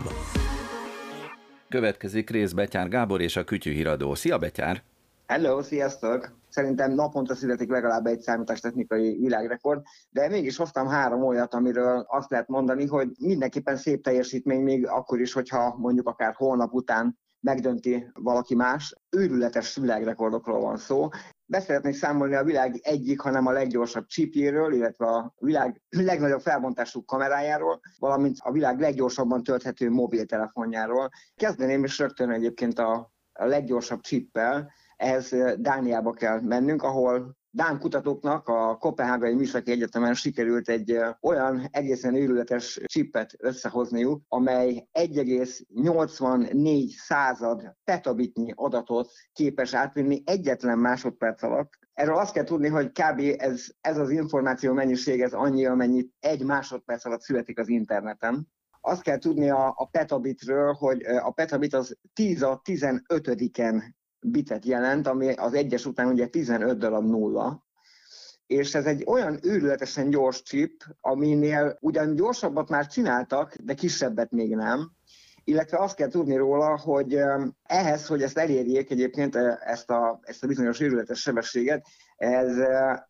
Következik 1.68 2.30
rész 2.30 2.52
Betyár 2.52 2.88
Gábor 2.88 3.20
és 3.20 3.36
a 3.36 3.44
Kütyű 3.44 3.72
Híradó. 3.72 4.14
Szia 4.14 4.38
Betyár! 4.38 4.82
Hello, 5.26 5.62
sziasztok! 5.62 6.30
Szerintem 6.48 6.92
naponta 6.92 7.34
születik 7.34 7.70
legalább 7.70 8.06
egy 8.06 8.20
számítástechnikai 8.20 9.16
világrekord, 9.16 9.82
de 10.10 10.28
mégis 10.28 10.56
hoztam 10.56 10.86
három 10.86 11.22
olyat, 11.22 11.54
amiről 11.54 12.06
azt 12.08 12.30
lehet 12.30 12.48
mondani, 12.48 12.86
hogy 12.86 13.08
mindenképpen 13.18 13.76
szép 13.76 14.02
teljesítmény 14.02 14.62
még 14.62 14.86
akkor 14.86 15.20
is, 15.20 15.32
hogyha 15.32 15.76
mondjuk 15.78 16.08
akár 16.08 16.34
holnap 16.34 16.72
után 16.72 17.18
megdönti 17.40 18.10
valaki 18.12 18.54
más. 18.54 18.94
Őrületes 19.10 19.76
világrekordokról 19.76 20.60
van 20.60 20.76
szó, 20.76 21.08
Beszeretnék 21.54 21.94
számolni 21.94 22.34
a 22.34 22.44
világ 22.44 22.80
egyik, 22.82 23.20
hanem 23.20 23.46
a 23.46 23.52
leggyorsabb 23.52 24.06
csipjéről, 24.06 24.72
illetve 24.72 25.06
a 25.06 25.34
világ 25.38 25.82
legnagyobb 25.88 26.40
felbontású 26.40 27.04
kamerájáról, 27.04 27.80
valamint 27.98 28.36
a 28.40 28.52
világ 28.52 28.80
leggyorsabban 28.80 29.42
tölthető 29.42 29.90
mobiltelefonjáról. 29.90 31.10
Kezdeném 31.34 31.84
is 31.84 31.98
rögtön 31.98 32.30
egyébként 32.30 32.78
a, 32.78 33.12
a 33.32 33.44
leggyorsabb 33.44 34.00
csippel, 34.00 34.72
ehhez 34.96 35.34
Dániába 35.56 36.12
kell 36.12 36.40
mennünk, 36.40 36.82
ahol 36.82 37.36
Dán 37.54 37.78
kutatóknak 37.78 38.48
a 38.48 38.76
Kopenhágai 38.76 39.34
Műszaki 39.34 39.70
Egyetemen 39.70 40.14
sikerült 40.14 40.68
egy 40.68 40.98
olyan 41.20 41.68
egészen 41.70 42.14
őrületes 42.14 42.80
csippet 42.84 43.34
összehozniuk, 43.38 44.22
amely 44.28 44.88
1,84 44.92 46.88
század 46.88 47.74
petabitnyi 47.84 48.52
adatot 48.54 49.10
képes 49.32 49.74
átvinni 49.74 50.22
egyetlen 50.24 50.78
másodperc 50.78 51.42
alatt. 51.42 51.72
Erről 51.92 52.16
azt 52.16 52.32
kell 52.32 52.44
tudni, 52.44 52.68
hogy 52.68 52.86
kb. 52.86 53.20
ez, 53.36 53.66
ez 53.80 53.98
az 53.98 54.10
információ 54.10 54.72
mennyiség, 54.72 55.20
ez 55.20 55.32
annyi, 55.32 55.66
amennyit 55.66 56.12
egy 56.20 56.44
másodperc 56.44 57.04
alatt 57.04 57.22
születik 57.22 57.58
az 57.58 57.68
interneten. 57.68 58.48
Azt 58.80 59.02
kell 59.02 59.18
tudni 59.18 59.50
a, 59.50 59.74
a 59.76 59.88
petabitről, 59.90 60.72
hogy 60.72 61.02
a 61.02 61.30
petabit 61.30 61.74
az 61.74 61.98
10 62.14 62.42
a 62.42 62.60
15-en 62.64 63.82
bitet 64.26 64.64
jelent, 64.64 65.06
ami 65.06 65.32
az 65.32 65.54
egyes 65.54 65.86
után 65.86 66.06
ugye 66.06 66.26
15 66.26 66.78
darab 66.78 67.04
nulla, 67.04 67.64
és 68.46 68.74
ez 68.74 68.86
egy 68.86 69.02
olyan 69.06 69.38
őrületesen 69.42 70.10
gyors 70.10 70.42
chip, 70.42 70.84
aminél 71.00 71.76
ugyan 71.80 72.14
gyorsabbat 72.14 72.68
már 72.68 72.86
csináltak, 72.86 73.54
de 73.56 73.74
kisebbet 73.74 74.30
még 74.30 74.54
nem, 74.54 74.90
illetve 75.44 75.78
azt 75.78 75.96
kell 75.96 76.08
tudni 76.08 76.36
róla, 76.36 76.78
hogy 76.78 77.18
ehhez, 77.62 78.06
hogy 78.06 78.22
ezt 78.22 78.38
elérjék 78.38 78.90
egyébként 78.90 79.36
ezt 79.60 79.90
a, 79.90 80.20
ezt 80.22 80.44
a 80.44 80.46
bizonyos 80.46 80.80
őrületes 80.80 81.20
sebességet, 81.20 81.86
ez 82.16 82.56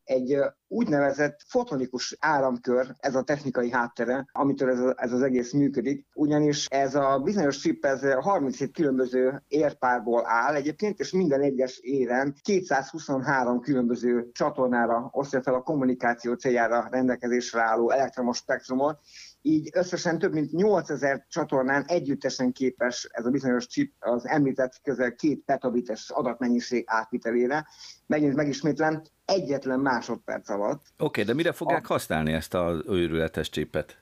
egy 0.04 0.38
úgynevezett 0.68 1.40
fotonikus 1.48 2.16
áramkör, 2.20 2.94
ez 2.98 3.14
a 3.14 3.22
technikai 3.22 3.70
háttere, 3.70 4.26
amitől 4.32 4.70
ez, 4.70 4.80
a, 4.80 4.94
ez 4.96 5.12
az 5.12 5.22
egész 5.22 5.52
működik, 5.52 6.06
ugyanis 6.14 6.66
ez 6.66 6.94
a 6.94 7.18
bizonyos 7.18 7.58
chip, 7.58 7.84
ez 7.84 8.12
37 8.20 8.72
különböző 8.72 9.42
érpárból 9.48 10.22
áll 10.26 10.54
egyébként, 10.54 11.00
és 11.00 11.12
minden 11.12 11.40
egyes 11.40 11.78
éren 11.78 12.34
223 12.42 13.60
különböző 13.60 14.30
csatornára 14.32 15.08
osztja 15.12 15.42
fel 15.42 15.54
a 15.54 15.62
kommunikáció 15.62 16.34
céljára 16.34 16.88
rendelkezésre 16.90 17.62
álló 17.62 17.90
elektromos 17.90 18.36
spektrumot, 18.36 18.98
így 19.46 19.70
összesen 19.72 20.18
több 20.18 20.32
mint 20.32 20.52
8000 20.52 21.26
csatornán 21.28 21.84
együttesen 21.86 22.52
képes 22.52 23.08
ez 23.10 23.26
a 23.26 23.30
bizonyos 23.30 23.66
chip 23.66 23.92
az 23.98 24.26
említett 24.28 24.80
közel 24.82 25.14
két 25.14 25.42
petabites 25.44 26.10
adatmennyiség 26.10 26.84
átvitelére. 26.86 27.66
Megint 28.06 28.34
megismétlem, 28.34 29.02
egyetlen 29.24 29.80
másodperc 29.80 30.48
alatt. 30.48 30.80
Oké, 30.80 31.04
okay, 31.04 31.24
de 31.24 31.34
mire 31.34 31.52
fogják 31.52 31.90
a... 31.90 31.92
használni 31.92 32.32
ezt 32.32 32.54
az 32.54 32.82
őrületes 32.86 33.50
csipet? 33.50 33.98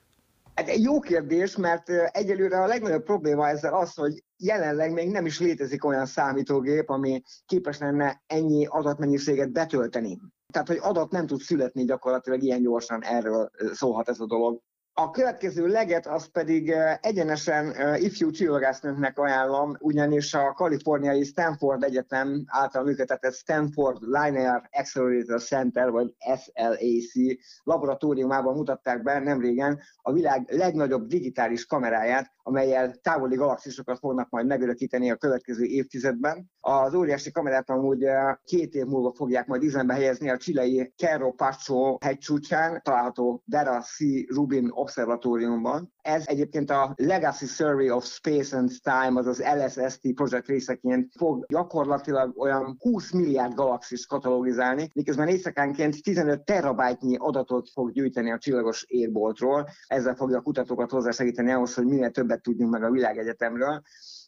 Ez 0.55 0.67
egy 0.69 0.83
jó 0.83 1.01
kérdés, 1.01 1.57
mert 1.57 1.89
egyelőre 2.13 2.63
a 2.63 2.67
legnagyobb 2.67 3.05
probléma 3.05 3.49
ezzel 3.49 3.75
az, 3.75 3.95
hogy 3.95 4.25
jelenleg 4.37 4.93
még 4.93 5.11
nem 5.11 5.27
is 5.27 5.41
létezik 5.41 5.85
olyan 5.85 6.07
számítógép, 6.07 6.91
ami 6.91 7.23
képes 7.47 7.79
lenne 7.79 8.23
ennyi 8.27 8.67
adatmennyiséget 8.67 9.53
betölteni. 9.53 10.19
Tehát, 10.53 10.69
hogy 10.69 10.79
adat 10.81 11.11
nem 11.11 11.27
tud 11.27 11.41
születni 11.41 11.85
gyakorlatilag 11.85 12.43
ilyen 12.43 12.63
gyorsan, 12.63 13.05
erről 13.05 13.51
szólhat 13.73 14.09
ez 14.09 14.21
a 14.21 14.27
dolog. 14.27 14.61
A 14.95 15.11
következő 15.11 15.67
leget 15.67 16.07
az 16.07 16.27
pedig 16.27 16.71
eh, 16.71 16.97
egyenesen 17.01 17.73
eh, 17.73 18.03
ifjú 18.03 18.31
csillagásznőknek 18.31 19.19
ajánlom, 19.19 19.77
ugyanis 19.79 20.35
a 20.35 20.53
kaliforniai 20.53 21.25
Stanford 21.25 21.83
Egyetem 21.83 22.45
által 22.47 22.83
működtetett 22.83 23.35
Stanford 23.35 24.03
Linear 24.03 24.69
Accelerator 24.71 25.41
Center, 25.41 25.91
vagy 25.91 26.15
SLAC 26.19 27.37
laboratóriumában 27.63 28.55
mutatták 28.55 29.03
be 29.03 29.19
nemrégen 29.19 29.81
a 30.03 30.13
világ 30.13 30.51
legnagyobb 30.51 31.07
digitális 31.07 31.67
kameráját, 31.67 32.33
amelyel 32.43 32.95
távoli 33.03 33.37
galaxisokat 33.37 33.99
fognak 33.99 34.31
majd 34.31 34.47
megörökíteni 34.47 35.11
a 35.11 35.17
következő 35.17 35.65
évtizedben. 35.65 36.51
Az 36.61 36.95
óriási 36.95 37.31
kamerát 37.31 37.71
amúgy 37.71 38.05
eh, 38.05 38.35
két 38.45 38.75
év 38.75 38.85
múlva 38.85 39.13
fogják 39.15 39.47
majd 39.47 39.63
üzembe 39.63 39.95
helyezni 39.95 40.31
a 40.31 40.37
csilei 40.37 40.93
Cerro 40.97 41.33
Pacho 41.33 41.97
hegycsúcsán, 42.01 42.81
található 42.83 43.43
Dara 43.47 43.81
C. 43.81 43.97
Rubin 44.35 44.71
Obszervatóriumban. 44.83 45.93
Ez 46.03 46.23
egyébként 46.27 46.71
a 46.71 46.93
Legacy 46.97 47.47
Survey 47.47 47.91
of 47.91 48.05
Space 48.05 48.57
and 48.57 48.71
Time, 48.83 49.19
azaz 49.19 49.43
LSST 49.57 50.15
projekt 50.15 50.47
részeként 50.47 51.13
fog 51.17 51.45
gyakorlatilag 51.49 52.39
olyan 52.41 52.77
20 52.79 53.11
milliárd 53.13 53.55
galaxis 53.55 54.07
katalogizálni, 54.07 54.91
miközben 54.95 55.29
éjszakánként 55.29 56.03
15 56.03 56.45
terabájtnyi 56.45 57.17
adatot 57.17 57.69
fog 57.71 57.93
gyűjteni 57.93 58.33
a 58.33 58.39
csillagos 58.39 58.85
égboltról. 58.87 59.69
Ezzel 59.87 60.15
fogja 60.15 60.39
a 60.39 60.43
kutatókat 60.43 60.91
hozzásegíteni 60.91 61.51
ahhoz, 61.51 61.75
hogy 61.75 61.87
minél 61.87 62.11
többet 62.11 62.43
tudjunk 62.43 62.73
meg 62.73 62.83
a 62.83 62.91
világegyetemről. 62.91 63.83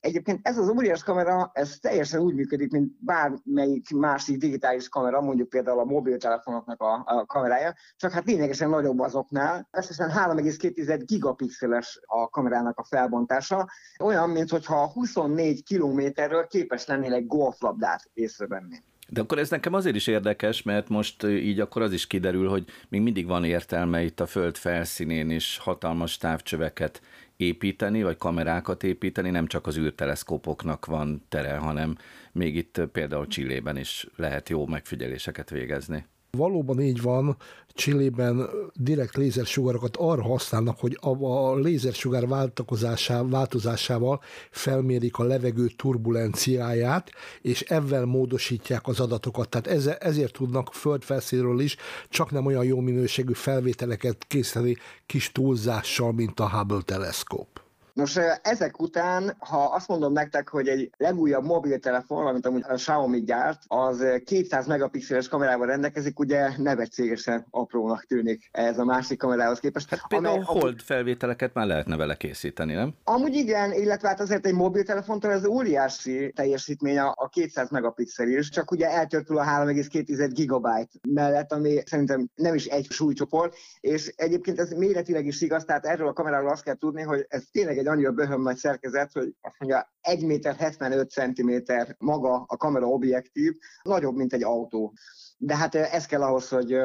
Egyébként 0.05 0.41
ez 0.43 0.59
az 0.59 0.69
óriás 0.69 1.03
kamera, 1.03 1.51
ez 1.55 1.79
teljesen 1.81 2.21
úgy 2.21 2.35
működik, 2.35 2.71
mint 2.71 2.93
bármelyik 2.99 3.91
másik 3.91 4.37
digitális 4.37 4.89
kamera, 4.89 5.21
mondjuk 5.21 5.49
például 5.49 5.79
a 5.79 5.85
mobiltelefonoknak 5.85 6.83
a, 6.83 7.03
a 7.07 7.27
kamerája, 7.27 7.75
csak 7.97 8.13
hát 8.13 8.25
lényegesen 8.25 8.69
nagyobb 8.69 8.99
azoknál. 8.99 9.69
Összesen 9.71 10.11
3,2 10.11 11.03
gigapixeles 11.05 12.01
a 12.07 12.29
kamerának 12.29 12.79
a 12.79 12.85
felbontása, 12.85 13.69
olyan, 14.03 14.31
mintha 14.31 14.91
24 14.93 15.63
kilométerről 15.63 16.47
képes 16.47 16.87
lennél 16.87 17.13
egy 17.13 17.27
golflabdát 17.27 18.11
észrevenni. 18.13 18.83
De 19.09 19.21
akkor 19.21 19.39
ez 19.39 19.51
nekem 19.51 19.75
azért 19.75 19.97
is 19.97 20.07
érdekes, 20.07 20.63
mert 20.63 20.89
most 20.89 21.23
így 21.23 21.61
akkor 21.61 21.83
az 21.83 21.93
is 21.93 22.07
kiderül, 22.07 22.49
hogy 22.49 22.65
még 22.89 23.01
mindig 23.01 23.27
van 23.27 23.45
értelme 23.45 24.03
itt 24.03 24.21
a 24.21 24.27
föld 24.27 24.57
felszínén 24.57 25.31
is 25.31 25.59
hatalmas 25.59 26.17
távcsöveket 26.17 27.01
építeni, 27.37 28.03
vagy 28.03 28.17
kamerákat 28.17 28.83
építeni, 28.83 29.31
nem 29.31 29.47
csak 29.47 29.67
az 29.67 29.79
űrteleszkópoknak 29.79 30.87
van 30.87 31.25
tere, 31.29 31.57
hanem 31.57 31.97
még 32.33 32.57
itt 32.57 32.81
például 32.93 33.27
Csillében 33.27 33.77
is 33.77 34.07
lehet 34.17 34.49
jó 34.49 34.67
megfigyeléseket 34.67 35.51
végezni. 35.51 36.07
Valóban 36.37 36.81
így 36.81 37.03
van, 37.03 37.37
Csillében 37.75 38.49
direkt 38.75 39.17
lézersugarokat 39.17 39.97
arra 39.97 40.23
használnak, 40.23 40.79
hogy 40.81 40.99
a, 41.01 41.55
lézersugár 41.55 42.27
változásával, 42.27 43.31
változásával 43.31 44.21
felmérik 44.51 45.19
a 45.19 45.25
levegő 45.25 45.67
turbulenciáját, 45.67 47.11
és 47.43 47.61
ezzel 47.61 48.05
módosítják 48.05 48.87
az 48.87 49.01
adatokat. 49.01 49.49
Tehát 49.49 50.03
ezért 50.03 50.33
tudnak 50.33 50.73
földfelszínről 50.73 51.61
is 51.61 51.77
csak 52.09 52.31
nem 52.31 52.47
olyan 52.47 52.65
jó 52.65 52.81
minőségű 52.81 53.33
felvételeket 53.33 54.25
készíteni 54.27 54.77
kis 55.07 55.33
túlzással, 55.33 56.13
mint 56.13 56.41
a 56.41 56.51
Hubble 56.51 56.83
teleszkóp. 56.85 57.64
Nos, 57.95 58.17
ezek 58.43 58.81
után, 58.81 59.37
ha 59.39 59.65
azt 59.65 59.89
mondom 59.89 60.13
nektek, 60.13 60.49
hogy 60.49 60.69
egy 60.69 60.91
legújabb 60.97 61.45
mobiltelefon, 61.45 62.27
amit 62.27 62.47
amúgy 62.47 62.65
a 62.69 62.75
Xiaomi 62.75 63.23
gyárt, 63.23 63.63
az 63.67 64.05
200 64.25 64.67
megapixeles 64.67 65.29
kamerával 65.29 65.67
rendelkezik, 65.67 66.19
ugye 66.19 66.51
nevetségesen 66.57 67.47
aprónak 67.51 68.05
tűnik 68.05 68.49
ez 68.53 68.79
a 68.79 68.85
másik 68.85 69.19
kamerához 69.19 69.59
képest. 69.59 69.91
Hát 69.91 70.07
például 70.09 70.35
amely, 70.35 70.61
hold 70.61 70.81
felvételeket 70.81 71.55
már 71.55 71.67
lehetne 71.67 71.97
vele 71.97 72.15
készíteni, 72.15 72.75
nem? 72.75 72.95
Amúgy 73.05 73.35
igen, 73.35 73.73
illetve 73.73 74.09
hát 74.09 74.21
azért 74.21 74.47
egy 74.47 74.55
mobiltelefontól 74.55 75.31
ez 75.31 75.47
óriási 75.47 76.33
teljesítmény 76.37 76.99
a 76.99 77.29
200 77.29 77.71
megapixel 77.71 78.29
is, 78.29 78.49
csak 78.49 78.71
ugye 78.71 78.91
eltörpül 78.91 79.39
a 79.39 79.45
3,2 79.45 80.31
gigabyte 80.33 80.99
mellett, 81.09 81.53
ami 81.53 81.83
szerintem 81.87 82.29
nem 82.35 82.55
is 82.55 82.67
egy 82.67 82.87
súlycsoport, 82.91 83.57
és 83.81 84.13
egyébként 84.17 84.59
ez 84.59 84.71
méretileg 84.71 85.27
is 85.27 85.41
igaz, 85.41 85.65
tehát 85.65 85.87
erről 85.87 86.09
a 86.09 86.13
kameráról 86.13 86.51
azt 86.51 86.63
kell 86.63 86.75
tudni, 86.75 87.03
hogy 87.03 87.27
ez 87.29 87.43
tényleg 87.53 87.79
egy 87.79 87.84
annyira 87.87 88.13
böhöm 88.13 88.43
nagy 88.43 88.57
szerkezet, 88.57 89.13
hogy 89.13 89.35
azt 89.41 89.59
mondja 89.59 89.94
1 90.05 90.25
méter 90.25 90.55
75 90.57 91.11
cm 91.11 91.51
maga 91.99 92.45
a 92.47 92.57
kamera 92.57 92.87
objektív, 92.87 93.53
nagyobb, 93.83 94.17
mint 94.17 94.33
egy 94.33 94.43
autó 94.43 94.93
de 95.39 95.57
hát 95.57 95.75
ez 95.75 96.07
kell 96.07 96.23
ahhoz, 96.23 96.49
hogy 96.49 96.77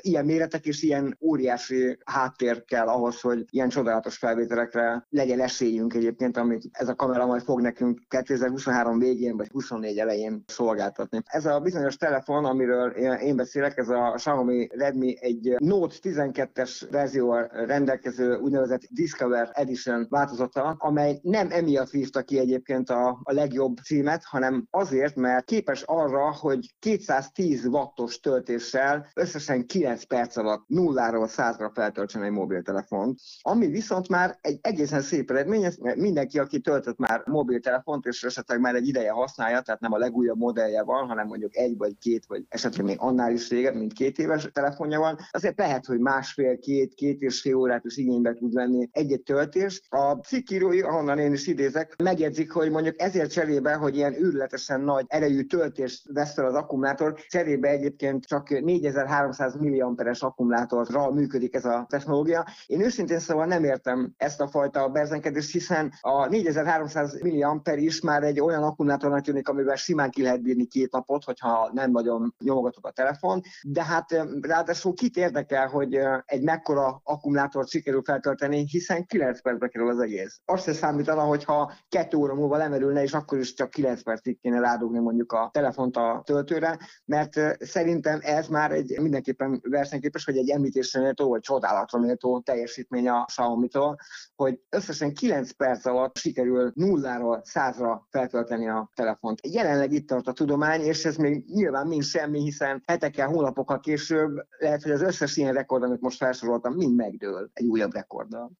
ilyen 0.00 0.24
méretek 0.24 0.66
és 0.66 0.82
ilyen 0.82 1.18
óriási 1.20 1.98
háttér 2.04 2.64
kell 2.64 2.86
ahhoz, 2.86 3.20
hogy 3.20 3.44
ilyen 3.50 3.68
csodálatos 3.68 4.16
felvételekre 4.16 5.06
legyen 5.08 5.40
esélyünk 5.40 5.94
egyébként, 5.94 6.36
amit 6.36 6.68
ez 6.72 6.88
a 6.88 6.94
kamera 6.94 7.26
majd 7.26 7.42
fog 7.42 7.60
nekünk 7.60 8.00
2023 8.08 8.98
végén 8.98 9.36
vagy 9.36 9.48
24 9.48 9.98
elején 9.98 10.44
szolgáltatni. 10.46 11.22
Ez 11.24 11.46
a 11.46 11.60
bizonyos 11.60 11.96
telefon, 11.96 12.44
amiről 12.44 12.90
én 13.20 13.36
beszélek, 13.36 13.78
ez 13.78 13.88
a 13.88 14.12
Xiaomi 14.16 14.68
Redmi 14.70 15.16
egy 15.20 15.54
Note 15.58 15.94
12-es 16.02 16.86
verzióval 16.90 17.50
rendelkező 17.52 18.36
úgynevezett 18.36 18.82
Discover 18.90 19.50
Edition 19.52 20.06
változata, 20.08 20.76
amely 20.78 21.18
nem 21.22 21.50
emiatt 21.50 21.90
vívta 21.90 22.22
ki 22.22 22.38
egyébként 22.38 22.61
a, 22.70 23.08
a 23.22 23.32
legjobb 23.32 23.76
címet, 23.78 24.24
hanem 24.24 24.66
azért, 24.70 25.16
mert 25.16 25.44
képes 25.44 25.82
arra, 25.82 26.32
hogy 26.32 26.74
210 26.78 27.66
watt 27.66 27.92
wattos 27.92 28.20
töltéssel 28.20 29.06
összesen 29.14 29.66
9 29.66 30.04
perc 30.04 30.36
alatt 30.36 30.64
nulláról 30.68 31.28
százra 31.28 31.70
feltöltsen 31.74 32.22
egy 32.22 32.30
mobiltelefont, 32.30 33.18
ami 33.42 33.66
viszont 33.66 34.08
már 34.08 34.38
egy 34.40 34.58
egészen 34.62 35.00
szép 35.00 35.30
eredmény, 35.30 35.68
mert 35.80 35.96
mindenki, 35.96 36.38
aki 36.38 36.60
töltött 36.60 36.98
már 36.98 37.22
mobiltelefont, 37.26 38.06
és 38.06 38.22
esetleg 38.22 38.60
már 38.60 38.74
egy 38.74 38.88
ideje 38.88 39.10
használja, 39.10 39.60
tehát 39.60 39.80
nem 39.80 39.92
a 39.92 39.98
legújabb 39.98 40.38
modellje 40.38 40.82
van, 40.82 41.06
hanem 41.06 41.26
mondjuk 41.26 41.56
egy 41.56 41.76
vagy 41.76 41.98
két, 41.98 42.24
vagy 42.26 42.44
esetleg 42.48 42.86
még 42.86 42.96
annál 42.98 43.32
is 43.32 43.50
régebb, 43.50 43.74
mint 43.74 43.92
két 43.92 44.18
éves 44.18 44.48
telefonja 44.52 44.98
van, 44.98 45.18
azért 45.30 45.58
lehet, 45.58 45.86
hogy 45.86 45.98
másfél, 45.98 46.58
két, 46.58 46.94
két 46.94 47.20
és 47.20 47.40
fél 47.40 47.54
órát 47.54 47.84
is 47.84 47.96
igénybe 47.96 48.34
tud 48.34 48.54
venni 48.54 48.88
egy-egy 48.92 49.22
töltés. 49.22 49.82
A 49.88 50.12
cikkírói, 50.12 50.80
ahonnan 50.80 51.18
én 51.18 51.32
is 51.32 51.46
idézek, 51.46 51.94
megjegyzik, 52.02 52.51
hogy 52.52 52.70
mondjuk 52.70 53.00
ezért 53.00 53.30
cserébe, 53.30 53.74
hogy 53.74 53.96
ilyen 53.96 54.14
űrletesen 54.14 54.80
nagy 54.80 55.04
erejű 55.08 55.42
töltést 55.42 56.02
vesz 56.12 56.34
fel 56.34 56.44
az 56.44 56.54
akkumulátor, 56.54 57.14
cserébe 57.28 57.68
egyébként 57.68 58.24
csak 58.24 58.60
4300 58.60 59.56
milliamperes 59.56 60.20
akkumulátorra 60.20 61.10
működik 61.10 61.54
ez 61.54 61.64
a 61.64 61.86
technológia. 61.88 62.46
Én 62.66 62.80
őszintén 62.80 63.18
szóval 63.18 63.46
nem 63.46 63.64
értem 63.64 64.12
ezt 64.16 64.40
a 64.40 64.48
fajta 64.48 64.88
berzenkedést, 64.88 65.52
hiszen 65.52 65.92
a 66.00 66.26
4300 66.26 67.20
milliamper 67.22 67.78
is 67.78 68.00
már 68.00 68.22
egy 68.22 68.40
olyan 68.40 68.62
akkumulátornak 68.62 69.20
tűnik, 69.20 69.48
amivel 69.48 69.76
simán 69.76 70.10
ki 70.10 70.22
lehet 70.22 70.42
bírni 70.42 70.66
két 70.66 70.92
napot, 70.92 71.24
hogyha 71.24 71.70
nem 71.72 71.90
nagyon 71.90 72.34
nyomogatok 72.38 72.86
a 72.86 72.90
telefon, 72.90 73.40
de 73.62 73.84
hát 73.84 74.26
ráadásul 74.40 74.94
kit 74.94 75.16
érdekel, 75.16 75.66
hogy 75.66 75.98
egy 76.24 76.42
mekkora 76.42 77.00
akkumulátort 77.04 77.68
sikerül 77.68 78.02
feltölteni, 78.04 78.64
hiszen 78.68 79.06
9 79.06 79.42
percbe 79.42 79.68
kerül 79.68 79.88
az 79.88 79.98
egész. 79.98 80.40
Azt 80.44 80.64
se 80.64 80.72
számítana, 80.72 81.22
hogyha 81.22 81.72
kettő 81.88 82.16
óra 82.16 82.34
múlva 82.42 82.56
lemerülne, 82.56 83.02
és 83.02 83.12
akkor 83.12 83.38
is 83.38 83.54
csak 83.54 83.70
9 83.70 84.02
percig 84.02 84.40
kéne 84.40 84.60
rádugni 84.60 84.98
mondjuk 84.98 85.32
a 85.32 85.50
telefont 85.52 85.96
a 85.96 86.22
töltőre, 86.24 86.78
mert 87.04 87.40
szerintem 87.64 88.18
ez 88.22 88.48
már 88.48 88.72
egy 88.72 88.98
mindenképpen 89.00 89.60
versenyképes, 89.62 90.24
hogy 90.24 90.36
egy 90.36 90.50
említésre 90.50 91.00
méltó, 91.00 91.28
vagy 91.28 91.40
csodálatra 91.40 91.98
méltó 91.98 92.40
teljesítmény 92.40 93.08
a 93.08 93.24
Xiaomi-tól, 93.24 93.96
hogy 94.34 94.60
összesen 94.68 95.14
9 95.14 95.50
perc 95.50 95.86
alatt 95.86 96.16
sikerül 96.16 96.72
nulláról 96.74 97.40
százra 97.44 98.06
feltölteni 98.10 98.68
a 98.68 98.90
telefont. 98.94 99.40
Jelenleg 99.46 99.92
itt 99.92 100.08
tart 100.08 100.26
a 100.26 100.32
tudomány, 100.32 100.80
és 100.80 101.04
ez 101.04 101.16
még 101.16 101.44
nyilván 101.46 101.86
mind 101.86 102.02
semmi, 102.02 102.40
hiszen 102.40 102.82
hetekkel, 102.86 103.28
hónapokkal 103.28 103.80
később 103.80 104.46
lehet, 104.58 104.82
hogy 104.82 104.92
az 104.92 105.02
összes 105.02 105.36
ilyen 105.36 105.54
rekord, 105.54 105.82
amit 105.82 106.00
most 106.00 106.16
felsoroltam, 106.16 106.74
mind 106.74 106.96
megdől 106.96 107.50
egy 107.52 107.66
újabb 107.66 107.92
rekorddal. 107.92 108.50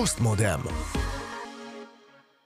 Postmodem. 0.00 0.60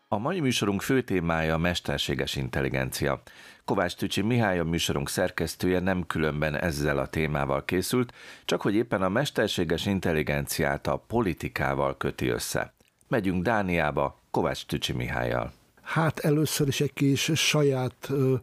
A 0.08 0.18
mai 0.18 0.40
műsorunk 0.40 0.82
fő 0.82 1.02
témája 1.02 1.54
a 1.54 1.58
mesterséges 1.58 2.36
intelligencia. 2.36 3.22
Kovács 3.64 3.94
Tücsi 3.96 4.22
Mihály, 4.22 4.58
a 4.58 4.64
műsorunk 4.64 5.08
szerkesztője 5.08 5.80
nem 5.80 6.06
különben 6.06 6.54
ezzel 6.56 6.98
a 6.98 7.06
témával 7.06 7.64
készült, 7.64 8.12
csak 8.44 8.60
hogy 8.60 8.74
éppen 8.74 9.02
a 9.02 9.08
mesterséges 9.08 9.86
intelligenciát 9.86 10.86
a 10.86 11.04
politikával 11.06 11.96
köti 11.96 12.28
össze. 12.28 12.74
Megyünk 13.08 13.42
Dániába, 13.42 14.20
Kovács 14.30 14.66
Tücsi 14.66 14.92
Mihályjal. 14.92 15.52
Hát 15.82 16.18
először 16.18 16.68
is 16.68 16.80
egy 16.80 16.92
kis 16.92 17.30
saját 17.34 18.06
ö, 18.08 18.34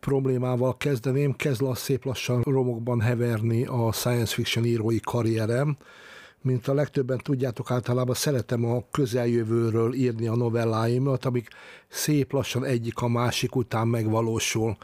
problémával 0.00 0.76
kezdeném. 0.76 1.36
Kezd 1.36 1.60
lassz, 1.60 1.82
szép 1.82 2.04
lassan 2.04 2.42
romokban 2.42 3.00
heverni 3.00 3.64
a 3.64 3.92
science 3.92 4.34
fiction 4.34 4.64
írói 4.64 5.00
karrierem. 5.00 5.76
Mint 6.42 6.68
a 6.68 6.74
legtöbben 6.74 7.18
tudjátok, 7.18 7.70
általában 7.70 8.14
szeretem 8.14 8.64
a 8.64 8.84
közeljövőről 8.90 9.94
írni 9.94 10.26
a 10.26 10.36
novelláimat, 10.36 11.24
amik 11.24 11.48
szép 11.88 12.32
lassan 12.32 12.64
egyik 12.64 12.98
a 12.98 13.08
másik 13.08 13.56
után 13.56 13.88
megvalósul. 13.88 14.76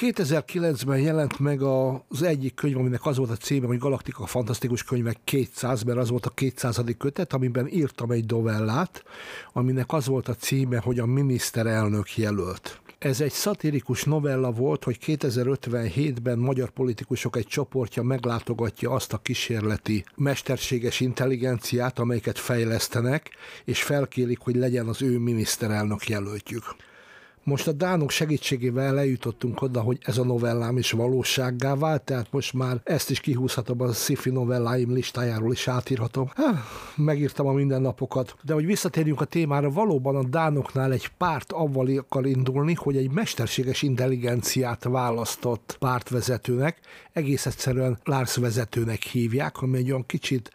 2009-ben 0.00 1.00
jelent 1.00 1.38
meg 1.38 1.62
az 1.62 2.22
egyik 2.22 2.54
könyv, 2.54 2.76
aminek 2.76 3.06
az 3.06 3.16
volt 3.16 3.30
a 3.30 3.36
címe, 3.36 3.66
hogy 3.66 3.78
Galaktika 3.78 4.26
Fantasztikus 4.26 4.82
Könyvek 4.82 5.18
200, 5.24 5.82
mert 5.82 5.98
az 5.98 6.08
volt 6.08 6.26
a 6.26 6.30
200. 6.30 6.80
kötet, 6.98 7.32
amiben 7.32 7.68
írtam 7.68 8.10
egy 8.10 8.30
novellát, 8.30 9.02
aminek 9.52 9.92
az 9.92 10.06
volt 10.06 10.28
a 10.28 10.34
címe, 10.34 10.78
hogy 10.78 10.98
a 10.98 11.06
miniszterelnök 11.06 12.16
jelölt. 12.16 12.80
Ez 12.98 13.20
egy 13.20 13.32
szatirikus 13.32 14.04
novella 14.04 14.50
volt, 14.50 14.84
hogy 14.84 14.98
2057-ben 15.06 16.38
magyar 16.38 16.70
politikusok 16.70 17.36
egy 17.36 17.46
csoportja 17.46 18.02
meglátogatja 18.02 18.90
azt 18.90 19.12
a 19.12 19.18
kísérleti 19.18 20.04
mesterséges 20.14 21.00
intelligenciát, 21.00 21.98
amelyeket 21.98 22.38
fejlesztenek, 22.38 23.30
és 23.64 23.82
felkérik, 23.82 24.38
hogy 24.38 24.56
legyen 24.56 24.86
az 24.86 25.02
ő 25.02 25.18
miniszterelnök 25.18 26.08
jelöltjük. 26.08 26.64
Most 27.48 27.68
a 27.68 27.72
Dánok 27.72 28.10
segítségével 28.10 28.98
eljutottunk 28.98 29.62
oda, 29.62 29.80
hogy 29.80 29.98
ez 30.00 30.18
a 30.18 30.24
novellám 30.24 30.76
is 30.76 30.90
valósággá 30.90 31.74
vált, 31.74 32.02
tehát 32.02 32.26
most 32.30 32.52
már 32.52 32.80
ezt 32.84 33.10
is 33.10 33.20
kihúzhatom 33.20 33.80
a 33.80 33.92
sci-fi 33.92 34.30
novelláim 34.30 34.92
listájáról 34.92 35.52
is 35.52 35.68
átírhatom. 35.68 36.30
Megírtam 36.96 37.46
a 37.46 37.52
mindennapokat. 37.52 38.36
De 38.42 38.52
hogy 38.52 38.66
visszatérjünk 38.66 39.20
a 39.20 39.24
témára, 39.24 39.70
valóban 39.70 40.16
a 40.16 40.24
Dánoknál 40.24 40.92
egy 40.92 41.08
párt 41.08 41.52
avval 41.52 41.98
akar 41.98 42.26
indulni, 42.26 42.74
hogy 42.74 42.96
egy 42.96 43.10
mesterséges 43.10 43.82
intelligenciát 43.82 44.84
választott 44.84 45.76
pártvezetőnek, 45.78 46.78
egész 47.12 47.46
egyszerűen 47.46 47.98
Lars 48.04 48.36
vezetőnek 48.36 49.02
hívják, 49.02 49.62
ami 49.62 49.78
egy 49.78 49.90
olyan 49.90 50.06
kicsit 50.06 50.50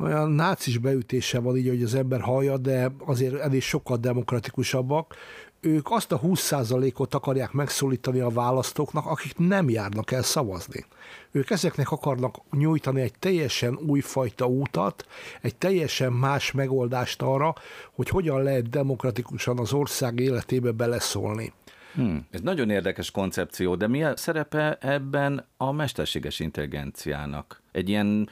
olyan 0.00 0.30
nácis 0.30 0.78
beütése 0.78 1.38
van 1.38 1.56
így, 1.56 1.68
hogy 1.68 1.82
az 1.82 1.94
ember 1.94 2.20
hallja, 2.20 2.56
de 2.56 2.92
azért 3.06 3.34
elég 3.34 3.62
sokkal 3.62 3.96
demokratikusabbak 3.96 5.14
ők 5.60 5.90
azt 5.90 6.12
a 6.12 6.20
20%-ot 6.20 7.14
akarják 7.14 7.52
megszólítani 7.52 8.20
a 8.20 8.28
választóknak, 8.28 9.06
akik 9.06 9.38
nem 9.38 9.70
járnak 9.70 10.12
el 10.12 10.22
szavazni. 10.22 10.84
Ők 11.30 11.50
ezeknek 11.50 11.90
akarnak 11.90 12.36
nyújtani 12.50 13.00
egy 13.00 13.18
teljesen 13.18 13.78
újfajta 13.86 14.46
útat, 14.46 15.06
egy 15.40 15.56
teljesen 15.56 16.12
más 16.12 16.52
megoldást 16.52 17.22
arra, 17.22 17.54
hogy 17.92 18.08
hogyan 18.08 18.42
lehet 18.42 18.70
demokratikusan 18.70 19.58
az 19.58 19.72
ország 19.72 20.20
életébe 20.20 20.70
beleszólni. 20.70 21.52
Hmm. 21.94 22.26
Ez 22.30 22.40
nagyon 22.40 22.70
érdekes 22.70 23.10
koncepció, 23.10 23.74
de 23.74 23.86
mi 23.86 24.04
a 24.04 24.16
szerepe 24.16 24.78
ebben 24.80 25.46
a 25.56 25.72
mesterséges 25.72 26.40
intelligenciának? 26.40 27.62
Egy 27.72 27.88
ilyen 27.88 28.28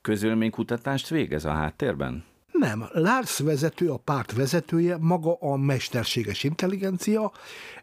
közölménykutatást 0.00 1.08
végez 1.08 1.44
a 1.44 1.52
háttérben? 1.52 2.24
Nem, 2.60 2.88
Lars 2.92 3.38
vezető, 3.38 3.90
a 3.90 3.96
párt 3.96 4.32
vezetője, 4.32 4.96
maga 4.98 5.36
a 5.40 5.56
mesterséges 5.56 6.44
intelligencia, 6.44 7.32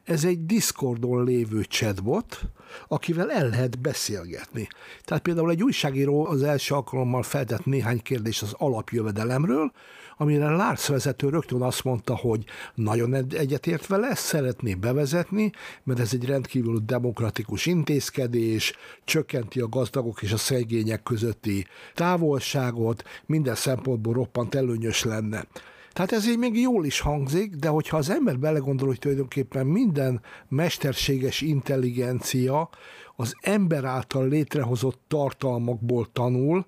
ez 0.03 0.23
egy 0.23 0.45
Discordon 0.45 1.23
lévő 1.23 1.61
chatbot, 1.61 2.41
akivel 2.87 3.31
el 3.31 3.49
lehet 3.49 3.79
beszélgetni. 3.79 4.67
Tehát 5.05 5.23
például 5.23 5.49
egy 5.49 5.63
újságíró 5.63 6.25
az 6.25 6.43
első 6.43 6.75
alkalommal 6.75 7.23
feltett 7.23 7.65
néhány 7.65 8.01
kérdést 8.01 8.41
az 8.41 8.53
alapjövedelemről, 8.57 9.71
amire 10.17 10.49
Lars 10.49 10.87
vezető 10.87 11.29
rögtön 11.29 11.61
azt 11.61 11.83
mondta, 11.83 12.15
hogy 12.15 12.43
nagyon 12.75 13.13
egyetért 13.13 13.87
vele, 13.87 14.07
ezt 14.07 14.25
szeretné 14.25 14.73
bevezetni, 14.73 15.51
mert 15.83 15.99
ez 15.99 16.13
egy 16.13 16.25
rendkívül 16.25 16.79
demokratikus 16.85 17.65
intézkedés, 17.65 18.73
csökkenti 19.03 19.59
a 19.59 19.69
gazdagok 19.69 20.21
és 20.21 20.31
a 20.31 20.37
szegények 20.37 21.03
közötti 21.03 21.65
távolságot, 21.93 23.03
minden 23.25 23.55
szempontból 23.55 24.13
roppant 24.13 24.55
előnyös 24.55 25.03
lenne. 25.03 25.45
Tehát 25.93 26.11
ez 26.11 26.27
így 26.27 26.37
még 26.37 26.59
jól 26.59 26.85
is 26.85 26.99
hangzik, 26.99 27.55
de 27.55 27.67
hogyha 27.67 27.97
az 27.97 28.09
ember 28.09 28.39
belegondol, 28.39 28.87
hogy 28.87 28.99
tulajdonképpen 28.99 29.65
minden 29.65 30.21
mesterséges 30.47 31.41
intelligencia 31.41 32.69
az 33.15 33.35
ember 33.41 33.83
által 33.83 34.27
létrehozott 34.27 35.01
tartalmakból 35.07 36.07
tanul, 36.13 36.65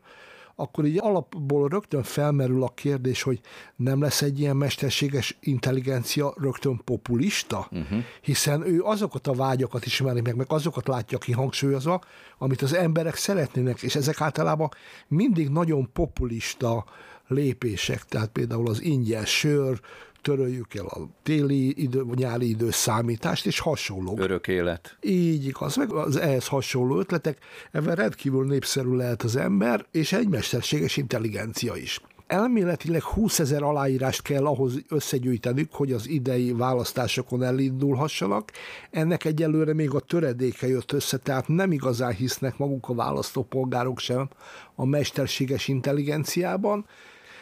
akkor 0.60 0.86
így 0.86 1.00
alapból 1.02 1.68
rögtön 1.68 2.04
felmerül 2.04 2.64
a 2.64 2.74
kérdés, 2.74 3.22
hogy 3.22 3.40
nem 3.76 4.02
lesz 4.02 4.22
egy 4.22 4.40
ilyen 4.40 4.56
mesterséges 4.56 5.38
intelligencia 5.40 6.34
rögtön 6.38 6.82
populista, 6.84 7.68
uh-huh. 7.72 8.04
hiszen 8.22 8.68
ő 8.68 8.82
azokat 8.82 9.28
a 9.28 9.34
vágyakat 9.34 9.86
ismeri 9.86 10.22
meg, 10.22 10.36
meg 10.36 10.46
azokat 10.50 10.88
látja 10.88 11.18
ki 11.18 11.32
hangsúlyozva, 11.32 12.02
amit 12.38 12.62
az 12.62 12.74
emberek 12.74 13.16
szeretnének, 13.16 13.82
és 13.82 13.96
ezek 13.96 14.22
általában 14.22 14.70
mindig 15.08 15.50
nagyon 15.50 15.92
populista 15.94 16.86
lépések, 17.28 18.06
tehát 18.06 18.30
például 18.30 18.70
az 18.70 18.82
ingyen 18.82 19.26
sör, 19.26 19.80
töröljük 20.22 20.74
el 20.74 20.86
a 20.86 21.00
téli 21.24 21.84
idő, 21.84 22.04
nyári 22.16 22.50
időszámítást, 22.50 23.46
és 23.46 23.60
hasonló. 23.60 24.18
Örök 24.20 24.48
élet. 24.48 24.98
Így 25.02 25.46
igaz, 25.46 25.76
meg 25.76 25.94
az 25.94 26.16
ehhez 26.16 26.48
hasonló 26.48 27.00
ötletek, 27.00 27.38
ebben 27.72 27.96
rendkívül 27.96 28.46
népszerű 28.46 28.96
lehet 28.96 29.24
az 29.24 29.36
ember, 29.36 29.86
és 29.92 30.12
egy 30.12 30.28
mesterséges 30.28 30.98
intelligencia 30.98 31.76
is. 31.76 32.02
Elméletileg 32.30 33.04
20 33.04 33.40
ezer 33.40 33.64
aláírást 33.64 34.22
kell 34.22 34.46
ahhoz 34.46 34.74
összegyűjtenük, 34.90 35.74
hogy 35.74 35.92
az 35.92 36.08
idei 36.08 36.54
választásokon 36.54 37.44
elindulhassanak. 37.44 38.52
Ennek 38.92 39.26
egyelőre 39.26 39.74
még 39.74 39.94
a 39.94 40.00
töredéke 40.00 40.68
jött 40.68 40.92
össze, 40.92 41.18
tehát 41.18 41.48
nem 41.48 41.72
igazán 41.72 42.14
hisznek 42.14 42.58
maguk 42.58 42.90
a 42.90 42.94
választópolgárok 42.94 44.00
sem 44.00 44.30
a 44.76 44.86
mesterséges 44.86 45.68
intelligenciában 45.68 46.86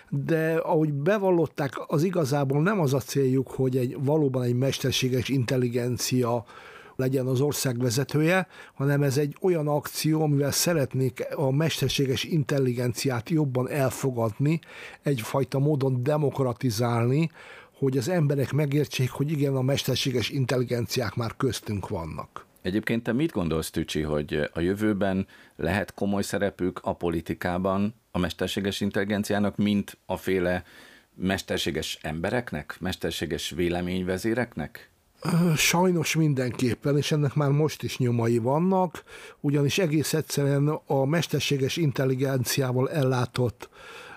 de 0.10 0.56
ahogy 0.56 0.94
bevallották, 0.94 1.74
az 1.88 2.04
igazából 2.04 2.62
nem 2.62 2.80
az 2.80 2.94
a 2.94 3.00
céljuk, 3.00 3.48
hogy 3.48 3.78
egy 3.78 3.98
valóban 4.00 4.44
egy 4.44 4.56
mesterséges 4.56 5.30
intelligencia 5.30 6.46
legyen 6.96 7.26
az 7.28 7.42
ország 7.42 7.80
vezetője, 7.80 8.48
hanem 8.74 9.04
ez 9.04 9.18
egy 9.18 9.38
olyan 9.42 9.68
akció, 9.68 10.22
amivel 10.22 10.52
szeretnék 10.52 11.28
a 11.36 11.52
mesterséges 11.52 12.24
intelligenciát 12.24 13.30
jobban 13.30 13.70
elfogadni, 13.70 14.60
egyfajta 15.02 15.60
módon 15.60 16.04
demokratizálni, 16.04 17.32
hogy 17.78 17.98
az 17.98 18.10
emberek 18.10 18.52
megértsék, 18.52 19.10
hogy 19.10 19.32
igen, 19.32 19.56
a 19.56 19.62
mesterséges 19.62 20.30
intelligenciák 20.30 21.16
már 21.16 21.36
köztünk 21.38 21.88
vannak. 21.88 22.46
Egyébként 22.62 23.04
te 23.04 23.14
mit 23.14 23.32
gondolsz, 23.32 23.70
Tücsi, 23.70 24.02
hogy 24.02 24.50
a 24.54 24.60
jövőben 24.60 25.28
lehet 25.56 25.94
komoly 25.94 26.22
szerepük 26.22 26.80
a 26.84 26.94
politikában 26.94 27.94
a 28.18 28.20
mesterséges 28.20 28.82
intelligenciának, 28.82 29.56
mint 29.58 29.98
a 30.06 30.18
féle 30.18 30.64
mesterséges 31.16 31.98
embereknek, 32.02 32.78
mesterséges 32.80 33.50
véleményvezéreknek? 33.50 34.90
Sajnos 35.56 36.16
mindenképpen, 36.16 36.98
és 36.98 37.12
ennek 37.12 37.34
már 37.34 37.50
most 37.50 37.84
is 37.84 37.98
nyomai 37.98 38.38
vannak, 38.38 39.04
ugyanis 39.40 39.78
egész 39.78 40.14
egyszerűen 40.14 40.68
a 40.86 41.06
mesterséges 41.06 41.78
intelligenciával 41.78 42.90
ellátott 42.90 43.70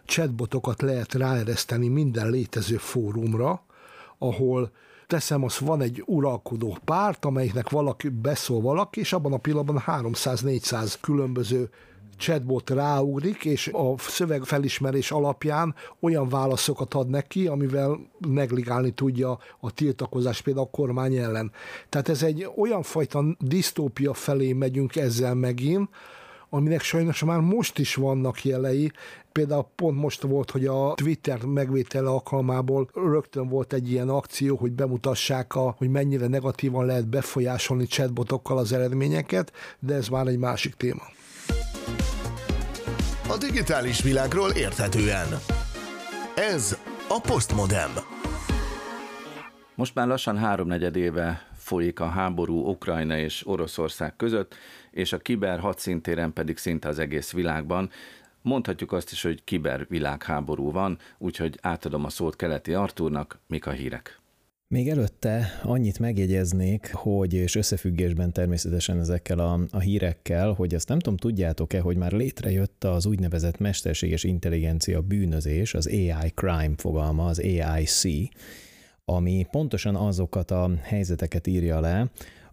chatbotokat 0.05 0.83
lehet 0.83 1.15
ráereszteni 1.15 1.89
minden 1.89 2.31
létező 2.31 2.77
fórumra, 2.77 3.63
ahol 4.19 4.73
teszem, 5.07 5.45
az 5.45 5.59
van 5.59 5.81
egy 5.81 6.03
uralkodó 6.07 6.79
párt, 6.85 7.25
amelyiknek 7.25 7.71
valaki 7.71 8.09
beszól 8.09 8.61
valaki, 8.61 9.01
és 9.01 9.13
abban 9.13 9.33
a 9.33 9.39
pillanatban 9.39 9.83
300-400 9.87 10.95
különböző 11.01 11.71
chatbot 12.21 12.71
ráugrik, 12.71 13.45
és 13.45 13.68
a 13.73 13.95
szövegfelismerés 13.99 15.11
alapján 15.11 15.75
olyan 16.01 16.29
válaszokat 16.29 16.95
ad 16.95 17.09
neki, 17.09 17.47
amivel 17.47 17.99
negligálni 18.18 18.91
tudja 18.91 19.39
a 19.61 19.71
tiltakozás 19.71 20.41
például 20.41 20.66
a 20.66 20.77
kormány 20.77 21.16
ellen. 21.16 21.53
Tehát 21.89 22.09
ez 22.09 22.23
egy 22.23 22.49
olyan 22.57 22.83
fajta 22.83 23.25
disztópia 23.39 24.14
felé 24.14 24.53
megyünk 24.53 24.97
ezzel 24.97 25.35
megint, 25.35 25.89
aminek 26.51 26.83
sajnos 26.83 27.25
már 27.25 27.41
most 27.41 27.79
is 27.79 27.95
vannak 27.95 28.45
jelei. 28.45 28.93
Például 29.33 29.66
pont 29.75 29.97
most 29.97 30.23
volt, 30.23 30.51
hogy 30.51 30.66
a 30.66 30.95
Twitter 30.95 31.45
megvétele 31.45 32.09
alkalmából 32.09 32.89
rögtön 32.95 33.49
volt 33.49 33.73
egy 33.73 33.91
ilyen 33.91 34.09
akció, 34.09 34.57
hogy 34.57 34.73
bemutassák, 34.73 35.55
a, 35.55 35.75
hogy 35.79 35.89
mennyire 35.89 36.27
negatívan 36.27 36.87
lehet 36.87 37.09
befolyásolni 37.09 37.87
chatbotokkal 37.87 38.59
az 38.59 38.73
eredményeket, 38.73 39.53
de 39.79 39.95
ez 39.95 40.09
már 40.09 40.27
egy 40.27 40.39
másik 40.39 40.75
téma. 40.75 41.03
A 43.28 43.36
digitális 43.38 44.03
világról 44.03 44.51
érthetően. 44.51 45.26
Ez 46.36 46.78
a 47.09 47.20
Postmodem. 47.20 47.91
Most 49.74 49.95
már 49.95 50.07
lassan 50.07 50.38
háromnegyed 50.38 50.97
éve 50.97 51.47
folyik 51.57 52.01
a 52.01 52.09
háború 52.09 52.68
Ukrajna 52.68 53.18
és 53.18 53.47
Oroszország 53.47 54.16
között, 54.16 54.55
és 54.91 55.12
a 55.12 55.18
kiber 55.18 55.59
hadszintéren 55.59 56.32
pedig 56.32 56.57
szinte 56.57 56.88
az 56.88 56.99
egész 56.99 57.32
világban. 57.32 57.91
Mondhatjuk 58.43 58.93
azt 58.93 59.12
is, 59.12 59.22
hogy 59.22 59.45
kiber 59.45 59.86
világháború 59.88 60.72
van, 60.72 60.99
úgyhogy 61.18 61.59
átadom 61.62 62.05
a 62.05 62.09
szót 62.09 62.36
keleti 62.36 62.74
Artúrnak, 62.74 63.38
mik 63.47 63.66
a 63.66 63.70
hírek. 63.70 64.20
Még 64.75 64.89
előtte 64.89 65.61
annyit 65.62 65.99
megjegyeznék, 65.99 66.93
hogy 66.93 67.35
és 67.35 67.55
összefüggésben 67.55 68.33
természetesen 68.33 69.01
ezekkel 69.01 69.39
a, 69.39 69.61
a 69.71 69.79
hírekkel, 69.79 70.53
hogy 70.53 70.75
azt 70.75 70.89
nem 70.89 70.99
tudom, 70.99 71.16
tudjátok-e, 71.16 71.81
hogy 71.81 71.97
már 71.97 72.12
létrejött 72.12 72.85
az 72.85 73.07
úgynevezett 73.07 73.59
mesterséges 73.59 74.25
intelligencia 74.25 75.01
bűnözés, 75.01 75.75
az 75.75 75.87
AI 75.87 76.31
crime 76.35 76.75
fogalma, 76.77 77.27
az 77.27 77.39
AIC, 77.39 78.03
ami 79.05 79.47
pontosan 79.51 79.97
azokat 79.97 80.51
a 80.51 80.71
helyzeteket 80.83 81.47
írja 81.47 81.81
le, 81.81 82.11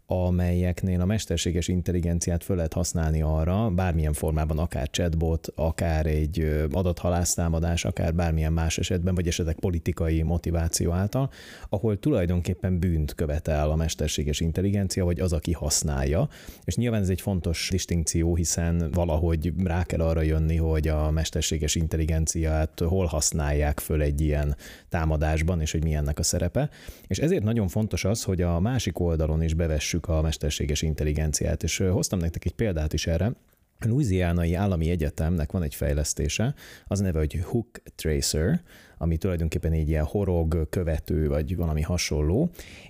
amelyeknél 0.09 1.01
a 1.01 1.05
mesterséges 1.05 1.67
intelligenciát 1.67 2.43
föl 2.43 2.55
lehet 2.55 2.73
használni 2.73 3.21
arra, 3.21 3.69
bármilyen 3.69 4.13
formában, 4.13 4.57
akár 4.57 4.89
chatbot, 4.89 5.47
akár 5.55 6.05
egy 6.05 6.67
adathalásztámadás, 6.71 7.85
akár 7.85 8.15
bármilyen 8.15 8.53
más 8.53 8.77
esetben, 8.77 9.15
vagy 9.15 9.27
esetleg 9.27 9.55
politikai 9.55 10.21
motiváció 10.21 10.91
által, 10.91 11.29
ahol 11.69 11.99
tulajdonképpen 11.99 12.79
bűnt 12.79 13.13
követel 13.13 13.71
a 13.71 13.75
mesterséges 13.75 14.39
intelligencia, 14.39 15.05
vagy 15.05 15.19
az, 15.19 15.33
aki 15.33 15.51
használja. 15.51 16.29
És 16.63 16.75
nyilván 16.75 17.01
ez 17.01 17.09
egy 17.09 17.21
fontos 17.21 17.67
distinkció, 17.71 18.35
hiszen 18.35 18.89
valahogy 18.91 19.53
rá 19.63 19.83
kell 19.83 20.01
arra 20.01 20.21
jönni, 20.21 20.55
hogy 20.55 20.87
a 20.87 21.11
mesterséges 21.11 21.75
intelligenciát 21.75 22.79
hol 22.79 23.05
használják 23.05 23.79
föl 23.79 24.01
egy 24.01 24.21
ilyen 24.21 24.55
támadásban, 24.89 25.61
és 25.61 25.71
hogy 25.71 25.83
mi 25.83 25.93
ennek 25.93 26.19
a 26.19 26.23
szerepe. 26.23 26.69
És 27.07 27.17
ezért 27.17 27.43
nagyon 27.43 27.67
fontos 27.67 28.03
az, 28.03 28.23
hogy 28.23 28.41
a 28.41 28.59
másik 28.59 28.99
oldalon 28.99 29.41
is 29.41 29.53
bevessük 29.53 29.95
keressük 29.99 30.07
a 30.07 30.21
mesterséges 30.21 30.81
intelligenciát, 30.81 31.63
és 31.63 31.77
hoztam 31.77 32.19
nektek 32.19 32.45
egy 32.45 32.55
példát 32.55 32.93
is 32.93 33.07
erre. 33.07 33.31
A 33.79 33.87
Louisianai 33.87 34.53
Állami 34.53 34.89
Egyetemnek 34.89 35.51
van 35.51 35.63
egy 35.63 35.75
fejlesztése, 35.75 36.53
az 36.85 36.99
neve, 36.99 37.19
hogy 37.19 37.39
Hook 37.43 37.81
Tracer, 37.95 38.61
ami 38.97 39.17
tulajdonképpen 39.17 39.71
egy 39.71 39.89
ilyen 39.89 40.03
horog 40.03 40.69
követő, 40.69 41.27
vagy 41.27 41.55
valami 41.55 41.81
hasonló, 41.81 42.49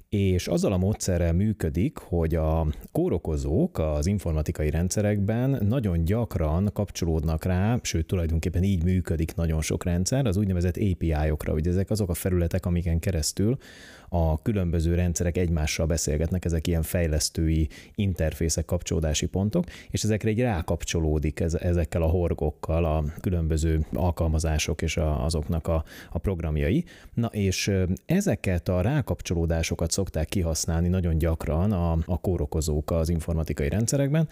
és 0.10 0.48
azzal 0.48 0.74
a 0.74 0.78
módszerrel 0.78 1.34
működik, 1.34 1.98
hogy 1.98 2.36
a 2.36 2.68
kórokozók 2.92 3.80
az 3.80 4.06
informatikai 4.06 4.70
rendszerekben 4.70 5.66
nagyon 5.68 6.06
gyakran 6.06 6.70
kapcsolódnak 6.74 7.44
rá, 7.44 7.80
sőt 7.82 8.08
tulajdonképpen 8.08 8.64
így 8.64 8.84
működik 8.84 9.36
nagyon 9.36 9.62
sok 9.62 9.84
rendszer, 9.84 10.26
az 10.26 10.38
úgynevezett 10.38 10.78
API-okra, 10.78 11.52
hogy 11.52 11.68
ezek 11.68 11.90
azok 11.90 12.10
a 12.10 12.14
felületek, 12.14 12.66
amiken 12.66 13.00
keresztül 13.00 13.58
a 14.10 14.42
különböző 14.42 14.96
rendszerek 14.96 15.38
egymással 15.38 15.86
beszélgetnek, 15.86 16.46
ezek 16.46 16.68
ilyen 16.68 16.82
fejlesztői 16.82 17.70
interfészek, 17.96 18.66
kapcsolódási 18.66 19.26
pontok, 19.26 19.66
és 19.90 20.04
ezekre 20.04 20.30
egy 20.30 20.40
rákapcsolódik 20.40 21.40
ez, 21.40 21.54
ezekkel 21.54 22.02
a 22.02 22.08
horgokkal 22.08 22.86
a 22.86 23.04
különböző 23.22 23.86
alkalmazások 23.94 24.82
és 24.82 24.98
azoknak 24.98 25.68
a, 25.68 25.84
a 26.12 26.18
programjai. 26.18 26.86
Na 27.14 27.28
és 27.28 27.72
ezeket 28.06 28.70
a 28.70 28.82
rákapcsolódásokat 28.82 29.92
szokták 29.92 30.28
kihasználni 30.28 30.88
nagyon 30.88 31.18
gyakran 31.18 31.72
a, 31.72 31.92
a 32.06 32.18
kórokozók 32.22 32.92
az 32.92 33.10
informatikai 33.10 33.70
rendszerekben, 33.70 34.28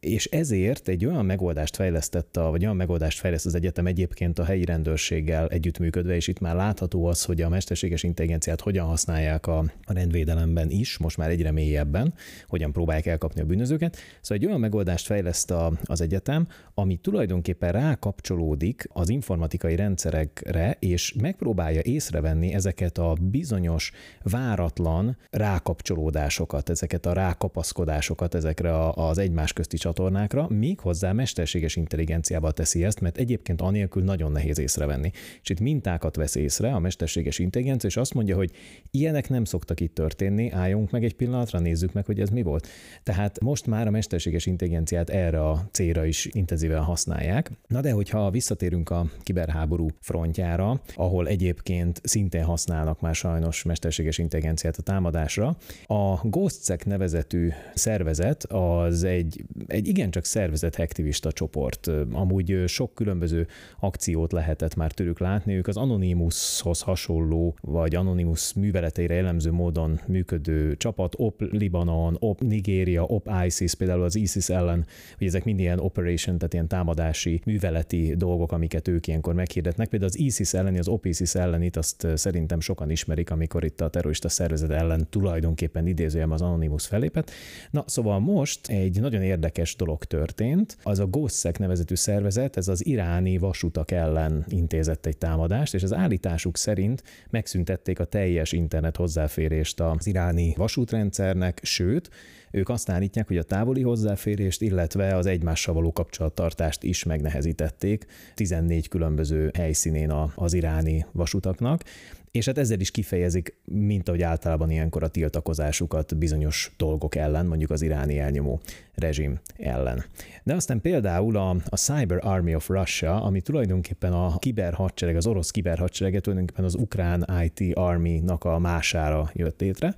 és 0.00 0.26
ezért 0.26 0.88
egy 0.88 1.06
olyan 1.06 1.24
megoldást 1.24 1.76
fejlesztett, 1.76 2.36
a, 2.36 2.50
vagy 2.50 2.62
olyan 2.62 2.76
megoldást 2.76 3.18
fejleszt 3.18 3.46
az 3.46 3.54
egyetem 3.54 3.86
egyébként 3.86 4.38
a 4.38 4.44
helyi 4.44 4.64
rendőrséggel 4.64 5.48
együttműködve, 5.48 6.14
és 6.14 6.28
itt 6.28 6.38
már 6.38 6.54
látható 6.54 7.04
az, 7.04 7.24
hogy 7.24 7.42
a 7.42 7.48
mesterséges 7.48 8.02
intelligenciát 8.02 8.60
hogyan 8.60 8.86
használják 8.86 9.46
a, 9.46 9.58
a 9.84 9.92
rendvédelemben 9.92 10.70
is, 10.70 10.98
most 10.98 11.16
már 11.16 11.30
egyre 11.30 11.52
mélyebben, 11.52 12.14
hogyan 12.46 12.72
próbálják 12.72 13.06
elkapni 13.06 13.40
a 13.40 13.44
bűnözőket. 13.44 13.96
Szóval 14.20 14.38
egy 14.38 14.46
olyan 14.46 14.60
megoldást 14.60 15.06
fejleszt 15.06 15.50
a, 15.50 15.72
az 15.84 16.00
egyetem, 16.00 16.46
ami 16.74 16.96
tulajdonképpen 16.96 17.72
rákapcsolódik 17.72 18.88
az 18.92 19.08
informatikai 19.08 19.76
rendszerekre, 19.76 20.76
és 20.78 21.09
megpróbálja 21.12 21.80
észrevenni 21.80 22.54
ezeket 22.54 22.98
a 22.98 23.16
bizonyos 23.20 23.92
váratlan 24.22 25.16
rákapcsolódásokat, 25.30 26.68
ezeket 26.68 27.06
a 27.06 27.12
rákapaszkodásokat 27.12 28.34
ezekre 28.34 28.88
az 28.88 29.18
egymás 29.18 29.52
közti 29.52 29.76
csatornákra, 29.76 30.46
míg 30.48 30.80
hozzá 30.80 31.12
mesterséges 31.12 31.76
intelligenciával 31.76 32.52
teszi 32.52 32.84
ezt, 32.84 33.00
mert 33.00 33.16
egyébként 33.16 33.60
anélkül 33.60 34.02
nagyon 34.02 34.32
nehéz 34.32 34.58
észrevenni. 34.58 35.10
És 35.42 35.50
itt 35.50 35.60
mintákat 35.60 36.16
vesz 36.16 36.34
észre 36.34 36.72
a 36.72 36.78
mesterséges 36.78 37.38
intelligencia, 37.38 37.88
és 37.88 37.96
azt 37.96 38.14
mondja, 38.14 38.36
hogy 38.36 38.50
ilyenek 38.90 39.28
nem 39.28 39.44
szoktak 39.44 39.80
itt 39.80 39.94
történni, 39.94 40.50
álljunk 40.50 40.90
meg 40.90 41.04
egy 41.04 41.14
pillanatra, 41.14 41.58
nézzük 41.58 41.92
meg, 41.92 42.04
hogy 42.04 42.20
ez 42.20 42.28
mi 42.30 42.42
volt. 42.42 42.68
Tehát 43.02 43.40
most 43.40 43.66
már 43.66 43.86
a 43.86 43.90
mesterséges 43.90 44.46
intelligenciát 44.46 45.10
erre 45.10 45.48
a 45.48 45.68
célra 45.70 46.04
is 46.04 46.28
intenzíven 46.32 46.82
használják. 46.82 47.50
Na 47.66 47.80
de 47.80 47.92
hogyha 47.92 48.30
visszatérünk 48.30 48.90
a 48.90 49.06
kiberháború 49.22 49.88
frontjára, 50.00 50.80
ahol 51.00 51.28
egyébként 51.28 52.00
szintén 52.04 52.44
használnak 52.44 53.00
már 53.00 53.14
sajnos 53.14 53.62
mesterséges 53.62 54.18
intelligenciát 54.18 54.76
a 54.76 54.82
támadásra. 54.82 55.56
A 55.86 56.28
GhostSec 56.28 56.84
nevezetű 56.84 57.48
szervezet 57.74 58.44
az 58.44 59.04
egy, 59.04 59.44
egy 59.66 59.88
igencsak 59.88 60.24
szervezet 60.24 60.78
aktivista 60.78 61.32
csoport. 61.32 61.90
Amúgy 62.12 62.64
sok 62.66 62.94
különböző 62.94 63.46
akciót 63.78 64.32
lehetett 64.32 64.74
már 64.74 64.92
tőlük 64.92 65.18
látni. 65.18 65.54
Ők 65.54 65.66
az 65.66 65.76
Anonymoushoz 65.76 66.80
hasonló, 66.80 67.54
vagy 67.60 67.94
Anonymous 67.94 68.52
műveleteire 68.54 69.14
jellemző 69.14 69.52
módon 69.52 70.00
működő 70.06 70.76
csapat, 70.76 71.14
OP 71.16 71.40
Libanon, 71.50 72.16
OP 72.18 72.40
Nigéria, 72.40 73.02
OP 73.02 73.30
ISIS, 73.46 73.74
például 73.74 74.02
az 74.02 74.16
ISIS 74.16 74.48
ellen, 74.48 74.86
hogy 75.18 75.26
ezek 75.26 75.44
mind 75.44 75.58
ilyen 75.58 75.78
operation, 75.78 76.36
tehát 76.38 76.52
ilyen 76.52 76.68
támadási, 76.68 77.40
műveleti 77.44 78.14
dolgok, 78.16 78.52
amiket 78.52 78.88
ők 78.88 79.06
ilyenkor 79.06 79.34
meghirdetnek. 79.34 79.88
Például 79.88 80.10
az 80.10 80.18
ISIS 80.18 80.54
elleni, 80.54 80.78
az 80.78 80.88
OP 80.90 81.06
ISIS 81.06 81.34
ellenit 81.34 81.76
azt 81.76 82.06
szerintem 82.14 82.60
sokan 82.60 82.90
ismerik, 82.90 83.30
amikor 83.30 83.64
itt 83.64 83.80
a 83.80 83.88
terrorista 83.88 84.28
szervezet 84.28 84.70
ellen 84.70 85.06
tulajdonképpen 85.10 85.86
idézőjem 85.86 86.30
az 86.30 86.42
Anonymous 86.42 86.86
felépet. 86.86 87.30
Na, 87.70 87.84
szóval 87.86 88.18
most 88.18 88.68
egy 88.68 89.00
nagyon 89.00 89.22
érdekes 89.22 89.76
dolog 89.76 90.04
történt. 90.04 90.76
Az 90.82 90.98
a 90.98 91.06
GOSZEK 91.06 91.58
nevezetű 91.58 91.94
szervezet, 91.94 92.56
ez 92.56 92.68
az 92.68 92.86
iráni 92.86 93.38
vasutak 93.38 93.90
ellen 93.90 94.44
intézett 94.48 95.06
egy 95.06 95.18
támadást, 95.18 95.74
és 95.74 95.82
az 95.82 95.94
állításuk 95.94 96.56
szerint 96.56 97.02
megszüntették 97.30 98.00
a 98.00 98.04
teljes 98.04 98.52
internet 98.52 98.96
hozzáférést 98.96 99.80
az 99.80 100.06
iráni 100.06 100.54
vasútrendszernek, 100.56 101.60
sőt, 101.62 102.10
ők 102.50 102.68
azt 102.68 102.88
állítják, 102.88 103.26
hogy 103.26 103.36
a 103.36 103.42
távoli 103.42 103.82
hozzáférést, 103.82 104.62
illetve 104.62 105.16
az 105.16 105.26
egymással 105.26 105.74
való 105.74 105.92
kapcsolattartást 105.92 106.82
is 106.82 107.04
megnehezítették 107.04 108.06
14 108.34 108.88
különböző 108.88 109.50
helyszínén 109.54 110.12
az 110.34 110.52
iráni 110.52 111.06
vasutaknak, 111.12 111.82
és 112.30 112.46
hát 112.46 112.58
ezzel 112.58 112.80
is 112.80 112.90
kifejezik, 112.90 113.56
mint 113.64 114.08
ahogy 114.08 114.22
általában 114.22 114.70
ilyenkor 114.70 115.02
a 115.02 115.08
tiltakozásukat 115.08 116.18
bizonyos 116.18 116.72
dolgok 116.76 117.14
ellen, 117.14 117.46
mondjuk 117.46 117.70
az 117.70 117.82
iráni 117.82 118.18
elnyomó 118.18 118.60
rezsim 118.94 119.38
ellen. 119.56 120.04
De 120.42 120.54
aztán 120.54 120.80
például 120.80 121.36
a, 121.36 121.56
a 121.68 121.76
Cyber 121.76 122.18
Army 122.22 122.54
of 122.54 122.68
Russia, 122.68 123.22
ami 123.22 123.40
tulajdonképpen 123.40 124.12
a 124.12 124.38
kiberhadsereg, 124.38 125.16
az 125.16 125.26
orosz 125.26 125.50
kiberhadsereg 125.50 126.20
tulajdonképpen 126.20 126.64
az 126.64 126.74
ukrán 126.74 127.26
IT 127.42 127.76
Army-nak 127.76 128.44
a 128.44 128.58
mására 128.58 129.30
jött 129.34 129.60
létre, 129.60 129.94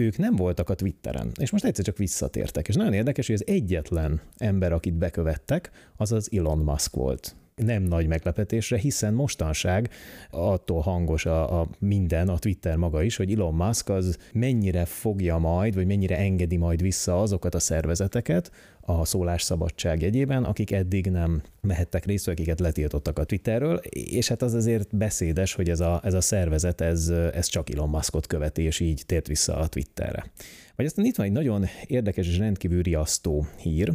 ők 0.00 0.16
nem 0.16 0.36
voltak 0.36 0.70
a 0.70 0.74
Twitteren, 0.74 1.30
és 1.40 1.50
most 1.50 1.64
egyszer 1.64 1.84
csak 1.84 1.96
visszatértek. 1.96 2.68
És 2.68 2.74
nagyon 2.74 2.92
érdekes, 2.92 3.26
hogy 3.26 3.34
az 3.34 3.46
egyetlen 3.46 4.20
ember, 4.36 4.72
akit 4.72 4.94
bekövettek, 4.94 5.70
az 5.96 6.12
az 6.12 6.28
Elon 6.32 6.58
Musk 6.58 6.94
volt 6.94 7.36
nem 7.64 7.82
nagy 7.82 8.06
meglepetésre, 8.06 8.76
hiszen 8.76 9.14
mostanság 9.14 9.90
attól 10.30 10.80
hangos 10.80 11.26
a, 11.26 11.60
a 11.60 11.68
minden, 11.78 12.28
a 12.28 12.38
Twitter 12.38 12.76
maga 12.76 13.02
is, 13.02 13.16
hogy 13.16 13.32
Elon 13.32 13.54
Musk 13.54 13.88
az 13.88 14.18
mennyire 14.32 14.84
fogja 14.84 15.38
majd, 15.38 15.74
vagy 15.74 15.86
mennyire 15.86 16.18
engedi 16.18 16.56
majd 16.56 16.82
vissza 16.82 17.20
azokat 17.20 17.54
a 17.54 17.58
szervezeteket 17.58 18.50
a 18.80 19.04
szólásszabadság 19.04 20.02
jegyében, 20.02 20.44
akik 20.44 20.72
eddig 20.72 21.06
nem 21.06 21.42
mehettek 21.60 22.04
részt, 22.04 22.28
akiket 22.28 22.60
letiltottak 22.60 23.18
a 23.18 23.24
Twitterről, 23.24 23.76
és 23.90 24.28
hát 24.28 24.42
az 24.42 24.54
azért 24.54 24.96
beszédes, 24.96 25.54
hogy 25.54 25.70
ez 25.70 25.80
a, 25.80 26.00
ez 26.04 26.14
a 26.14 26.20
szervezet, 26.20 26.80
ez, 26.80 27.08
ez 27.08 27.46
csak 27.46 27.70
Elon 27.70 27.88
Muskot 27.88 28.26
követi, 28.26 28.62
és 28.62 28.80
így 28.80 29.02
tért 29.06 29.26
vissza 29.26 29.56
a 29.56 29.66
Twitterre. 29.66 30.30
Vagy 30.74 30.86
aztán 30.86 31.04
itt 31.04 31.16
van 31.16 31.26
egy 31.26 31.32
nagyon 31.32 31.64
érdekes 31.86 32.26
és 32.26 32.38
rendkívül 32.38 32.82
riasztó 32.82 33.46
hír, 33.58 33.92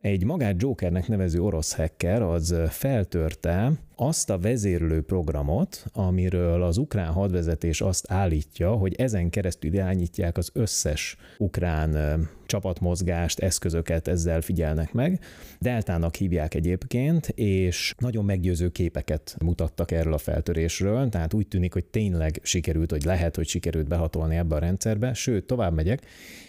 egy 0.00 0.24
magát 0.24 0.62
Jokernek 0.62 1.08
nevező 1.08 1.42
orosz 1.42 1.74
hacker 1.74 2.22
az 2.22 2.54
feltörte 2.68 3.72
azt 3.96 4.30
a 4.30 4.38
vezérlő 4.38 5.02
programot, 5.02 5.84
amiről 5.92 6.62
az 6.62 6.76
ukrán 6.76 7.12
hadvezetés 7.12 7.80
azt 7.80 8.10
állítja, 8.10 8.72
hogy 8.72 8.94
ezen 8.94 9.30
keresztül 9.30 9.72
irányítják 9.72 10.38
az 10.38 10.50
összes 10.52 11.16
ukrán 11.38 12.28
csapatmozgást, 12.50 13.38
eszközöket 13.38 14.08
ezzel 14.08 14.40
figyelnek 14.40 14.92
meg. 14.92 15.20
Deltának 15.58 16.14
hívják 16.14 16.54
egyébként, 16.54 17.28
és 17.28 17.94
nagyon 17.98 18.24
meggyőző 18.24 18.68
képeket 18.68 19.36
mutattak 19.44 19.90
erről 19.90 20.12
a 20.12 20.18
feltörésről, 20.18 21.08
tehát 21.08 21.34
úgy 21.34 21.48
tűnik, 21.48 21.72
hogy 21.72 21.84
tényleg 21.84 22.40
sikerült, 22.42 22.90
hogy 22.90 23.04
lehet, 23.04 23.36
hogy 23.36 23.46
sikerült 23.46 23.88
behatolni 23.88 24.36
ebbe 24.36 24.54
a 24.54 24.58
rendszerbe, 24.58 25.14
sőt, 25.14 25.46
tovább 25.46 25.74
megyek, 25.74 26.02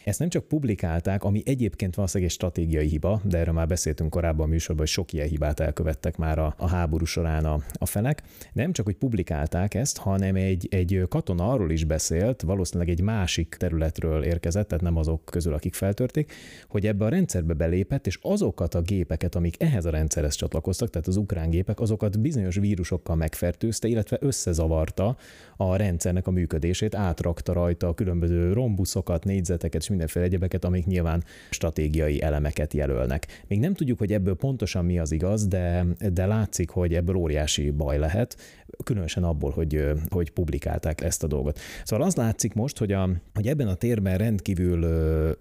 ezt 0.03 0.19
nem 0.19 0.29
csak 0.29 0.47
publikálták, 0.47 1.23
ami 1.23 1.41
egyébként 1.45 1.95
valószínűleg 1.95 2.29
egy 2.29 2.35
stratégiai 2.35 2.87
hiba, 2.87 3.21
de 3.23 3.37
erről 3.37 3.53
már 3.53 3.67
beszéltünk 3.67 4.09
korábban 4.09 4.45
a 4.45 4.49
műsorban, 4.49 4.85
hogy 4.85 4.93
sok 4.93 5.13
ilyen 5.13 5.27
hibát 5.27 5.59
elkövettek 5.59 6.17
már 6.17 6.39
a, 6.39 6.53
a 6.57 6.67
háború 6.67 7.05
során 7.05 7.45
a, 7.45 7.63
a 7.73 7.85
felek. 7.85 8.23
Nem 8.53 8.71
csak, 8.71 8.85
hogy 8.85 8.95
publikálták 8.95 9.73
ezt, 9.73 9.97
hanem 9.97 10.35
egy, 10.35 10.67
egy 10.71 11.03
katona 11.09 11.51
arról 11.51 11.71
is 11.71 11.83
beszélt, 11.83 12.41
valószínűleg 12.41 12.89
egy 12.89 13.01
másik 13.01 13.55
területről 13.59 14.23
érkezett, 14.23 14.67
tehát 14.67 14.83
nem 14.83 14.97
azok 14.97 15.25
közül, 15.25 15.53
akik 15.53 15.73
feltörték, 15.91 16.33
hogy 16.67 16.87
ebbe 16.87 17.05
a 17.05 17.09
rendszerbe 17.09 17.53
belépett, 17.53 18.07
és 18.07 18.19
azokat 18.21 18.75
a 18.75 18.81
gépeket, 18.81 19.35
amik 19.35 19.55
ehhez 19.61 19.85
a 19.85 19.89
rendszerhez 19.89 20.35
csatlakoztak, 20.35 20.89
tehát 20.89 21.07
az 21.07 21.15
ukrán 21.15 21.49
gépek, 21.49 21.79
azokat 21.79 22.19
bizonyos 22.19 22.55
vírusokkal 22.55 23.15
megfertőzte, 23.15 23.87
illetve 23.87 24.17
összezavarta 24.21 25.17
a 25.57 25.75
rendszernek 25.75 26.27
a 26.27 26.31
működését, 26.31 26.95
átrakta 26.95 27.53
rajta 27.53 27.87
a 27.87 27.93
különböző 27.93 28.53
rombuszokat, 28.53 29.23
négyzeteket 29.23 29.81
és 29.81 29.89
mindenféle 29.89 30.25
egyebeket, 30.25 30.65
amik 30.65 30.85
nyilván 30.85 31.23
stratégiai 31.49 32.21
elemeket 32.21 32.73
jelölnek. 32.73 33.43
Még 33.47 33.59
nem 33.59 33.73
tudjuk, 33.73 33.97
hogy 33.97 34.13
ebből 34.13 34.35
pontosan 34.35 34.85
mi 34.85 34.99
az 34.99 35.11
igaz, 35.11 35.47
de, 35.47 35.85
de 36.13 36.25
látszik, 36.25 36.69
hogy 36.69 36.93
ebből 36.93 37.15
óriási 37.15 37.69
baj 37.71 37.97
lehet, 37.97 38.37
különösen 38.83 39.23
abból, 39.23 39.51
hogy, 39.51 39.85
hogy 40.09 40.29
publikálták 40.31 41.01
ezt 41.01 41.23
a 41.23 41.27
dolgot. 41.27 41.59
Szóval 41.83 42.05
az 42.05 42.15
látszik 42.15 42.53
most, 42.53 42.77
hogy, 42.77 42.91
a, 42.91 43.09
hogy 43.33 43.47
ebben 43.47 43.67
a 43.67 43.75
térben 43.75 44.17
rendkívül 44.17 44.79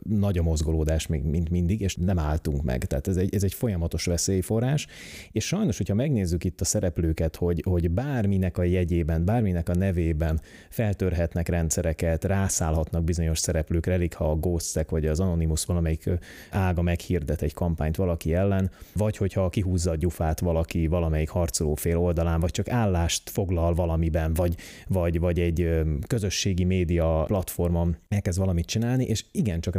nagy 0.09 0.39
a 0.41 0.43
mozgolódás 0.43 1.07
még 1.07 1.23
mint 1.23 1.51
mindig, 1.51 1.81
és 1.81 1.95
nem 1.95 2.19
álltunk 2.19 2.63
meg. 2.63 2.85
Tehát 2.85 3.09
ez 3.09 3.17
egy, 3.17 3.35
ez 3.35 3.43
egy 3.43 3.55
folyamatos 3.55 4.05
veszélyforrás, 4.05 4.87
és 5.33 5.47
sajnos, 5.47 5.77
hogyha 5.77 5.95
megnézzük 5.95 6.45
itt 6.45 6.61
a 6.61 6.65
szereplőket, 6.65 7.37
hogy, 7.37 7.63
hogy 7.67 7.91
bárminek 7.91 8.59
a 8.59 8.63
jegyében, 8.63 9.25
bárminek 9.25 9.69
a 9.69 9.75
nevében 9.75 10.41
feltörhetnek 10.71 11.49
rendszereket, 11.49 12.25
rászállhatnak 12.25 13.05
bizonyos 13.05 13.39
szereplőkre, 13.39 13.93
elég 13.93 14.15
ha 14.15 14.31
a 14.31 14.35
Ghostek 14.35 14.91
vagy 14.91 15.07
az 15.07 15.21
Anonymous 15.21 15.65
valamelyik 15.65 16.11
ága 16.51 16.83
meghirdet 16.83 17.43
egy 17.43 17.55
kampányt 17.55 17.97
valaki 17.97 18.35
ellen, 18.35 18.71
vagy 18.95 19.17
hogyha 19.17 19.49
kihúzza 19.49 19.91
a 19.91 19.97
gyufát 19.97 20.41
valaki 20.41 20.87
valamelyik 20.87 21.29
harcoló 21.29 21.75
fél 21.75 21.99
oldalán, 21.99 22.41
vagy 22.41 22.51
csak 22.51 22.69
állást 22.69 23.31
foglal 23.31 23.75
valamiben, 23.75 24.35
vagy, 24.35 24.57
vagy, 24.89 25.21
vagy 25.21 25.41
egy 25.41 25.81
közösségi 26.07 26.65
média 26.65 27.25
platformon 27.27 27.97
elkezd 28.09 28.39
valamit 28.39 28.67
csinálni, 28.67 29.05
és 29.05 29.25
igen, 29.33 29.61
csak 29.61 29.75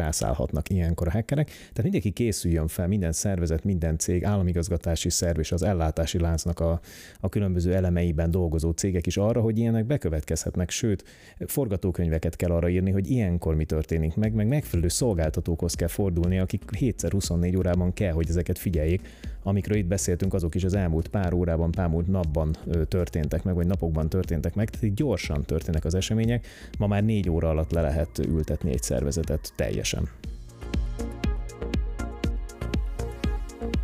rászállhatnak 0.52 0.70
ilyenkor 0.70 1.08
a 1.08 1.12
hackerek. 1.12 1.47
Tehát 1.47 1.84
mindenki 1.84 2.12
készüljön 2.12 2.68
fel, 2.68 2.88
minden 2.88 3.12
szervezet, 3.12 3.64
minden 3.64 3.97
cég, 3.97 4.26
államigazgatási 4.26 5.10
szerv 5.10 5.39
és 5.39 5.52
az 5.52 5.64
ellátási 5.64 6.20
láncnak 6.20 6.60
a, 6.60 6.80
a 7.20 7.30
különböző 7.30 7.74
elemeiben 7.74 8.32
dolgozó 8.32 8.72
cégek 8.72 9.08
is 9.08 9.18
arra, 9.18 9.41
hogy 9.41 9.58
ilyenek 9.58 9.86
bekövetkezhetnek, 9.86 10.70
sőt, 10.70 11.04
forgatókönyveket 11.45 12.36
kell 12.36 12.52
arra 12.52 12.70
írni, 12.70 12.91
hogy 12.91 13.10
ilyenkor 13.10 13.56
mi 13.56 13.66
történik 13.66 14.16
meg, 14.16 14.34
meg 14.34 14.47
megfelelő 14.47 14.88
szolgáltatókhoz 14.88 15.74
kell 15.74 15.88
fordulni, 15.88 16.39
akik 16.39 16.64
7x24 16.80 17.58
órában 17.58 17.93
kell, 17.93 18.14
hogy 18.14 18.30
ezeket 18.30 18.58
figyeljék, 18.58 19.02
amikről 19.43 19.78
itt 19.78 19.86
beszéltünk, 19.86 20.34
azok 20.34 20.56
is 20.56 20.64
az 20.64 20.74
elmúlt 20.74 21.08
pár 21.08 21.34
órában, 21.34 21.72
pár 21.72 21.88
múlt 21.88 22.08
napban 22.08 22.56
történtek 22.88 23.43
meg, 23.43 23.56
vagy 23.56 23.68
napokban 23.68 24.10
történtek 24.10 24.56
meg, 24.56 24.70
tehát 24.70 24.95
gyorsan 24.95 25.43
történnek 25.43 25.86
az 25.86 25.93
események. 25.93 26.47
Ma 26.78 26.88
már 26.88 27.04
négy 27.04 27.30
óra 27.30 27.49
alatt 27.49 27.72
le 27.72 27.82
lehet 27.82 28.18
ültetni 28.18 28.72
egy 28.72 28.84
szervezetet 28.84 29.54
teljesen. 29.56 30.10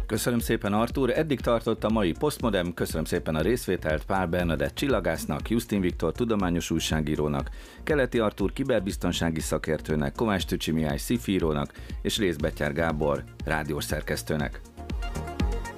Köszönöm 0.08 0.40
szépen 0.40 0.74
Artur, 0.74 1.10
eddig 1.10 1.40
tartott 1.40 1.84
a 1.84 1.90
mai 1.90 2.12
Postmodem, 2.12 2.74
köszönöm 2.74 3.06
szépen 3.06 3.36
a 3.36 3.42
részvételt 3.42 4.06
Pál 4.06 4.28
Bernadett 4.28 4.76
csillagásznak, 4.76 5.50
Justin 5.50 5.82
Viktor 5.82 6.12
tudományos 6.12 6.72
újságírónak, 6.72 7.50
Keleti 7.84 8.20
Artur 8.20 8.54
kiberbiztonsági 8.54 9.40
szakértőnek, 9.40 10.16
Kovács 10.16 10.46
Tücsi 10.46 10.72
Mihály 10.72 10.98
szifírónak 10.98 11.74
és 12.02 12.18
Részbetyár 12.18 12.74
Gábor 12.74 13.24
rádiós 13.46 13.84
szerkesztőnek. 13.84 14.62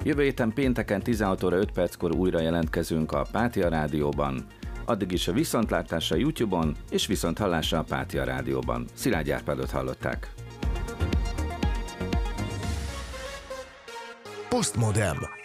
Jövő 0.02 0.22
héten 0.22 0.52
pénteken 0.52 1.02
16 1.02 1.42
óra 1.42 1.56
5 1.56 1.72
perckor 1.72 2.14
újra 2.14 2.40
jelentkezünk 2.40 3.12
a 3.12 3.26
Pátia 3.32 3.68
Rádióban. 3.68 4.46
Addig 4.84 5.12
is 5.12 5.28
a 5.28 5.32
viszontlátásra 5.32 6.16
YouTube-on 6.16 6.76
és 6.90 7.06
viszont 7.06 7.38
hallásra 7.38 7.78
a 7.78 7.84
Pátia 7.84 8.24
Rádióban. 8.24 8.84
Szilágy 8.94 9.30
Árpádot 9.30 9.70
hallották. 9.70 10.32
Postmodem. 14.50 15.39